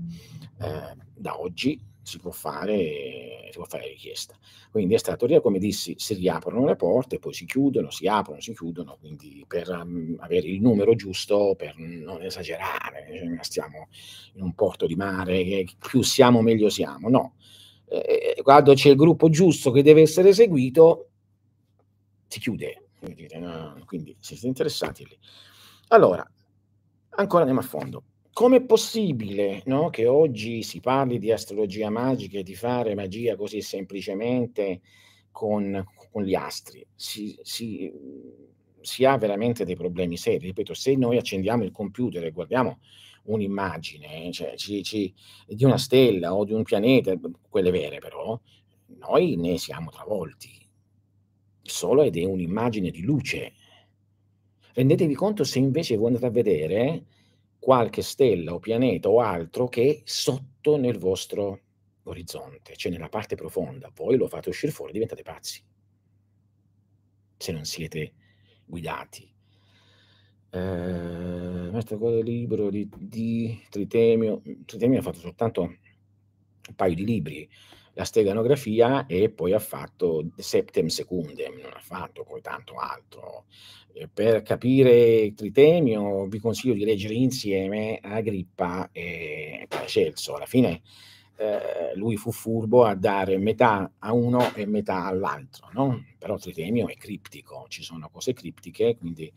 Eh, 0.60 0.96
da 1.14 1.40
oggi 1.40 1.80
si 2.08 2.18
può 2.18 2.30
fare, 2.30 3.48
si 3.50 3.58
può 3.58 3.66
fare 3.66 3.86
richiesta. 3.88 4.34
Quindi 4.70 4.94
è 4.94 4.98
stato, 4.98 5.26
come 5.40 5.58
dissi, 5.58 5.94
si 5.98 6.14
riaprono 6.14 6.64
le 6.64 6.74
porte, 6.74 7.18
poi 7.18 7.34
si 7.34 7.44
chiudono, 7.44 7.90
si 7.90 8.06
aprono, 8.06 8.40
si 8.40 8.54
chiudono, 8.54 8.96
quindi 8.98 9.44
per 9.46 9.68
um, 9.68 10.16
avere 10.20 10.48
il 10.48 10.60
numero 10.60 10.94
giusto, 10.94 11.54
per 11.56 11.76
non 11.76 12.22
esagerare, 12.22 13.06
cioè, 13.14 13.44
stiamo 13.44 13.88
in 14.34 14.42
un 14.42 14.54
porto 14.54 14.86
di 14.86 14.94
mare, 14.94 15.64
più 15.78 16.02
siamo 16.02 16.40
meglio 16.40 16.70
siamo, 16.70 17.08
no. 17.08 17.34
Eh, 17.84 18.40
quando 18.42 18.74
c'è 18.74 18.90
il 18.90 18.96
gruppo 18.96 19.28
giusto 19.28 19.70
che 19.70 19.82
deve 19.82 20.00
essere 20.00 20.30
eseguito, 20.30 21.08
si 22.26 22.40
chiude. 22.40 22.84
Quindi 23.84 24.16
se 24.18 24.34
siete 24.34 24.46
interessati 24.46 25.06
lì. 25.06 25.18
Allora, 25.88 26.28
ancora 27.10 27.40
andiamo 27.40 27.60
a 27.60 27.64
fondo 27.64 28.02
com'è 28.38 28.62
possibile, 28.62 29.62
no, 29.64 29.90
che 29.90 30.06
oggi 30.06 30.62
si 30.62 30.78
parli 30.78 31.18
di 31.18 31.32
astrologia 31.32 31.90
magica 31.90 32.38
e 32.38 32.44
di 32.44 32.54
fare 32.54 32.94
magia 32.94 33.34
così 33.34 33.60
semplicemente 33.60 34.80
con 35.32 35.84
con 36.12 36.22
gli 36.22 36.36
astri? 36.36 36.86
Si 36.94 37.36
si 37.42 37.92
si 38.80 39.04
ha 39.04 39.18
veramente 39.18 39.64
dei 39.64 39.74
problemi 39.74 40.16
seri. 40.16 40.46
Ripeto, 40.46 40.72
se 40.72 40.94
noi 40.94 41.16
accendiamo 41.16 41.64
il 41.64 41.72
computer 41.72 42.24
e 42.24 42.30
guardiamo 42.30 42.78
un'immagine, 43.24 44.30
cioè 44.30 44.54
ci 44.54 44.84
ci 44.84 45.12
di 45.44 45.64
una 45.64 45.76
stella 45.76 46.32
o 46.32 46.44
di 46.44 46.52
un 46.52 46.62
pianeta, 46.62 47.18
quelle 47.48 47.72
vere 47.72 47.98
però, 47.98 48.40
noi 49.00 49.34
ne 49.34 49.58
siamo 49.58 49.90
travolti. 49.90 50.64
Solo 51.60 52.02
ed 52.02 52.16
è 52.16 52.24
un'immagine 52.24 52.90
di 52.90 53.02
luce. 53.02 53.52
Rendetevi 54.74 55.14
conto 55.14 55.42
se 55.42 55.58
invece 55.58 55.96
voi 55.96 56.06
andate 56.06 56.26
a 56.26 56.30
vedere 56.30 57.04
qualche 57.58 58.02
stella 58.02 58.54
o 58.54 58.58
pianeta 58.58 59.08
o 59.08 59.20
altro 59.20 59.68
che 59.68 59.90
è 59.90 60.00
sotto 60.04 60.76
nel 60.76 60.98
vostro 60.98 61.60
orizzonte, 62.04 62.76
cioè 62.76 62.92
nella 62.92 63.08
parte 63.08 63.34
profonda. 63.34 63.90
Voi 63.94 64.16
lo 64.16 64.28
fate 64.28 64.48
uscire 64.48 64.72
fuori, 64.72 64.92
diventate 64.92 65.22
pazzi. 65.22 65.62
Se 67.36 67.52
non 67.52 67.64
siete 67.64 68.12
guidati. 68.64 69.30
Eh, 70.50 71.68
questo 71.70 72.20
libro 72.20 72.70
di, 72.70 72.88
di 72.96 73.62
Tritemio. 73.68 74.42
Tritemio 74.64 74.98
ha 74.98 75.02
fatto 75.02 75.18
soltanto 75.18 75.62
un 75.62 76.74
paio 76.74 76.94
di 76.94 77.04
libri, 77.04 77.48
la 77.98 78.04
steganografia 78.04 79.06
e 79.06 79.28
poi 79.28 79.52
ha 79.52 79.58
fatto 79.58 80.30
Septem 80.36 80.86
Secundem, 80.86 81.58
non 81.60 81.72
ha 81.74 81.80
fatto 81.80 82.22
poi 82.22 82.40
tanto 82.40 82.76
altro. 82.76 83.46
Per 84.14 84.42
capire 84.42 85.34
Tritemio 85.34 86.26
vi 86.26 86.38
consiglio 86.38 86.74
di 86.74 86.84
leggere 86.84 87.14
insieme 87.14 87.98
Agrippa 88.00 88.90
e 88.92 89.66
Paracelso. 89.68 90.36
Alla 90.36 90.46
fine 90.46 90.82
eh, 91.38 91.96
lui 91.96 92.16
fu 92.16 92.30
furbo 92.30 92.84
a 92.84 92.94
dare 92.94 93.36
metà 93.36 93.90
a 93.98 94.12
uno 94.12 94.54
e 94.54 94.64
metà 94.64 95.04
all'altro, 95.04 95.68
no? 95.72 96.04
però 96.18 96.36
Tritemio 96.36 96.86
è 96.86 96.94
criptico, 96.96 97.66
ci 97.66 97.82
sono 97.82 98.08
cose 98.10 98.32
criptiche, 98.32 98.96
quindi, 98.96 99.32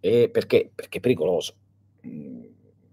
eh, 0.00 0.30
perché? 0.30 0.70
Perché 0.74 0.96
è 0.96 1.00
pericoloso. 1.02 1.56
Mm, 2.06 2.44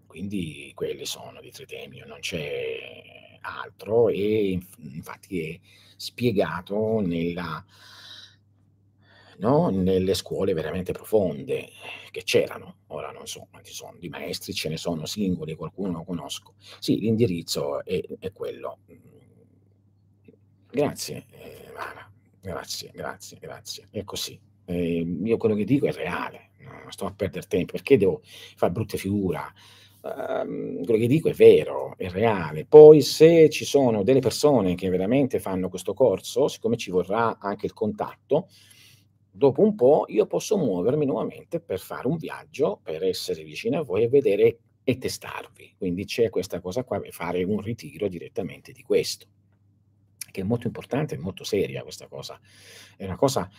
quindi 0.08 0.74
quelli 0.76 1.06
sono 1.06 1.40
di 1.40 1.52
Tritemio, 1.52 2.06
non 2.06 2.20
c'è 2.20 3.29
altro 3.42 4.10
e 4.10 4.60
infatti 4.78 5.52
è 5.52 5.60
spiegato 5.96 7.00
nella, 7.02 7.64
no, 9.38 9.70
nelle 9.70 10.14
scuole 10.14 10.54
veramente 10.54 10.92
profonde 10.92 11.70
che 12.12 12.24
c'erano. 12.24 12.78
Ora 12.88 13.12
non 13.12 13.28
so 13.28 13.48
quanti 13.50 13.72
sono, 13.72 13.98
di 13.98 14.10
maestri 14.10 14.54
ce 14.54 14.70
ne 14.70 14.78
sono 14.78 15.06
singoli, 15.06 15.56
qualcuno 15.56 15.92
lo 15.92 16.04
conosco. 16.04 16.54
Sì, 16.80 17.00
l'indirizzo 17.00 17.84
è, 17.84 18.02
è 18.20 18.32
quello. 18.32 18.80
Grazie, 20.72 21.26
eh, 21.32 21.72
Mara. 21.74 22.10
Grazie, 22.42 22.92
grazie, 22.94 23.38
grazie. 23.38 23.88
È 23.92 24.04
così. 24.04 24.40
Eh, 24.66 25.02
io 25.02 25.38
quello 25.38 25.56
che 25.56 25.66
dico 25.66 25.88
è 25.88 25.92
reale, 25.92 26.52
non 26.60 26.92
sto 26.92 27.06
a 27.06 27.14
perdere 27.14 27.48
tempo 27.48 27.72
perché 27.74 27.98
devo 27.98 28.22
fare 28.24 28.72
brutte 28.72 28.98
figure 28.98 29.40
Ehm, 30.02 30.84
quello 30.86 31.00
che 31.00 31.08
dico 31.08 31.30
è 31.30 31.34
vero, 31.34 31.94
è 31.98 32.10
reale. 32.10 32.66
Poi 32.66 33.02
se 33.02 33.50
ci 33.50 33.66
sono 33.66 34.04
delle 34.04 34.20
persone 34.20 34.76
che 34.76 34.90
veramente 34.90 35.40
fanno 35.40 35.70
questo 35.70 35.94
corso, 35.94 36.48
siccome 36.48 36.78
ci 36.78 36.92
vorrà 36.92 37.38
anche 37.40 37.66
il 37.66 37.74
contatto, 37.74 38.48
dopo 39.32 39.62
un 39.62 39.76
po' 39.76 40.06
io 40.08 40.26
posso 40.26 40.58
muovermi 40.58 41.06
nuovamente 41.06 41.60
per 41.60 41.80
fare 41.80 42.08
un 42.08 42.18
viaggio, 42.18 42.80
per 42.82 43.04
essere 43.04 43.44
vicino 43.44 43.80
a 43.80 43.84
voi 43.84 44.04
e 44.04 44.10
vedere 44.10 44.60
e 44.84 44.98
testarvi. 44.98 45.76
Quindi 45.78 46.06
c'è 46.06 46.30
questa 46.30 46.62
cosa 46.62 46.84
qua, 46.84 47.02
fare 47.12 47.44
un 47.44 47.60
ritiro 47.62 48.08
direttamente 48.08 48.72
di 48.72 48.82
questo, 48.82 49.28
che 50.32 50.42
è 50.42 50.44
molto 50.44 50.68
importante, 50.68 51.16
è 51.16 51.18
molto 51.18 51.44
seria 51.44 51.84
questa 51.84 52.08
cosa. 52.08 52.40
È 52.96 53.04
una 53.04 53.16
cosa 53.18 53.50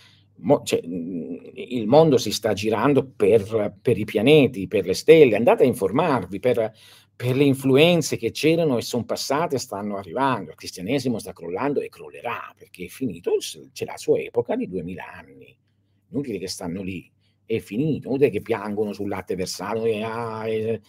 Mo, 0.43 0.63
cioè, 0.63 0.81
il 0.83 1.87
mondo 1.87 2.17
si 2.17 2.33
sta 2.33 2.53
girando 2.53 3.07
per, 3.07 3.77
per, 3.81 3.99
i 3.99 4.05
pianeti, 4.05 4.67
per 4.67 4.87
le 4.87 4.95
stelle, 4.95 5.37
andate 5.37 5.65
a 5.65 5.67
informarvi 5.67 6.39
per, 6.39 6.73
per 7.15 7.37
le 7.37 7.45
influenze 7.45 8.17
che 8.17 8.31
c'erano 8.31 8.79
e 8.79 8.83
sono 8.83 9.05
passate 9.05 9.57
e 9.57 9.59
stanno 9.59 9.97
arrivando. 9.97 10.51
Il 10.51 10.57
cristianesimo 10.57 11.19
sta 11.19 11.33
crollando 11.33 11.81
e 11.81 11.91
crollerà 11.91 12.55
perché 12.57 12.85
è 12.85 12.89
finito, 12.89 13.33
c'è 13.73 13.85
la 13.85 13.97
sua 13.99 14.19
epoca 14.19 14.57
di 14.57 14.67
duemila 14.67 15.05
anni. 15.13 15.55
inutile 16.11 16.39
che 16.39 16.49
stanno 16.49 16.83
lì, 16.83 17.11
è 17.45 17.59
finito, 17.59 18.09
inutile 18.09 18.31
che 18.31 18.41
piangono 18.41 18.93
sul 18.93 19.09
latte 19.09 19.35
versato 19.35 19.85
e, 19.85 20.03
ah, 20.03 20.49
e, 20.49 20.81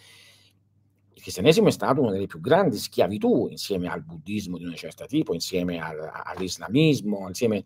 il 1.14 1.20
cristianesimo 1.20 1.68
è 1.68 1.72
stato 1.72 2.00
una 2.00 2.10
delle 2.10 2.26
più 2.26 2.40
grandi 2.40 2.78
schiavitù 2.78 3.48
insieme 3.50 3.88
al 3.88 4.02
buddismo 4.02 4.56
di 4.56 4.64
un 4.64 4.74
certo 4.74 5.04
tipo, 5.06 5.34
insieme 5.34 5.78
al, 5.78 5.98
all'islamismo, 6.24 7.28
insieme 7.28 7.64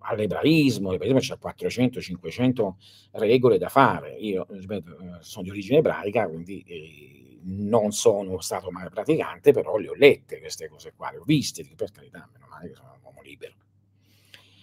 all'ebraismo, 0.00 0.90
l'ebraismo 0.90 1.18
c'è 1.18 1.38
400-500 1.38 2.76
regole 3.12 3.58
da 3.58 3.68
fare. 3.68 4.16
Io 4.16 4.46
ripeto, 4.48 4.96
sono 5.20 5.44
di 5.44 5.50
origine 5.50 5.78
ebraica, 5.78 6.28
quindi 6.28 6.62
eh, 6.66 7.38
non 7.44 7.92
sono 7.92 8.40
stato 8.40 8.70
mai 8.70 8.88
praticante, 8.88 9.52
però 9.52 9.76
le 9.76 9.88
ho 9.88 9.94
lette 9.94 10.38
queste 10.38 10.68
cose 10.68 10.92
qua, 10.96 11.10
le 11.10 11.18
ho 11.18 11.24
viste, 11.24 11.66
per 11.74 11.90
carità, 11.90 12.28
meno 12.32 12.46
male 12.48 12.68
che 12.68 12.74
sono 12.74 12.92
un 12.94 13.00
uomo 13.02 13.22
libero. 13.22 13.54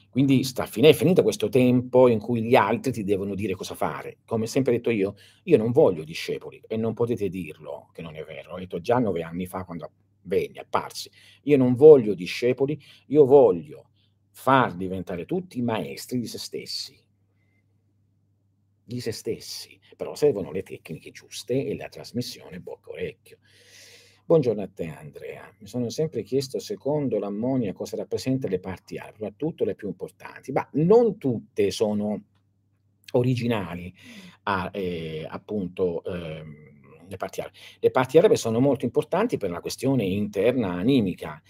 Quindi 0.09 0.43
sta 0.43 0.65
fin- 0.65 0.83
è 0.83 0.93
finito 0.93 1.23
questo 1.23 1.47
tempo 1.47 2.09
in 2.09 2.19
cui 2.19 2.43
gli 2.43 2.55
altri 2.55 2.91
ti 2.91 3.03
devono 3.05 3.33
dire 3.33 3.55
cosa 3.55 3.75
fare. 3.75 4.17
Come 4.25 4.45
sempre 4.45 4.73
detto 4.73 4.89
io, 4.89 5.15
io 5.43 5.57
non 5.57 5.71
voglio 5.71 6.03
discepoli 6.03 6.61
e 6.67 6.75
non 6.75 6.93
potete 6.93 7.29
dirlo 7.29 7.89
che 7.93 8.01
non 8.01 8.15
è 8.15 8.23
vero. 8.23 8.51
L'ho 8.51 8.59
detto 8.59 8.81
già 8.81 8.99
nove 8.99 9.23
anni 9.23 9.45
fa 9.45 9.63
quando 9.63 9.89
venne, 10.23 10.59
apparsi. 10.59 11.09
Io 11.43 11.55
non 11.55 11.75
voglio 11.75 12.13
discepoli, 12.13 12.77
io 13.07 13.25
voglio 13.25 13.90
far 14.31 14.73
diventare 14.75 15.25
tutti 15.25 15.61
maestri 15.61 16.19
di 16.19 16.27
se 16.27 16.37
stessi. 16.37 16.97
Di 18.83 18.99
se 18.99 19.11
stessi. 19.11 19.79
Però 19.95 20.15
servono 20.15 20.51
le 20.51 20.63
tecniche 20.63 21.11
giuste 21.11 21.65
e 21.65 21.75
la 21.75 21.87
trasmissione 21.87 22.59
bocca-orecchio. 22.59 23.37
Buongiorno 24.25 24.61
a 24.61 24.69
te 24.73 24.87
Andrea, 24.87 25.53
mi 25.59 25.67
sono 25.67 25.89
sempre 25.89 26.23
chiesto 26.23 26.57
secondo 26.59 27.19
l'ammonia 27.19 27.73
cosa 27.73 27.97
rappresenta 27.97 28.47
le 28.47 28.59
parti 28.59 28.97
A, 28.97 29.11
soprattutto 29.11 29.65
le 29.65 29.75
più 29.75 29.89
importanti, 29.89 30.53
ma 30.53 30.65
non 30.73 31.17
tutte 31.17 31.69
sono 31.69 32.23
originali 33.11 33.93
a, 34.43 34.69
eh, 34.71 35.25
appunto 35.29 36.01
eh, 36.05 36.43
le 37.07 37.17
parti 37.17 37.41
arabe. 37.41 37.57
Le 37.79 37.91
parti 37.91 38.17
arabe 38.17 38.37
sono 38.37 38.59
molto 38.59 38.85
importanti 38.85 39.37
per 39.37 39.49
la 39.49 39.59
questione 39.59 40.05
interna 40.05 40.71
animica. 40.71 41.41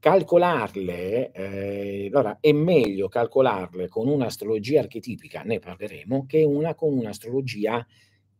Calcolarle, 0.00 1.30
eh, 1.30 2.08
allora 2.10 2.38
è 2.40 2.52
meglio 2.52 3.08
calcolarle 3.08 3.86
con 3.88 4.08
un'astrologia 4.08 4.80
archetipica, 4.80 5.42
ne 5.42 5.58
parleremo, 5.58 6.24
che 6.24 6.42
una 6.42 6.74
con 6.74 6.96
un'astrologia 6.96 7.86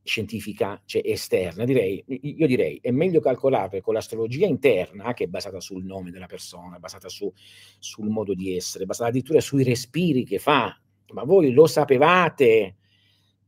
scientifica, 0.02 0.80
cioè 0.86 1.02
esterna, 1.04 1.66
direi, 1.66 2.02
io 2.06 2.46
direi 2.46 2.78
è 2.80 2.90
meglio 2.90 3.20
calcolare 3.20 3.82
con 3.82 3.92
l'astrologia 3.92 4.46
interna, 4.46 5.12
che 5.12 5.24
è 5.24 5.26
basata 5.26 5.60
sul 5.60 5.84
nome 5.84 6.10
della 6.10 6.24
persona, 6.24 6.78
basata 6.78 7.10
su, 7.10 7.30
sul 7.78 8.08
modo 8.08 8.32
di 8.32 8.56
essere, 8.56 8.86
basata 8.86 9.10
addirittura 9.10 9.40
sui 9.40 9.62
respiri 9.62 10.24
che 10.24 10.38
fa. 10.38 10.74
Ma 11.12 11.24
voi 11.24 11.52
lo 11.52 11.66
sapevate, 11.66 12.76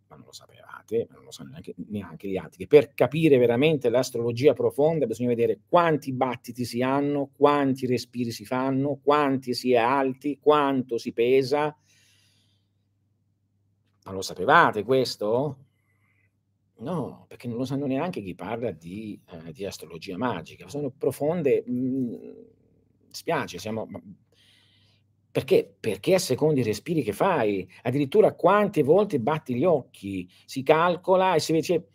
ma 0.09 0.17
non 0.17 0.27
lo 0.27 0.33
sapevate, 0.93 1.07
ma 1.09 1.15
non 1.17 1.25
lo 1.25 1.31
sanno 1.31 1.51
neanche, 1.51 1.75
neanche 1.89 2.29
gli 2.29 2.37
altri, 2.37 2.59
che 2.59 2.67
per 2.67 2.93
capire 2.95 3.39
veramente 3.39 3.89
l'astrologia 3.89 4.53
profonda 4.53 5.07
bisogna 5.07 5.29
vedere 5.29 5.61
quanti 5.69 6.13
battiti 6.13 6.65
si 6.65 6.83
hanno, 6.83 7.31
quanti 7.35 7.87
respiri 7.87 8.31
si 8.31 8.45
fanno, 8.45 9.01
quanti 9.03 9.55
si 9.55 9.73
è 9.73 9.79
alti, 9.79 10.39
quanto 10.41 10.99
si 10.99 11.13
pesa. 11.13 11.75
Ma 14.05 14.13
lo 14.13 14.23
sapevate 14.23 14.83
questo? 14.83 15.57
No, 16.79 17.27
perché 17.29 17.47
non 17.47 17.59
lo 17.59 17.65
sanno 17.65 17.87
neanche 17.87 18.21
chi 18.21 18.35
parla 18.35 18.73
di, 18.73 19.19
ehm, 19.31 19.53
di 19.53 19.65
astrologia 19.65 20.17
magica. 20.17 20.69
Sono 20.69 20.91
profonde 20.91 21.63
mhmm, 21.65 22.19
spiace, 23.09 23.59
siamo 23.59 23.89
perché? 25.33 25.75
Perché 25.81 26.15
a 26.15 26.19
seconda 26.19 26.61
i 26.61 26.63
respiri 26.63 27.03
che 27.03 27.15
fai, 27.15 27.67
addirittura 27.83 28.35
quante 28.35 28.83
volte 28.83 29.19
batti 29.19 29.55
gli 29.55 29.65
occhi, 29.65 30.29
si 30.45 30.63
calcola 30.63 31.35
e 31.35 31.41
si 31.41 31.53
dice 31.55 31.89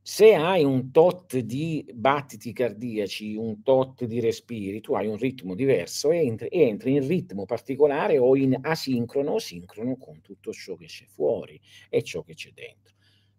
se 0.00 0.34
hai 0.34 0.64
un 0.64 0.90
tot 0.92 1.36
di 1.38 1.84
battiti 1.92 2.52
cardiaci, 2.52 3.34
un 3.34 3.62
tot 3.62 4.04
di 4.04 4.18
respiri, 4.20 4.80
tu 4.80 4.94
hai 4.94 5.06
un 5.06 5.16
ritmo 5.16 5.54
diverso 5.54 6.10
e 6.10 6.24
entri, 6.24 6.48
entri 6.50 6.94
in 6.94 7.06
ritmo 7.06 7.44
particolare 7.44 8.18
o 8.18 8.34
in 8.36 8.56
asincrono 8.60 9.32
o 9.32 9.38
sincrono 9.38 9.96
con 9.96 10.20
tutto 10.20 10.52
ciò 10.52 10.76
che 10.76 10.86
c'è 10.86 11.04
fuori 11.06 11.60
e 11.88 12.02
ciò 12.02 12.22
che 12.22 12.34
c'è 12.34 12.50
dentro. 12.52 12.94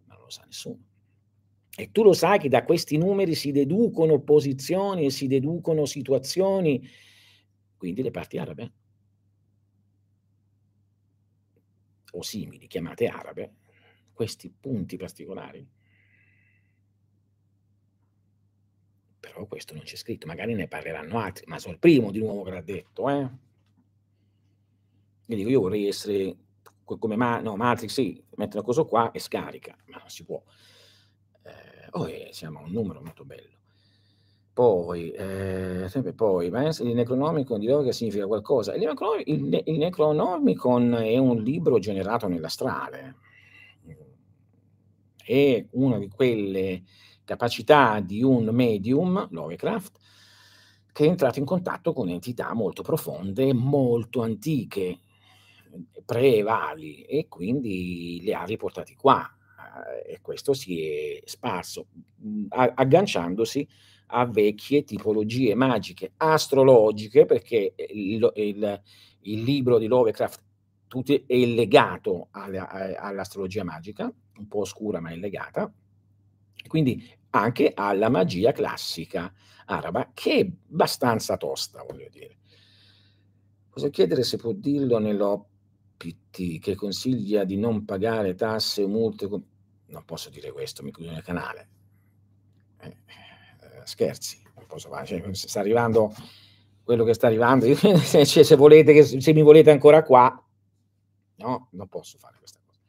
Ma 0.06 0.16
non 0.16 0.26
lo 0.26 0.30
sa 0.30 0.44
nessuno. 0.46 0.80
E 1.76 1.90
tu 1.92 2.04
lo 2.04 2.14
sai 2.14 2.40
che 2.40 2.50
da 2.50 2.64
questi 2.64 2.98
numeri 2.98 3.36
si 3.36 3.52
deducono 3.52 4.20
posizioni 4.20 5.06
e 5.06 5.10
si 5.10 5.28
deducono 5.28 5.86
situazioni, 5.86 6.86
quindi 7.82 8.04
le 8.04 8.12
parti 8.12 8.38
arabe 8.38 8.72
o 12.12 12.22
simili, 12.22 12.68
chiamate 12.68 13.08
arabe, 13.08 13.56
questi 14.14 14.52
punti 14.52 14.98
particolari 14.98 15.68
però 19.20 19.48
questo 19.48 19.74
non 19.74 19.82
c'è 19.82 19.96
scritto, 19.96 20.28
magari 20.28 20.54
ne 20.54 20.68
parleranno 20.68 21.18
altri, 21.18 21.46
ma 21.48 21.58
sono 21.58 21.74
il 21.74 21.80
primo 21.80 22.12
di 22.12 22.20
nuovo 22.20 22.44
che 22.44 22.52
l'ha 22.52 22.62
detto, 22.62 23.10
eh. 23.10 23.30
Io 25.26 25.36
dico, 25.36 25.50
io 25.50 25.62
vorrei 25.62 25.88
essere 25.88 26.36
come 26.84 27.16
ma- 27.16 27.42
no, 27.42 27.56
Matrix, 27.56 27.92
sì, 27.92 28.24
mette 28.36 28.58
una 28.58 28.66
cosa 28.66 28.84
qua 28.84 29.10
e 29.12 29.18
scarica, 29.18 29.76
ma 29.86 29.98
non 29.98 30.10
si 30.10 30.24
può. 30.24 30.44
Eh, 31.42 31.88
oh, 31.92 32.08
eh, 32.08 32.30
siamo 32.32 32.60
a 32.60 32.64
un 32.64 32.72
numero 32.72 33.02
molto 33.02 33.26
bello. 33.26 33.61
Poi, 34.62 35.10
eh, 35.10 35.90
sempre 35.90 36.14
poi, 36.14 36.46
il 36.46 36.94
Necronomicon 36.94 37.60
di 37.60 37.66
Loga 37.66 37.92
significa 37.92 38.28
qualcosa. 38.28 38.76
Il, 38.76 38.84
il, 39.26 39.62
il 39.66 39.78
Necronomicon 39.80 40.94
è 41.02 41.18
un 41.18 41.42
libro 41.42 41.80
generato 41.80 42.28
nell'astrale. 42.28 43.16
È 45.18 45.66
una 45.72 45.98
di 45.98 46.08
quelle 46.10 46.84
capacità 47.24 48.00
di 48.02 48.22
un 48.22 48.50
medium, 48.50 49.30
Lovecraft, 49.32 49.98
che 50.92 51.06
è 51.06 51.08
entrato 51.08 51.40
in 51.40 51.46
contatto 51.46 51.92
con 51.92 52.10
entità 52.10 52.54
molto 52.54 52.84
profonde, 52.84 53.54
molto 53.54 54.22
antiche, 54.22 55.00
pre-evali, 56.06 57.02
e 57.02 57.28
quindi 57.28 58.22
le 58.24 58.36
ha 58.36 58.44
riportati 58.44 58.94
qua. 58.94 59.28
Eh, 60.06 60.14
e 60.14 60.22
questo 60.22 60.54
si 60.54 60.86
è 60.86 61.20
sparso, 61.26 61.88
agganciandosi 62.50 63.68
a 64.12 64.26
vecchie 64.26 64.84
tipologie 64.84 65.56
magiche, 65.56 66.12
astrologiche, 66.18 67.26
perché 67.26 67.74
il, 67.76 68.32
il, 68.36 68.82
il 69.22 69.44
libro 69.44 69.78
di 69.78 69.88
Lovecraft 69.88 70.44
è 71.26 71.46
legato 71.46 72.28
alla, 72.32 72.98
all'astrologia 73.00 73.64
magica, 73.64 74.14
un 74.38 74.48
po' 74.48 74.60
oscura 74.60 75.00
ma 75.00 75.12
è 75.12 75.16
legata, 75.16 75.72
quindi 76.68 77.10
anche 77.32 77.72
alla 77.74 78.10
magia 78.10 78.52
classica 78.52 79.34
araba, 79.66 80.12
che 80.14 80.40
è 80.40 80.52
abbastanza 80.72 81.38
tosta, 81.38 81.84
voglio 81.84 82.10
dire. 82.10 82.38
Posso 83.70 83.90
chiedere 83.90 84.24
se 84.24 84.38
può 84.38 84.52
dirlo 84.52 85.00
nell'OPT 85.00 86.60
che 86.60 86.76
consiglia 86.76 87.46
di 87.46 87.56
non 87.56 87.86
pagare 87.86 88.36
tasse 88.36 88.84
o 88.84 88.88
multe? 88.88 89.28
Non 89.28 90.04
posso 90.06 90.30
dire 90.30 90.52
questo, 90.52 90.84
mi 90.84 90.92
chiudo 90.92 91.12
nel 91.12 91.24
canale. 91.24 91.70
Eh, 92.80 92.88
eh, 92.88 92.96
scherzi, 93.92 94.42
posso 94.68 94.90
fare. 94.90 95.06
Cioè, 95.06 95.34
sta 95.34 95.60
arrivando 95.60 96.14
quello 96.84 97.04
che 97.04 97.14
sta 97.14 97.28
arrivando. 97.28 97.74
cioè, 97.76 98.24
se, 98.26 98.56
volete 98.56 99.04
se 99.04 99.34
mi 99.34 99.42
volete 99.42 99.70
ancora 99.70 100.04
qua, 100.04 100.44
no, 101.36 101.68
non 101.72 101.88
posso 101.88 102.18
fare 102.18 102.38
questa 102.38 102.60
cosa. 102.66 102.80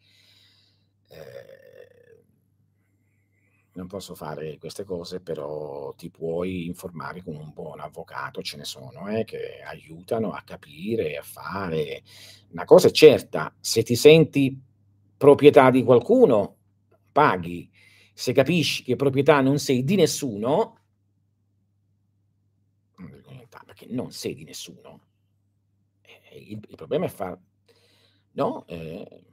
Eh, 1.09 2.23
non 3.73 3.89
posso 3.89 4.15
fare 4.15 4.59
queste 4.59 4.85
cose, 4.85 5.21
però 5.21 5.93
ti 5.95 6.09
puoi 6.09 6.67
informare 6.67 7.23
con 7.23 7.35
un 7.35 7.53
buon 7.53 7.81
avvocato, 7.81 8.43
ce 8.43 8.57
ne 8.57 8.65
sono, 8.65 9.09
eh, 9.09 9.25
che 9.25 9.61
aiutano 9.65 10.33
a 10.33 10.43
capire, 10.45 11.17
a 11.17 11.23
fare. 11.23 12.03
Una 12.53 12.65
cosa 12.65 12.89
è 12.89 12.91
certa, 12.93 13.53
se 13.59 13.83
ti 13.83 13.97
senti 13.97 14.57
proprietà 15.17 15.71
di 15.71 15.83
qualcuno, 15.83 16.57
paghi. 17.11 17.71
Se 18.15 18.33
capisci 18.33 18.83
che 18.85 18.95
proprietà 18.95 19.41
non 19.41 19.59
sei 19.59 19.85
di 19.85 19.97
nessuno, 19.97 20.82
perché 23.83 23.87
non 23.91 24.13
sei 24.13 24.35
di 24.35 24.45
nessuno, 24.45 25.01
eh, 26.03 26.39
il, 26.39 26.61
il, 26.69 26.77
problema 26.77 27.07
è 27.07 27.09
far... 27.09 27.39
No? 28.33 28.65
Eh, 28.67 29.25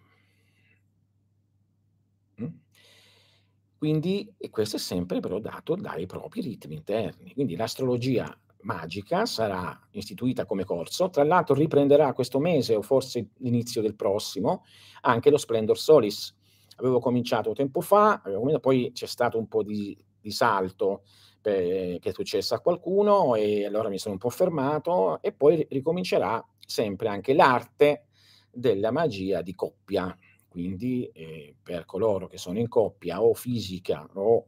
Quindi 3.78 4.34
e 4.38 4.50
questo 4.50 4.76
è 4.76 4.80
sempre 4.80 5.22
però 5.22 5.40
dato 5.40 5.76
dai 5.76 6.06
propri 6.06 6.42
ritmi 6.42 6.76
interni. 6.76 7.34
Quindi 7.34 7.56
l'astrologia 7.56 8.38
magica 8.64 9.26
sarà 9.26 9.88
istituita 9.92 10.46
come 10.46 10.66
corso, 10.66 11.10
tra 11.10 11.24
l'altro 11.24 11.56
riprenderà 11.56 12.12
questo 12.12 12.40
mese 12.40 12.76
o 12.76 12.82
forse 12.82 13.30
l'inizio 13.38 13.82
del 13.82 13.96
prossimo 13.96 14.66
anche 15.02 15.30
lo 15.30 15.38
Splendor 15.38 15.78
Solis. 15.78 16.36
Avevo 16.76 17.00
cominciato 17.00 17.54
tempo 17.54 17.80
fa, 17.80 18.22
poi 18.60 18.92
c'è 18.94 19.06
stato 19.06 19.38
un 19.38 19.48
po' 19.48 19.64
di, 19.64 19.98
di 20.20 20.32
salto 20.32 21.04
per, 21.42 22.00
che 22.00 22.10
è 22.10 22.14
successo 22.14 22.54
a 22.56 22.60
qualcuno 22.60 23.36
e 23.36 23.66
allora 23.66 23.90
mi 23.90 23.98
sono 23.98 24.14
un 24.14 24.20
po' 24.20 24.30
fermato 24.30 25.22
e 25.22 25.32
poi 25.32 25.66
ricomincerà 25.70 26.46
sempre 26.66 27.10
anche 27.10 27.34
l'arte 27.34 28.06
della 28.52 28.92
magia 28.92 29.42
di 29.42 29.56
coppia. 29.56 30.16
Quindi 30.48 31.10
eh, 31.14 31.56
per 31.62 31.86
coloro 31.86 32.28
che 32.28 32.38
sono 32.38 32.60
in 32.60 32.68
coppia 32.68 33.22
o 33.22 33.34
fisica 33.34 34.08
o 34.16 34.48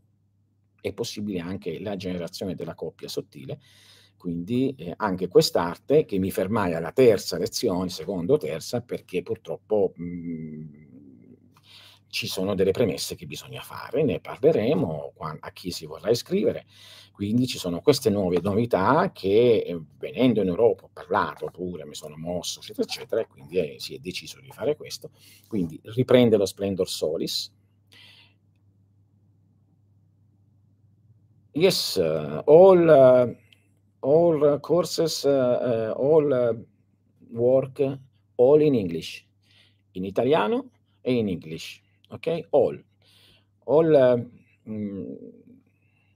è 0.81 0.93
possibile 0.93 1.39
anche 1.39 1.79
la 1.79 1.95
generazione 1.95 2.55
della 2.55 2.73
coppia 2.73 3.07
sottile, 3.07 3.59
quindi 4.17 4.73
eh, 4.77 4.93
anche 4.97 5.27
quest'arte 5.27 6.05
che 6.05 6.17
mi 6.17 6.31
fermai 6.31 6.73
alla 6.73 6.91
terza 6.91 7.37
lezione, 7.37 7.89
secondo 7.89 8.37
terza, 8.37 8.81
perché 8.81 9.21
purtroppo 9.21 9.93
mh, 9.95 10.03
mhmm, 10.03 10.90
ci 12.11 12.27
sono 12.27 12.55
delle 12.55 12.71
premesse 12.71 13.15
che 13.15 13.25
bisogna 13.25 13.61
fare, 13.61 14.03
ne 14.03 14.19
parleremo 14.19 15.13
a 15.39 15.51
chi 15.51 15.71
si 15.71 15.85
vorrà 15.85 16.09
iscrivere. 16.09 16.65
Quindi 17.13 17.47
ci 17.47 17.57
sono 17.57 17.81
queste 17.81 18.09
nuove 18.09 18.39
novità 18.41 19.11
che 19.13 19.63
eh, 19.65 19.81
venendo 19.97 20.41
in 20.41 20.49
Europa 20.49 20.85
ho 20.85 20.89
parlato 20.91 21.47
pure, 21.47 21.85
mi 21.85 21.95
sono 21.95 22.17
mosso, 22.17 22.59
eccetera, 22.59 22.83
eccetera, 22.83 23.21
e 23.21 23.27
quindi 23.27 23.57
eh, 23.57 23.79
si 23.79 23.95
è 23.95 23.99
deciso 23.99 24.41
di 24.41 24.51
fare 24.51 24.75
questo. 24.75 25.11
Quindi 25.47 25.79
riprende 25.83 26.35
lo 26.35 26.45
Splendor 26.45 26.87
Solis. 26.87 27.51
Yes, 31.53 31.95
uh, 31.95 32.41
all, 32.45 33.35
uh, 33.99 34.07
all 34.07 34.59
courses, 34.59 35.23
uh, 35.23 35.93
all 35.95 36.65
work, 37.29 37.99
all 38.35 38.61
in 38.61 38.75
English, 38.75 39.25
in 39.91 40.03
italiano 40.03 40.71
e 41.01 41.13
in 41.13 41.29
English. 41.29 41.81
Ok? 42.11 42.47
All. 42.51 42.77
All 43.65 43.95
eh, 43.95 44.25
mm, 44.67 45.15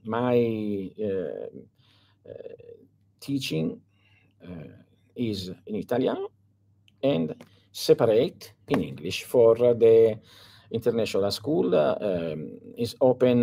my 0.04 0.90
uh, 1.02 1.46
teaching 3.20 3.80
is 5.16 5.50
in 5.66 5.74
Italian 5.74 6.26
and 7.02 7.34
separate 7.72 8.52
in 8.68 8.82
English 8.82 9.24
for 9.24 9.56
the 9.56 10.18
international 10.70 11.30
school 11.30 11.74
um, 11.74 12.58
is 12.76 12.94
open 13.00 13.42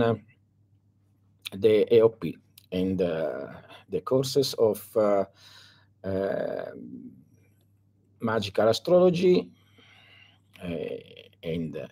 the 1.52 1.86
AOP 1.92 2.34
and 2.72 3.00
the 3.00 4.02
courses 4.02 4.54
of 4.56 4.80
magical 8.22 8.68
astrology 8.68 9.50
and 11.44 11.90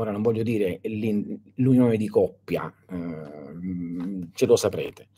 ora 0.00 0.10
non 0.10 0.22
voglio 0.22 0.42
dire 0.42 0.80
l'unione 1.56 1.96
di 1.96 2.08
coppia, 2.08 2.72
eh, 2.88 4.28
ce 4.32 4.46
lo 4.46 4.56
saprete, 4.56 5.08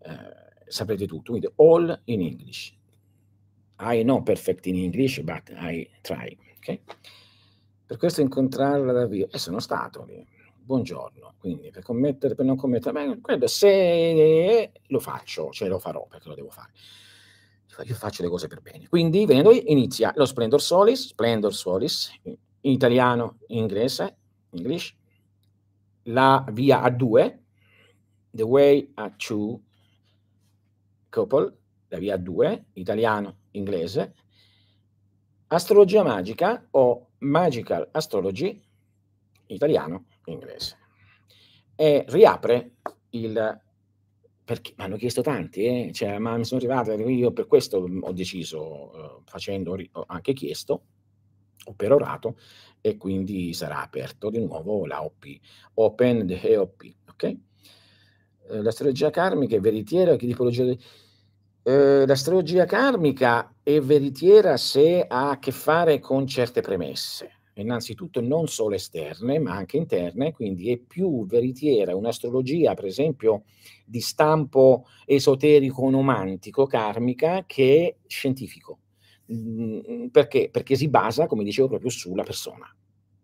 eh, 0.00 0.64
saprete 0.66 1.06
tutto, 1.06 1.32
quindi 1.32 1.50
all 1.56 2.00
in 2.04 2.20
English. 2.20 2.76
I 3.80 4.02
know 4.02 4.22
perfect 4.22 4.66
in 4.66 4.76
English, 4.76 5.20
but 5.20 5.50
I 5.50 5.88
try, 6.00 6.36
ok? 6.58 6.80
Per 7.86 7.96
questo 7.96 8.20
incontrarla 8.20 8.92
da 8.92 9.06
vivo, 9.06 9.28
e 9.30 9.38
sono 9.38 9.60
stato 9.60 10.04
lì, 10.04 10.24
buongiorno, 10.54 11.34
quindi 11.38 11.70
per 11.70 11.82
commettere, 11.82 12.34
per 12.34 12.44
non 12.44 12.56
commettere, 12.56 12.92
beh, 12.92 13.20
credo 13.20 13.46
se 13.46 14.72
lo 14.86 15.00
faccio, 15.00 15.50
ce 15.50 15.66
lo 15.66 15.78
farò 15.78 16.06
perché 16.08 16.28
lo 16.28 16.34
devo 16.34 16.50
fare. 16.50 16.70
Io 17.84 17.94
faccio 17.94 18.24
le 18.24 18.28
cose 18.28 18.48
per 18.48 18.60
bene. 18.60 18.88
Quindi, 18.88 19.24
venendo 19.24 19.52
inizia 19.52 20.12
lo 20.16 20.26
Splendor 20.26 20.60
Solis, 20.60 21.06
Splendor 21.10 21.54
Solis, 21.54 22.10
italiano, 22.72 23.38
in 23.48 23.58
inglese, 23.58 24.16
English, 24.50 24.96
la 26.04 26.44
via 26.52 26.82
a 26.82 26.90
due, 26.90 27.42
the 28.30 28.42
way 28.42 28.90
a 28.94 29.10
two 29.16 29.60
couple, 31.10 31.56
la 31.88 31.98
via 31.98 32.14
a 32.14 32.18
due, 32.18 32.66
italiano, 32.74 33.38
inglese, 33.52 34.14
astrologia 35.48 36.02
magica 36.02 36.66
o 36.72 37.08
magical 37.18 37.88
astrology, 37.92 38.60
italiano, 39.46 40.06
inglese. 40.24 40.76
E 41.74 42.04
riapre 42.08 42.76
il 43.10 43.60
perché 44.48 44.72
mi 44.78 44.84
hanno 44.84 44.96
chiesto 44.96 45.20
tanti, 45.20 45.66
eh? 45.66 45.92
cioè, 45.92 46.18
ma 46.18 46.34
mi 46.38 46.44
sono 46.46 46.58
arrivate, 46.58 46.94
io 46.94 47.32
per 47.32 47.46
questo 47.46 47.86
ho 48.00 48.12
deciso, 48.12 48.94
eh, 48.94 49.22
facendo, 49.26 49.76
ho 49.92 50.04
anche 50.06 50.32
chiesto, 50.32 50.84
ho 51.64 51.74
perorato 51.74 52.36
e 52.80 52.96
quindi 52.96 53.52
sarà 53.52 53.82
aperto 53.82 54.30
di 54.30 54.38
nuovo 54.38 54.86
la 54.86 55.02
OP, 55.02 55.24
Open 55.74 56.26
the 56.26 56.40
EOP, 56.40 56.82
ok? 57.10 57.22
Eh, 58.50 58.62
l'astrologia 58.62 59.10
karmica 59.10 59.56
è 59.56 59.60
veritiera, 59.60 60.16
che 60.16 60.26
tipologia 60.26 60.64
di... 60.64 60.78
Eh, 61.62 62.06
l'astrologia 62.06 62.64
karmica 62.64 63.54
è 63.62 63.78
veritiera 63.80 64.56
se 64.56 65.04
ha 65.06 65.30
a 65.30 65.38
che 65.38 65.52
fare 65.52 65.98
con 65.98 66.26
certe 66.26 66.62
premesse, 66.62 67.30
innanzitutto 67.54 68.20
non 68.20 68.46
solo 68.46 68.74
esterne, 68.74 69.38
ma 69.38 69.54
anche 69.54 69.76
interne, 69.76 70.32
quindi 70.32 70.72
è 70.72 70.78
più 70.78 71.26
veritiera 71.26 71.94
un'astrologia, 71.94 72.74
per 72.74 72.86
esempio, 72.86 73.42
di 73.84 74.00
stampo 74.00 74.86
esoterico-nomantico, 75.04 76.66
karmica, 76.66 77.44
che 77.46 77.96
scientifico. 78.06 78.78
Mhmm, 79.30 80.08
perché? 80.10 80.48
Perché 80.50 80.74
si 80.76 80.88
basa, 80.88 81.26
come 81.26 81.44
dicevo, 81.44 81.68
proprio 81.68 81.90
sulla 81.90 82.22
persona. 82.22 82.74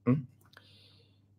Mh? 0.05 0.13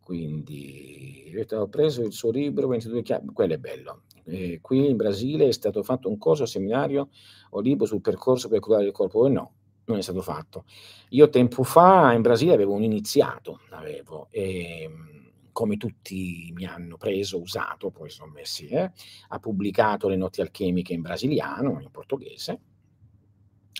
Quindi 0.04 1.34
ho 1.52 1.68
preso 1.68 2.04
il 2.04 2.14
suo 2.14 2.32
libro 2.32 2.68
22 2.68 3.02
chiavi, 3.02 3.28
quello 3.34 3.54
è 3.54 3.58
bello. 3.58 4.04
Ehm, 4.26 4.60
qui 4.62 4.88
in 4.90 4.96
Brasile 4.96 5.48
è 5.48 5.52
stato 5.52 5.84
fatto 5.84 6.10
un 6.10 6.18
corso, 6.18 6.46
seminario 6.46 7.10
o 7.52 7.60
libro 7.60 7.86
sul 7.86 8.02
percorso 8.02 8.48
per 8.48 8.60
curare 8.60 8.86
il 8.86 8.92
corpo? 8.92 9.26
E 9.26 9.30
no, 9.30 9.54
non 9.86 9.98
è 9.98 10.02
stato 10.02 10.22
fatto. 10.22 10.66
Io 11.10 11.30
tempo 11.30 11.64
fa 11.64 12.14
in 12.14 12.22
Brasile 12.22 12.54
avevo 12.54 12.74
un 12.74 12.84
iniziato, 12.84 13.62
avevo, 13.72 14.28
ehm, 14.32 15.32
come 15.52 15.78
tutti 15.78 16.52
mi 16.54 16.66
hanno 16.66 16.98
preso, 16.98 17.40
usato, 17.40 17.90
poi 17.90 18.10
sono 18.10 18.32
messi, 18.32 18.68
eh, 18.68 18.92
ha 19.30 19.40
pubblicato 19.40 20.08
Le 20.08 20.18
notti 20.18 20.42
alchemiche 20.42 20.94
in 20.94 21.02
brasiliano, 21.02 21.80
in 21.82 21.90
portoghese 21.92 22.60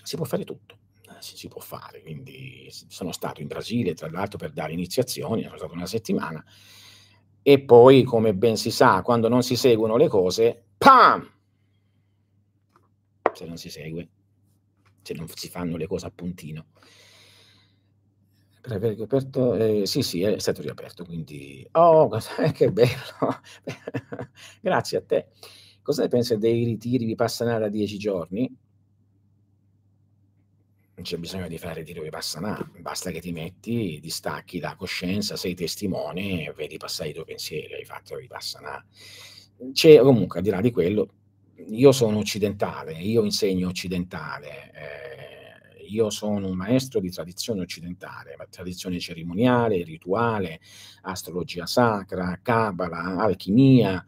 si 0.02 0.16
può 0.16 0.24
fare 0.24 0.44
tutto, 0.44 0.78
eh, 1.08 1.20
si, 1.20 1.36
si 1.36 1.48
può 1.48 1.60
fare. 1.60 2.02
Quindi 2.02 2.68
sono 2.70 3.12
stato 3.12 3.40
in 3.40 3.46
Brasile, 3.46 3.94
tra 3.94 4.10
l'altro, 4.10 4.38
per 4.38 4.52
dare 4.52 4.72
iniziazioni, 4.72 5.42
sono 5.42 5.56
stato 5.56 5.74
una 5.74 5.86
settimana, 5.86 6.44
e 7.42 7.60
poi, 7.60 8.02
come 8.02 8.34
ben 8.34 8.56
si 8.56 8.72
sa, 8.72 9.02
quando 9.02 9.28
non 9.28 9.42
si 9.42 9.54
seguono 9.54 9.96
le 9.96 10.08
cose, 10.08 10.64
PAM! 10.76 11.30
Se 13.32 13.44
non 13.44 13.56
si 13.56 13.70
segue, 13.70 14.08
se 15.02 15.14
non 15.14 15.28
si 15.28 15.48
fanno 15.48 15.76
le 15.76 15.86
cose 15.86 16.06
a 16.06 16.10
puntino. 16.10 16.66
Per 18.60 18.72
aver 18.72 18.96
riaperto, 18.96 19.54
eh, 19.54 19.86
sì, 19.86 20.02
sì, 20.02 20.22
è 20.22 20.40
stato 20.40 20.60
riaperto, 20.60 21.04
quindi... 21.04 21.64
Oh, 21.72 22.10
che 22.52 22.72
bello! 22.72 23.40
Grazie 24.60 24.98
a 24.98 25.02
te. 25.02 25.28
Cosa 25.82 26.02
ne 26.02 26.08
pensi 26.08 26.36
dei 26.36 26.64
ritiri 26.64 27.04
di 27.04 27.14
Passanara 27.14 27.66
a 27.66 27.68
dieci 27.68 27.96
giorni? 27.96 28.52
Non 30.96 31.04
c'è 31.04 31.18
bisogno 31.18 31.46
di 31.46 31.58
fare 31.58 31.82
tiro 31.82 32.02
di 32.02 32.08
passanà, 32.08 32.58
basta 32.80 33.10
che 33.10 33.20
ti 33.20 33.30
metti, 33.30 33.98
distacchi 34.00 34.58
la 34.60 34.74
coscienza, 34.76 35.36
sei 35.36 35.54
testimone 35.54 36.52
vedi 36.56 36.78
passare 36.78 37.10
i 37.10 37.12
tuoi 37.12 37.26
pensieri, 37.26 37.74
hai 37.74 37.84
fatto 37.84 38.16
di 38.16 38.26
passanà. 38.26 38.82
C'è 39.72 39.98
comunque, 39.98 40.38
al 40.38 40.44
di 40.44 40.50
là 40.50 40.62
di 40.62 40.70
quello, 40.70 41.08
io 41.68 41.92
sono 41.92 42.18
occidentale, 42.18 42.94
io 42.94 43.24
insegno 43.24 43.68
occidentale, 43.68 44.72
eh, 44.72 45.84
io 45.86 46.08
sono 46.08 46.48
un 46.48 46.56
maestro 46.56 46.98
di 46.98 47.10
tradizione 47.10 47.60
occidentale, 47.60 48.34
tradizione 48.48 48.98
cerimoniale, 48.98 49.84
rituale, 49.84 50.60
astrologia 51.02 51.66
sacra, 51.66 52.38
cabala, 52.40 53.18
alchimia, 53.18 54.02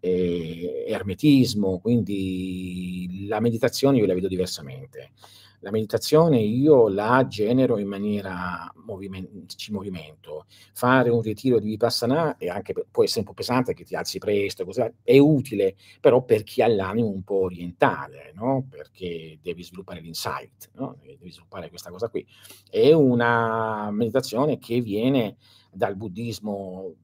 eh, 0.00 0.84
ermetismo, 0.88 1.80
quindi 1.80 3.26
la 3.28 3.40
meditazione 3.40 3.98
io 3.98 4.06
la 4.06 4.14
vedo 4.14 4.28
diversamente. 4.28 5.12
La 5.60 5.70
meditazione 5.70 6.38
io 6.38 6.88
la 6.88 7.26
genero 7.28 7.78
in 7.78 7.86
maniera 7.86 8.72
moviment- 8.84 9.54
ci 9.54 9.72
movimento. 9.72 10.46
Fare 10.72 11.10
un 11.10 11.20
ritiro 11.20 11.58
di 11.58 11.68
Vipassana 11.68 12.36
è 12.38 12.48
anche, 12.48 12.72
può 12.90 13.04
essere 13.04 13.20
un 13.20 13.26
po' 13.26 13.34
pesante 13.34 13.74
che 13.74 13.84
ti 13.84 13.94
alzi 13.94 14.18
presto, 14.18 14.64
così, 14.64 14.82
è 15.02 15.18
utile, 15.18 15.76
però 16.00 16.22
per 16.22 16.44
chi 16.44 16.62
ha 16.62 16.66
l'animo 16.66 17.08
un 17.08 17.22
po' 17.22 17.42
orientale, 17.42 18.32
no? 18.34 18.66
perché 18.70 19.38
devi 19.42 19.62
sviluppare 19.62 20.00
l'insight, 20.00 20.70
no? 20.74 20.96
devi 21.02 21.30
sviluppare 21.30 21.68
questa 21.68 21.90
cosa 21.90 22.08
qui. 22.08 22.26
È 22.68 22.92
una 22.92 23.90
meditazione 23.90 24.58
che 24.58 24.80
viene 24.80 25.36
dal 25.70 25.94
buddismo 25.94 26.94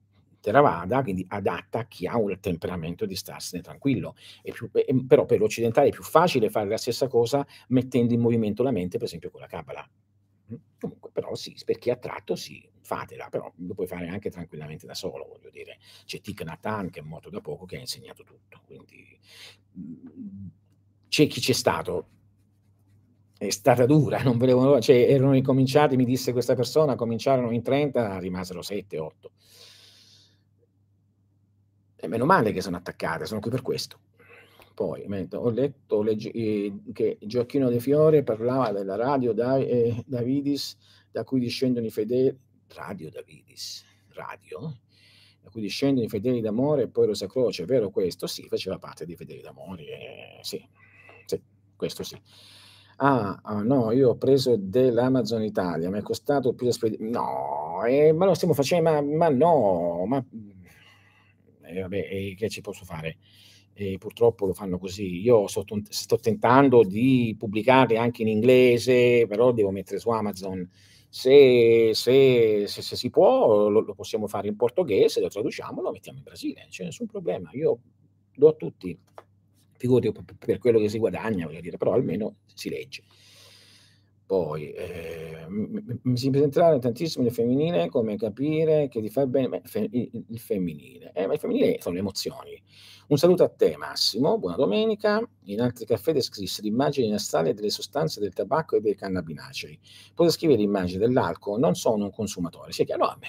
Theravada, 0.47 1.03
quindi 1.03 1.25
adatta 1.29 1.81
a 1.81 1.87
chi 1.87 2.07
ha 2.07 2.17
un 2.17 2.39
temperamento 2.39 3.05
di 3.05 3.17
starsene 3.17 3.63
tranquillo. 3.63 4.15
Più, 4.45 4.71
però 5.05 5.25
per 5.25 5.41
l'occidentale 5.41 5.89
è 5.89 5.91
più 5.91 6.05
facile 6.05 6.51
fare 6.51 6.69
la 6.69 6.77
stessa 6.77 7.09
cosa 7.09 7.45
mettendo 7.71 8.15
in 8.15 8.21
movimento 8.21 8.63
la 8.63 8.71
mente, 8.71 8.97
per 8.97 9.09
esempio 9.09 9.31
con 9.33 9.41
la 9.41 9.49
Kabbalah. 9.49 9.91
Mm? 10.53 10.57
Comunque, 10.79 11.11
però 11.13 11.35
sì, 11.35 11.57
per 11.65 11.79
chi 11.79 11.89
è 11.89 11.93
attratto, 11.95 12.37
sì, 12.37 12.65
fatela, 12.81 13.27
però 13.29 13.53
lo 13.57 13.75
puoi 13.75 13.89
fare 13.89 14.07
anche 14.07 14.31
tranquillamente 14.31 14.87
da 14.87 14.95
solo, 14.95 15.27
voglio 15.27 15.51
dire. 15.51 15.79
C'è 16.05 16.21
Thich 16.21 16.43
Nhat 16.45 16.91
che 16.91 17.01
è 17.01 17.03
morto 17.03 17.29
da 17.29 17.41
poco, 17.41 17.65
che 17.67 17.75
ha 17.77 17.81
insegnato 17.81 18.23
tutto, 18.23 18.61
quindi 18.65 19.19
mm, 19.77 20.47
c'è 21.09 21.27
chi 21.27 21.41
c'è 21.41 21.53
stato 21.55 22.07
è 23.39 23.51
stata 23.51 23.85
dura, 23.85 24.23
non 24.23 24.39
volevano, 24.39 24.81
cioè 24.81 24.97
erano 25.11 25.35
incominciati, 25.37 25.97
mi 25.97 26.05
disse 26.05 26.33
questa 26.33 26.55
persona, 26.55 26.95
cominciarono 26.95 27.51
in 27.51 27.63
30, 27.63 28.19
rimasero 28.19 28.63
7, 28.63 28.99
8. 28.99 29.33
E 32.07 32.09
meno 32.09 32.25
male 32.25 32.53
che 32.53 32.61
sono 32.61 32.77
attaccate, 32.77 33.27
sono 33.27 33.41
qui 33.41 33.51
per 33.51 33.63
questo. 33.63 33.99
Poi 34.75 35.05
ho 35.33 35.51
letto 35.51 36.03
legge, 36.03 36.31
eh, 36.31 36.73
che 36.93 37.19
Gioacchino 37.21 37.69
De 37.69 37.81
Fiore 37.81 38.23
parlava 38.23 38.71
della 38.71 38.95
radio 38.95 39.33
da, 39.33 39.57
eh, 39.57 40.05
Davidis, 40.07 40.77
da 41.11 41.25
cui 41.25 41.41
discendono 41.41 41.85
i 41.85 41.91
fedeli. 41.91 42.39
Radio 42.75 43.11
Davidis, 43.11 43.85
radio? 44.13 44.79
Da 45.43 45.51
cui 45.51 45.61
discendono 45.61 46.07
i 46.07 46.09
fedeli 46.09 46.41
d'amore 46.41 46.83
e 46.83 46.89
poi 46.89 47.07
Rosa 47.07 47.27
Croce, 47.27 47.65
è 47.65 47.67
vero 47.67 47.91
questo? 47.91 48.29
Sì, 48.29 48.47
faceva 48.47 48.79
parte 48.79 49.05
dei 49.05 49.17
fedeli 49.17 49.41
d'amore, 49.41 49.83
eh, 49.83 50.39
sì, 50.43 50.65
sì, 51.25 51.43
questo 51.75 52.05
sì. 52.05 52.21
Ah, 52.99 53.41
ah, 53.43 53.63
no, 53.63 53.91
io 53.91 54.11
ho 54.11 54.17
preso 54.17 54.55
dell'Amazon 54.57 55.43
Italia, 55.43 55.91
mi 55.91 55.99
è 55.99 56.03
costato 56.03 56.55
più 56.55 56.69
da 56.69 56.89
No, 57.01 57.85
eh, 57.85 58.13
ma 58.13 58.27
lo 58.27 58.35
stiamo 58.35 58.55
facendo, 58.55 58.91
ma, 58.91 59.03
ma 59.03 59.29
no, 59.29 60.07
ma 60.07 60.25
eh, 61.67 61.81
vabbè, 61.81 62.09
eh, 62.11 62.35
che 62.37 62.49
ci 62.49 62.61
posso 62.61 62.85
fare? 62.85 63.19
Eh, 63.75 63.99
purtroppo 63.99 64.47
lo 64.47 64.53
fanno 64.55 64.79
così. 64.79 65.21
Io 65.21 65.47
sto, 65.49 65.65
sto, 65.89 66.19
tentando 66.19 66.83
di 66.83 67.35
pubblicarli 67.39 67.97
anche 67.97 68.23
in 68.23 68.29
inglese, 68.29 69.27
però 69.27 69.53
devo 69.53 69.71
mettere 69.71 69.99
su 69.99 70.09
Amazon. 70.11 70.69
Se, 71.09 71.91
se, 71.93 72.65
se, 72.67 72.83
se 72.83 72.97
si 72.97 73.11
può, 73.11 73.69
lo, 73.69 73.81
lo, 73.81 73.95
possiamo 73.95 74.27
fare 74.27 74.49
in 74.49 74.57
portoghese, 74.57 75.21
lo 75.21 75.29
traduciamo, 75.29 75.81
lo 75.81 75.91
mettiamo 75.91 76.19
in 76.19 76.25
Brasile, 76.25 76.67
c'è 76.69 76.85
nessun 76.85 77.07
problema. 77.07 77.51
Io 77.53 77.81
do 78.35 78.49
a 78.49 78.53
tutti 78.55 78.99
figurati 79.77 80.13
per 80.39 80.59
quello 80.59 80.79
che 80.79 80.89
si 80.89 80.99
guadagna, 80.99 81.47
voglio 81.47 81.61
dire, 81.61 81.77
però 81.77 81.93
almeno 81.93 82.37
si 82.55 82.69
legge. 82.69 83.03
Poi 84.27 84.73
eh, 84.73 85.47
mi 85.49 86.17
si 86.17 86.31
presenterà 86.31 86.77
tantissimo 86.81 87.23
nel 87.23 87.33
femminile 87.33 87.89
come 87.89 88.17
capire 88.17 88.89
che 88.89 89.01
ti 89.01 89.09
fa 89.09 89.25
bene 89.25 89.63
il, 89.73 90.25
il 90.31 90.41
femminile. 90.41 91.13
Eh, 91.15 91.29
ma 91.29 91.35
il 91.35 91.39
femminile 91.39 91.79
sono 91.81 91.95
le 91.95 92.01
emozioni. 92.01 92.61
Un 93.09 93.19
saluto 93.19 93.45
a 93.45 93.49
te 93.49 93.77
Massimo, 93.77 94.37
buona 94.37 94.57
domenica. 94.57 95.23
In 95.45 95.61
altri 95.61 95.87
caffè 95.87 96.13
descrisse 96.13 96.61
l'immagine 96.63 97.09
nasale 97.09 97.55
delle 97.55 97.71
sostanze 97.71 98.19
del 98.19 98.33
tabacco 98.33 98.75
e 98.75 98.81
dei 98.81 98.97
cannabinacei. 98.97 99.79
Poi 100.13 100.29
scrivere 100.31 100.59
l'immagine 100.59 100.99
dell'alcol, 100.99 101.61
non 101.61 101.77
sono 101.77 102.07
un 102.07 102.11
consumatore. 102.11 102.73
Sì, 102.73 102.85
chiaro, 102.85 103.07
vabbè, 103.07 103.27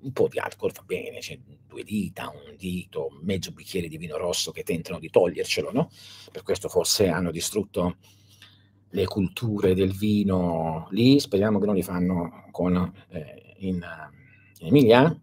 un 0.00 0.12
po' 0.12 0.28
di 0.28 0.38
alcol 0.38 0.72
va 0.72 0.82
bene, 0.86 1.20
cioè 1.20 1.38
due 1.66 1.82
dita, 1.82 2.30
un 2.30 2.54
dito, 2.56 3.10
mezzo 3.20 3.50
bicchiere 3.50 3.88
di 3.88 3.98
vino 3.98 4.16
rosso 4.16 4.50
che 4.50 4.62
tentano 4.62 4.98
di 4.98 5.10
togliercelo, 5.10 5.72
no? 5.72 5.90
Per 6.32 6.42
questo 6.42 6.70
forse 6.70 7.08
hanno 7.08 7.30
distrutto 7.30 7.96
le 8.90 9.06
culture 9.06 9.74
del 9.74 9.92
vino 9.92 10.88
lì, 10.90 11.18
speriamo 11.20 11.58
che 11.58 11.66
non 11.66 11.74
li 11.74 11.82
fanno 11.82 12.46
con, 12.50 12.92
eh, 13.08 13.54
in, 13.58 13.84
in 14.58 14.66
Emilia. 14.66 15.20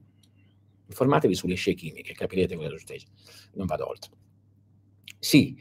Informatevi 0.88 1.34
sulle 1.34 1.55
scie 1.55 1.74
chimiche, 1.74 2.14
capirete 2.14 2.55
cosa 2.55 2.78
succede, 2.78 3.03
non 3.53 3.66
vado 3.66 3.88
oltre. 3.88 4.11
Sì, 5.18 5.57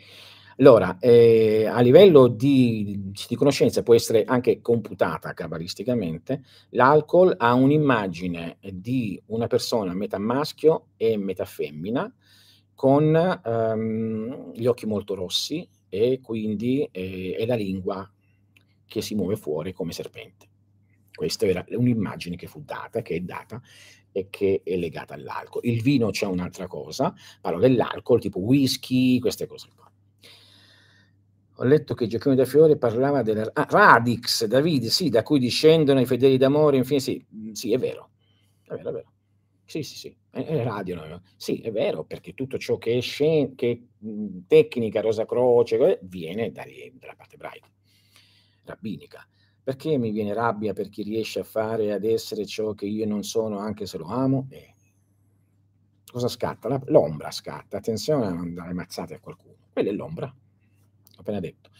allora, 0.59 0.98
eh, 0.98 1.66
a 1.66 1.80
livello 1.80 2.26
di, 2.26 3.11
di, 3.28 3.36
conoscenza 3.36 3.82
può 3.82 3.94
essere 3.94 4.24
anche 4.24 4.61
computata 4.61 5.32
cabalisticamente, 5.32 6.42
l'alcol 6.70 7.34
ha 7.38 7.55
un'immagine 7.55 8.59
di 8.72 9.20
una 9.26 9.46
persona 9.46 9.94
metà 9.94 10.18
maschio 10.18 10.88
e 10.96 11.16
metà 11.16 11.44
femmina 11.46 12.12
con 12.74 13.40
um, 13.44 14.53
gli 14.53 14.66
occhi 14.66 14.86
molto 14.86 15.14
rossi 15.14 15.66
e 15.95 16.20
quindi 16.22 16.88
eh, 16.90 17.36
è 17.38 17.45
la 17.45 17.55
lingua 17.55 18.11
che 18.86 19.03
si 19.03 19.14
muove 19.14 19.36
fuori 19.36 19.74
come 19.74 19.93
serpente. 19.93 20.49
Questa 21.12 21.45
era 21.45 21.62
un'immagine 21.68 22.36
che 22.36 22.47
fu 22.47 22.62
data, 22.64 23.03
che 23.03 23.16
è 23.16 23.20
data 23.20 23.61
e 24.11 24.28
che 24.30 24.62
è 24.64 24.74
legata 24.76 25.12
all'alcol. 25.12 25.66
Il 25.66 25.82
vino 25.82 26.09
c'è 26.09 26.24
un'altra 26.24 26.66
cosa, 26.66 27.14
parlo 27.43 27.59
dell'alcol 27.59 28.20
tipo 28.20 28.38
whisky, 28.38 29.18
queste 29.18 29.47
cose 29.47 29.68
qua 29.74 29.82
ho 31.57 31.64
letto 31.64 31.95
che 31.95 32.07
Gioacchino 32.07 32.34
da 32.34 32.45
Fiore 32.45 32.76
parlava 32.76 33.22
della 33.22 33.49
ah, 33.53 33.66
Radix, 33.68 34.47
Davide, 34.47 34.88
sì, 34.88 35.11
da 35.11 35.22
cui 35.22 35.38
discendono 35.38 36.01
i 36.01 36.07
fedeli 36.07 36.36
d'amore, 36.38 36.78
infine 36.78 36.99
sì, 37.01 37.24
mm, 37.34 37.53
sì, 37.53 37.72
è 37.72 37.78
vero, 37.78 38.11
è 38.64 38.74
vero, 38.74 38.88
è 38.88 38.93
vero. 38.93 39.11
Sì, 39.72 39.82
sì, 39.82 39.96
sì, 39.96 40.14
è, 40.28 40.62
radio, 40.64 40.96
no? 40.96 41.22
sì, 41.34 41.62
è 41.62 41.72
vero, 41.72 42.04
perché 42.04 42.34
tutto 42.34 42.58
ciò 42.58 42.76
che 42.76 42.98
è, 42.98 43.00
scen- 43.00 43.54
che 43.54 43.86
mh, 43.96 44.10
mm, 44.10 44.38
tecnica, 44.46 45.00
Rosa 45.00 45.24
Croce, 45.24 45.98
viene 46.02 46.52
dagli, 46.52 46.92
dalla 46.92 47.14
parte 47.14 47.36
ebraica, 47.36 47.70
rabbinica. 48.64 49.26
Perché 49.62 49.96
mi 49.96 50.10
viene 50.10 50.34
rabbia 50.34 50.74
per 50.74 50.90
chi 50.90 51.02
riesce 51.02 51.40
a 51.40 51.44
fare 51.44 51.90
ad 51.90 52.04
essere 52.04 52.44
ciò 52.44 52.74
che 52.74 52.84
io 52.84 53.06
non 53.06 53.22
sono, 53.22 53.60
anche 53.60 53.86
se 53.86 53.96
lo 53.96 54.08
amo? 54.08 54.46
Eh, 54.50 54.74
cosa 56.04 56.28
scatta? 56.28 56.68
La, 56.68 56.78
l'ombra 56.88 57.30
scatta, 57.30 57.78
attenzione 57.78 58.26
a 58.26 58.30
non 58.30 58.52
dare 58.52 58.74
mazzate 58.74 59.14
a 59.14 59.20
qualcuno, 59.20 59.56
quella 59.72 59.88
è 59.88 59.92
l'ombra 59.94 60.30
appena 61.16 61.40
detto. 61.40 61.70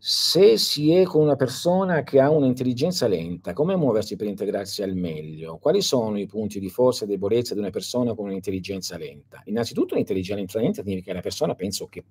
Se 0.00 0.56
si 0.58 0.92
è 0.92 1.02
con 1.02 1.22
una 1.22 1.34
persona 1.34 2.04
che 2.04 2.20
ha 2.20 2.30
un'intelligenza 2.30 3.08
lenta, 3.08 3.52
come 3.52 3.74
muoversi 3.74 4.14
per 4.14 4.28
integrarsi 4.28 4.82
al 4.84 4.94
meglio? 4.94 5.58
Quali 5.58 5.82
sono 5.82 6.20
i 6.20 6.26
punti 6.26 6.60
di 6.60 6.68
forza 6.68 7.04
e 7.04 7.08
debolezza 7.08 7.52
di 7.54 7.58
una 7.58 7.70
persona 7.70 8.14
con 8.14 8.26
un'intelligenza 8.26 8.96
lenta? 8.96 9.42
Innanzitutto 9.46 9.96
l'intelligenza 9.96 10.60
lenta 10.60 10.82
significa 10.82 11.08
che 11.08 11.14
la 11.14 11.20
persona 11.20 11.56
penso 11.56 11.88
che 11.88 12.04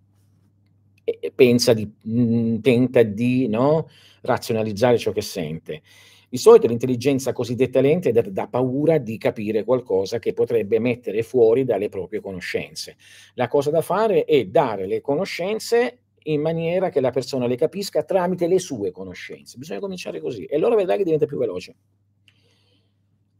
pensa 1.33 1.73
di, 1.73 1.89
mh, 2.01 2.59
tenta 2.59 3.03
di 3.03 3.47
no, 3.47 3.87
razionalizzare 4.21 4.97
ciò 4.97 5.13
che 5.13 5.21
sente. 5.21 5.81
Di 6.27 6.37
solito 6.37 6.67
l'intelligenza 6.67 7.31
cosiddetta 7.31 7.79
lenta 7.79 8.09
è 8.09 8.11
data 8.11 8.29
da 8.29 8.47
paura 8.49 8.97
di 8.97 9.17
capire 9.17 9.63
qualcosa 9.63 10.19
che 10.19 10.33
potrebbe 10.33 10.79
mettere 10.79 11.23
fuori 11.23 11.63
dalle 11.63 11.87
proprie 11.87 12.19
conoscenze. 12.19 12.97
La 13.35 13.47
cosa 13.47 13.71
da 13.71 13.81
fare 13.81 14.25
è 14.25 14.43
dare 14.43 14.87
le 14.87 14.99
conoscenze 14.99 15.99
in 16.27 16.41
maniera 16.41 16.89
che 16.89 16.99
la 17.01 17.11
persona 17.11 17.47
le 17.47 17.55
capisca 17.55 18.03
tramite 18.03 18.47
le 18.47 18.59
sue 18.59 18.91
conoscenze. 18.91 19.57
Bisogna 19.57 19.79
cominciare 19.79 20.19
così 20.19 20.45
e 20.45 20.55
allora 20.55 20.75
vedrai 20.75 20.97
che 20.97 21.03
diventa 21.03 21.25
più 21.25 21.37
veloce. 21.37 21.75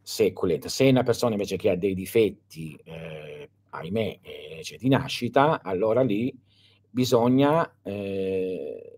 Se, 0.01 0.33
se 0.65 0.87
una 0.87 1.03
persona 1.03 1.33
invece 1.33 1.57
che 1.57 1.69
ha 1.69 1.75
dei 1.75 1.93
difetti, 1.93 2.79
eh, 2.83 3.49
ahimè, 3.69 4.19
eh, 4.21 4.63
cioè 4.63 4.77
di 4.77 4.87
nascita, 4.87 5.61
allora 5.61 6.01
lì 6.01 6.33
bisogna, 6.89 7.79
eh, 7.83 8.91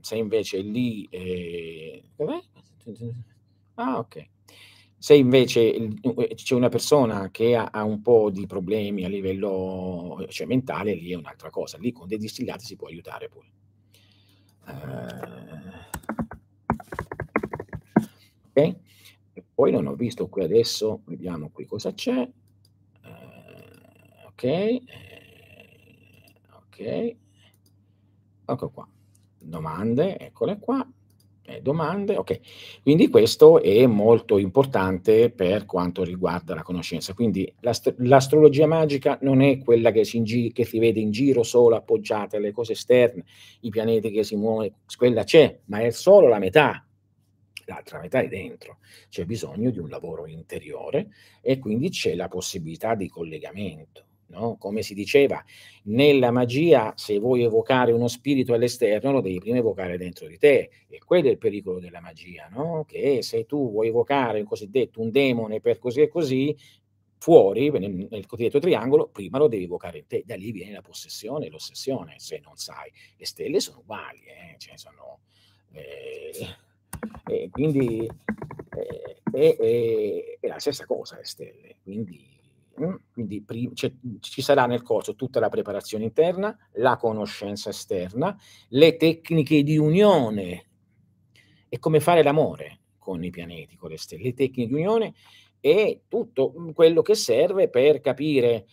se 0.00 0.16
invece 0.16 0.58
lì... 0.58 1.06
Eh, 1.08 2.02
ah, 3.74 3.98
ok. 3.98 4.28
Se 5.04 5.12
invece 5.12 5.98
c'è 6.34 6.54
una 6.54 6.70
persona 6.70 7.30
che 7.30 7.54
ha, 7.54 7.68
ha 7.70 7.84
un 7.84 8.00
po' 8.00 8.30
di 8.30 8.46
problemi 8.46 9.04
a 9.04 9.08
livello 9.08 10.24
cioè, 10.30 10.46
mentale, 10.46 10.94
lì 10.94 11.12
è 11.12 11.14
un'altra 11.14 11.50
cosa. 11.50 11.76
Lì 11.76 11.92
con 11.92 12.08
dei 12.08 12.16
distillati 12.16 12.64
si 12.64 12.74
può 12.74 12.86
aiutare 12.86 13.28
pure. 13.28 13.48
Uh, 14.64 14.70
ok? 18.48 18.76
Poi 19.52 19.72
non 19.72 19.88
ho 19.88 19.94
visto 19.94 20.26
qui 20.28 20.42
adesso, 20.42 21.02
vediamo 21.04 21.50
qui 21.50 21.66
cosa 21.66 21.92
c'è. 21.92 22.26
Uh, 23.02 24.26
ok, 24.28 24.42
eh, 24.42 24.80
ok, 26.50 27.16
ecco 28.46 28.70
qua. 28.70 28.88
Domande, 29.38 30.18
eccole 30.18 30.58
qua 30.58 30.93
eh, 31.46 31.60
domande, 31.60 32.16
ok. 32.16 32.40
Quindi 32.82 33.08
questo 33.08 33.62
è 33.62 33.86
molto 33.86 34.38
importante 34.38 35.30
per 35.30 35.66
quanto 35.66 36.02
riguarda 36.02 36.54
la 36.54 36.62
conoscenza. 36.62 37.12
Quindi 37.12 37.52
l'ast- 37.60 37.94
l'astrologia 37.98 38.66
magica 38.66 39.18
non 39.22 39.42
è 39.42 39.58
quella 39.58 39.90
che 39.90 40.04
si, 40.04 40.22
gi- 40.22 40.52
che 40.52 40.64
si, 40.64 40.78
vede 40.78 41.00
in 41.00 41.10
giro 41.10 41.42
solo 41.42 41.76
appoggiata 41.76 42.38
alle 42.38 42.52
cose 42.52 42.72
esterne, 42.72 43.24
i 43.60 43.70
pianeti 43.70 44.10
che 44.10 44.24
si 44.24 44.36
muovono, 44.36 44.70
quella 44.96 45.24
c'è, 45.24 45.60
ma 45.66 45.80
è 45.80 45.90
solo 45.90 46.28
la 46.28 46.38
metà. 46.38 46.86
L'altra 47.66 47.98
metà 47.98 48.20
è 48.20 48.28
dentro, 48.28 48.78
c'è 49.08 49.24
bisogno 49.24 49.70
di 49.70 49.78
un 49.78 49.88
lavoro 49.88 50.26
interiore 50.26 51.08
e 51.40 51.58
quindi 51.58 51.88
c'è 51.88 52.14
la 52.14 52.28
possibilità 52.28 52.94
di 52.94 53.08
collegamento. 53.08 54.04
No? 54.28 54.56
Come 54.58 54.82
si 54.82 54.94
diceva, 54.94 55.42
nella 55.84 56.30
magia, 56.30 56.92
se 56.96 57.18
vuoi 57.18 57.42
evocare 57.42 57.92
uno 57.92 58.08
spirito 58.08 58.54
all'esterno, 58.54 59.12
lo 59.12 59.20
devi 59.20 59.38
prima 59.38 59.58
evocare 59.58 59.96
dentro 59.96 60.26
di 60.26 60.38
te. 60.38 60.70
E 60.88 60.98
quello 61.04 61.28
è 61.28 61.30
il 61.30 61.38
pericolo 61.38 61.78
della 61.78 62.00
magia, 62.00 62.48
no? 62.50 62.84
che 62.86 63.22
se 63.22 63.46
tu 63.46 63.70
vuoi 63.70 63.88
evocare 63.88 64.40
un 64.40 64.46
cosiddetto 64.46 65.00
un 65.00 65.10
demone 65.10 65.60
per 65.60 65.78
così 65.78 66.00
e 66.00 66.08
così, 66.08 66.56
fuori, 67.18 67.70
nel, 67.70 68.06
nel 68.10 68.26
cosiddetto 68.26 68.58
triangolo, 68.58 69.08
prima 69.08 69.38
lo 69.38 69.48
devi 69.48 69.64
evocare 69.64 69.98
in 69.98 70.06
te. 70.06 70.22
Da 70.26 70.36
lì 70.36 70.52
viene 70.52 70.72
la 70.72 70.82
possessione 70.82 71.48
l'ossessione, 71.48 72.14
se 72.18 72.40
non 72.42 72.56
sai. 72.56 72.90
Le 73.16 73.26
stelle 73.26 73.60
sono 73.60 73.78
uguali, 73.78 74.20
eh? 74.20 74.56
cioè 74.58 74.76
sono... 74.76 75.20
Eh, 75.72 76.46
eh, 77.26 77.48
quindi 77.50 78.08
è, 79.32 80.38
la 80.42 80.58
stessa 80.58 80.84
cosa 80.86 81.16
le 81.16 81.24
stelle, 81.24 81.76
quindi? 81.82 82.33
Quindi 83.12 83.42
pri- 83.42 83.70
ci 83.74 84.42
sarà 84.42 84.66
nel 84.66 84.82
corso 84.82 85.14
tutta 85.14 85.38
la 85.38 85.48
preparazione 85.48 86.04
interna, 86.04 86.56
la 86.74 86.96
conoscenza 86.96 87.70
esterna, 87.70 88.36
le 88.70 88.96
tecniche 88.96 89.62
di 89.62 89.78
unione 89.78 90.66
e 91.68 91.78
come 91.78 92.00
fare 92.00 92.22
l'amore 92.22 92.80
con 92.98 93.22
i 93.22 93.30
pianeti, 93.30 93.76
con 93.76 93.90
le 93.90 93.98
stelle, 93.98 94.24
le 94.24 94.34
tecniche 94.34 94.66
di 94.66 94.74
unione 94.74 95.14
e 95.60 96.02
tutto 96.08 96.52
quello 96.74 97.02
che 97.02 97.14
serve 97.14 97.68
per 97.68 98.00
capire 98.00 98.66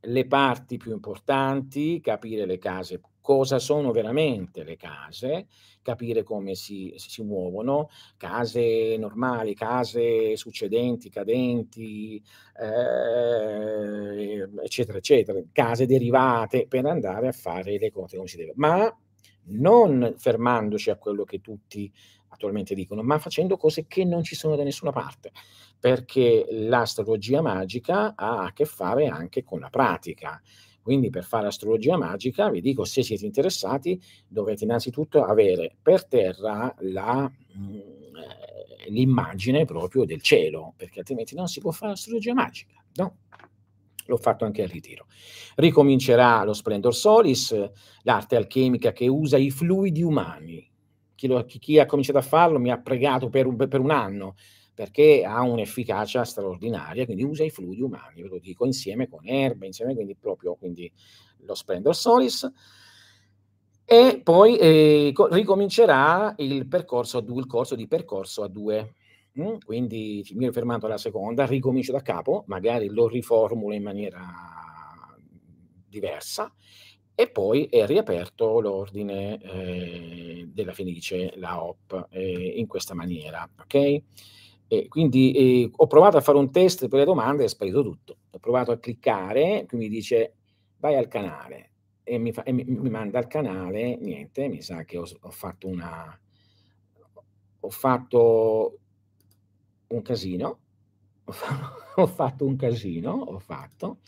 le 0.00 0.26
parti 0.26 0.78
più 0.78 0.92
importanti, 0.92 2.00
capire 2.00 2.46
le 2.46 2.58
case, 2.58 3.00
cosa 3.22 3.58
sono 3.58 3.92
veramente 3.92 4.64
le 4.64 4.76
case, 4.76 5.46
capire 5.80 6.22
come 6.22 6.54
si, 6.54 6.92
si 6.96 7.22
muovono, 7.22 7.88
case 8.18 8.96
normali, 8.98 9.54
case 9.54 10.36
succedenti, 10.36 11.08
cadenti, 11.08 12.22
eh, 12.60 14.48
eccetera, 14.62 14.98
eccetera, 14.98 15.40
case 15.52 15.86
derivate 15.86 16.66
per 16.68 16.84
andare 16.84 17.28
a 17.28 17.32
fare 17.32 17.78
le 17.78 17.90
cose 17.90 18.16
come 18.16 18.28
si 18.28 18.36
deve, 18.36 18.52
ma 18.56 18.94
non 19.44 20.14
fermandoci 20.18 20.90
a 20.90 20.96
quello 20.96 21.24
che 21.24 21.40
tutti 21.40 21.90
attualmente 22.28 22.74
dicono, 22.74 23.02
ma 23.02 23.18
facendo 23.18 23.56
cose 23.56 23.86
che 23.86 24.04
non 24.04 24.22
ci 24.22 24.34
sono 24.34 24.56
da 24.56 24.62
nessuna 24.62 24.90
parte, 24.90 25.32
perché 25.78 26.46
l'astrologia 26.50 27.40
magica 27.42 28.14
ha 28.16 28.44
a 28.44 28.52
che 28.52 28.64
fare 28.64 29.06
anche 29.06 29.42
con 29.44 29.60
la 29.60 29.68
pratica. 29.68 30.40
Quindi 30.82 31.10
per 31.10 31.24
fare 31.24 31.46
astrologia 31.46 31.96
magica, 31.96 32.50
vi 32.50 32.60
dico, 32.60 32.84
se 32.84 33.02
siete 33.02 33.24
interessati, 33.24 34.00
dovete 34.26 34.64
innanzitutto 34.64 35.22
avere 35.22 35.76
per 35.80 36.06
terra 36.06 36.74
la, 36.80 37.30
mh, 37.30 37.76
eh, 37.76 38.90
l'immagine 38.90 39.64
proprio 39.64 40.04
del 40.04 40.20
cielo, 40.20 40.74
perché 40.76 40.98
altrimenti 40.98 41.36
non 41.36 41.46
si 41.46 41.60
può 41.60 41.70
fare 41.70 41.92
astrologia 41.92 42.34
magica, 42.34 42.82
no? 42.94 43.16
L'ho 44.06 44.16
fatto 44.16 44.44
anche 44.44 44.62
al 44.62 44.68
ritiro. 44.68 45.06
Ricomincerà 45.54 46.42
lo 46.42 46.52
Splendor 46.52 46.94
Solis, 46.94 47.70
l'arte 48.02 48.34
alchemica 48.34 48.92
che 48.92 49.06
usa 49.06 49.36
i 49.36 49.50
fluidi 49.50 50.02
umani. 50.02 50.68
Chi, 51.14 51.28
lo, 51.28 51.44
chi, 51.44 51.60
chi 51.60 51.78
ha 51.78 51.86
cominciato 51.86 52.18
a 52.18 52.22
farlo 52.22 52.58
mi 52.58 52.72
ha 52.72 52.78
pregato 52.78 53.28
per 53.28 53.46
per 53.68 53.78
un 53.78 53.92
anno 53.92 54.34
perché 54.74 55.24
ha 55.24 55.42
un'efficacia 55.42 56.24
straordinaria, 56.24 57.04
quindi 57.04 57.22
usa 57.22 57.44
i 57.44 57.50
fluidi 57.50 57.82
umani, 57.82 58.22
ve 58.22 58.28
lo 58.28 58.38
dico, 58.38 58.64
insieme 58.64 59.08
con 59.08 59.26
erbe, 59.26 59.66
insieme 59.66 59.94
quindi 59.94 60.16
proprio 60.16 60.54
quindi 60.54 60.90
lo 61.38 61.54
Splendor 61.54 61.94
Solis. 61.94 62.50
E 63.84 64.20
poi 64.22 64.56
eh, 64.56 65.12
ricomincerà 65.30 66.34
il 66.38 66.66
percorso 66.66 67.18
a 67.18 67.20
due, 67.20 67.40
il 67.40 67.46
corso 67.46 67.74
di 67.74 67.86
percorso 67.86 68.42
a 68.42 68.48
due. 68.48 68.94
Mm? 69.38 69.56
Quindi 69.64 70.24
mi 70.34 70.44
ero 70.44 70.52
fermato 70.52 70.86
alla 70.86 70.98
seconda, 70.98 71.46
ricomincio 71.46 71.92
da 71.92 72.00
capo, 72.00 72.44
magari 72.46 72.88
lo 72.88 73.08
riformulo 73.08 73.74
in 73.74 73.82
maniera 73.82 74.20
diversa 75.88 76.52
e 77.14 77.28
poi 77.28 77.66
è 77.66 77.86
riaperto 77.86 78.60
l'ordine 78.60 79.38
eh, 79.40 80.48
della 80.48 80.72
Fenice, 80.72 81.34
la 81.36 81.62
OP, 81.62 82.08
eh, 82.10 82.54
in 82.56 82.66
questa 82.66 82.94
maniera, 82.94 83.48
ok? 83.60 84.02
E 84.72 84.88
quindi 84.88 85.32
eh, 85.32 85.70
ho 85.70 85.86
provato 85.86 86.16
a 86.16 86.22
fare 86.22 86.38
un 86.38 86.50
test 86.50 86.88
per 86.88 87.00
le 87.00 87.04
domande 87.04 87.42
e 87.42 87.44
è 87.44 87.48
sparito 87.50 87.82
tutto. 87.82 88.20
Ho 88.30 88.38
provato 88.38 88.72
a 88.72 88.78
cliccare, 88.78 89.66
qui 89.68 89.76
mi 89.76 89.90
dice 89.90 90.36
vai 90.78 90.96
al 90.96 91.08
canale 91.08 91.72
e 92.02 92.16
mi, 92.16 92.32
fa, 92.32 92.42
e 92.42 92.52
mi, 92.52 92.64
mi 92.64 92.88
manda 92.88 93.18
al 93.18 93.26
canale, 93.26 93.96
niente, 93.96 94.48
mi 94.48 94.62
sa 94.62 94.84
che 94.84 94.96
ho, 94.96 95.04
ho 95.20 95.30
fatto 95.30 95.68
una... 95.68 96.18
ho 97.60 97.70
fatto 97.70 98.78
un 99.88 100.00
casino, 100.00 100.60
ho 101.96 102.06
fatto 102.06 102.46
un 102.46 102.56
casino, 102.56 103.12
ho 103.12 103.38
fatto... 103.40 103.98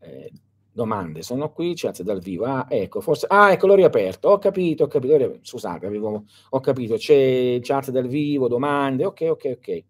Eh, 0.00 0.30
domande, 0.76 1.22
sono 1.22 1.50
qui, 1.52 1.72
chat 1.74 2.02
dal 2.02 2.20
vivo, 2.20 2.44
ah, 2.44 2.66
ecco, 2.68 3.00
forse, 3.00 3.24
ah, 3.30 3.50
ecco, 3.50 3.66
l'ho 3.66 3.74
riaperto, 3.74 4.28
ho 4.28 4.38
capito, 4.38 4.84
ho 4.84 4.86
capito, 4.88 5.38
scusate, 5.40 5.86
avevo, 5.86 6.24
ho 6.50 6.60
capito, 6.60 6.96
c'è 6.96 7.58
chat 7.62 7.90
dal 7.90 8.06
vivo, 8.06 8.46
domande, 8.46 9.06
ok, 9.06 9.20
ok, 9.30 9.44
ok, 9.56 9.84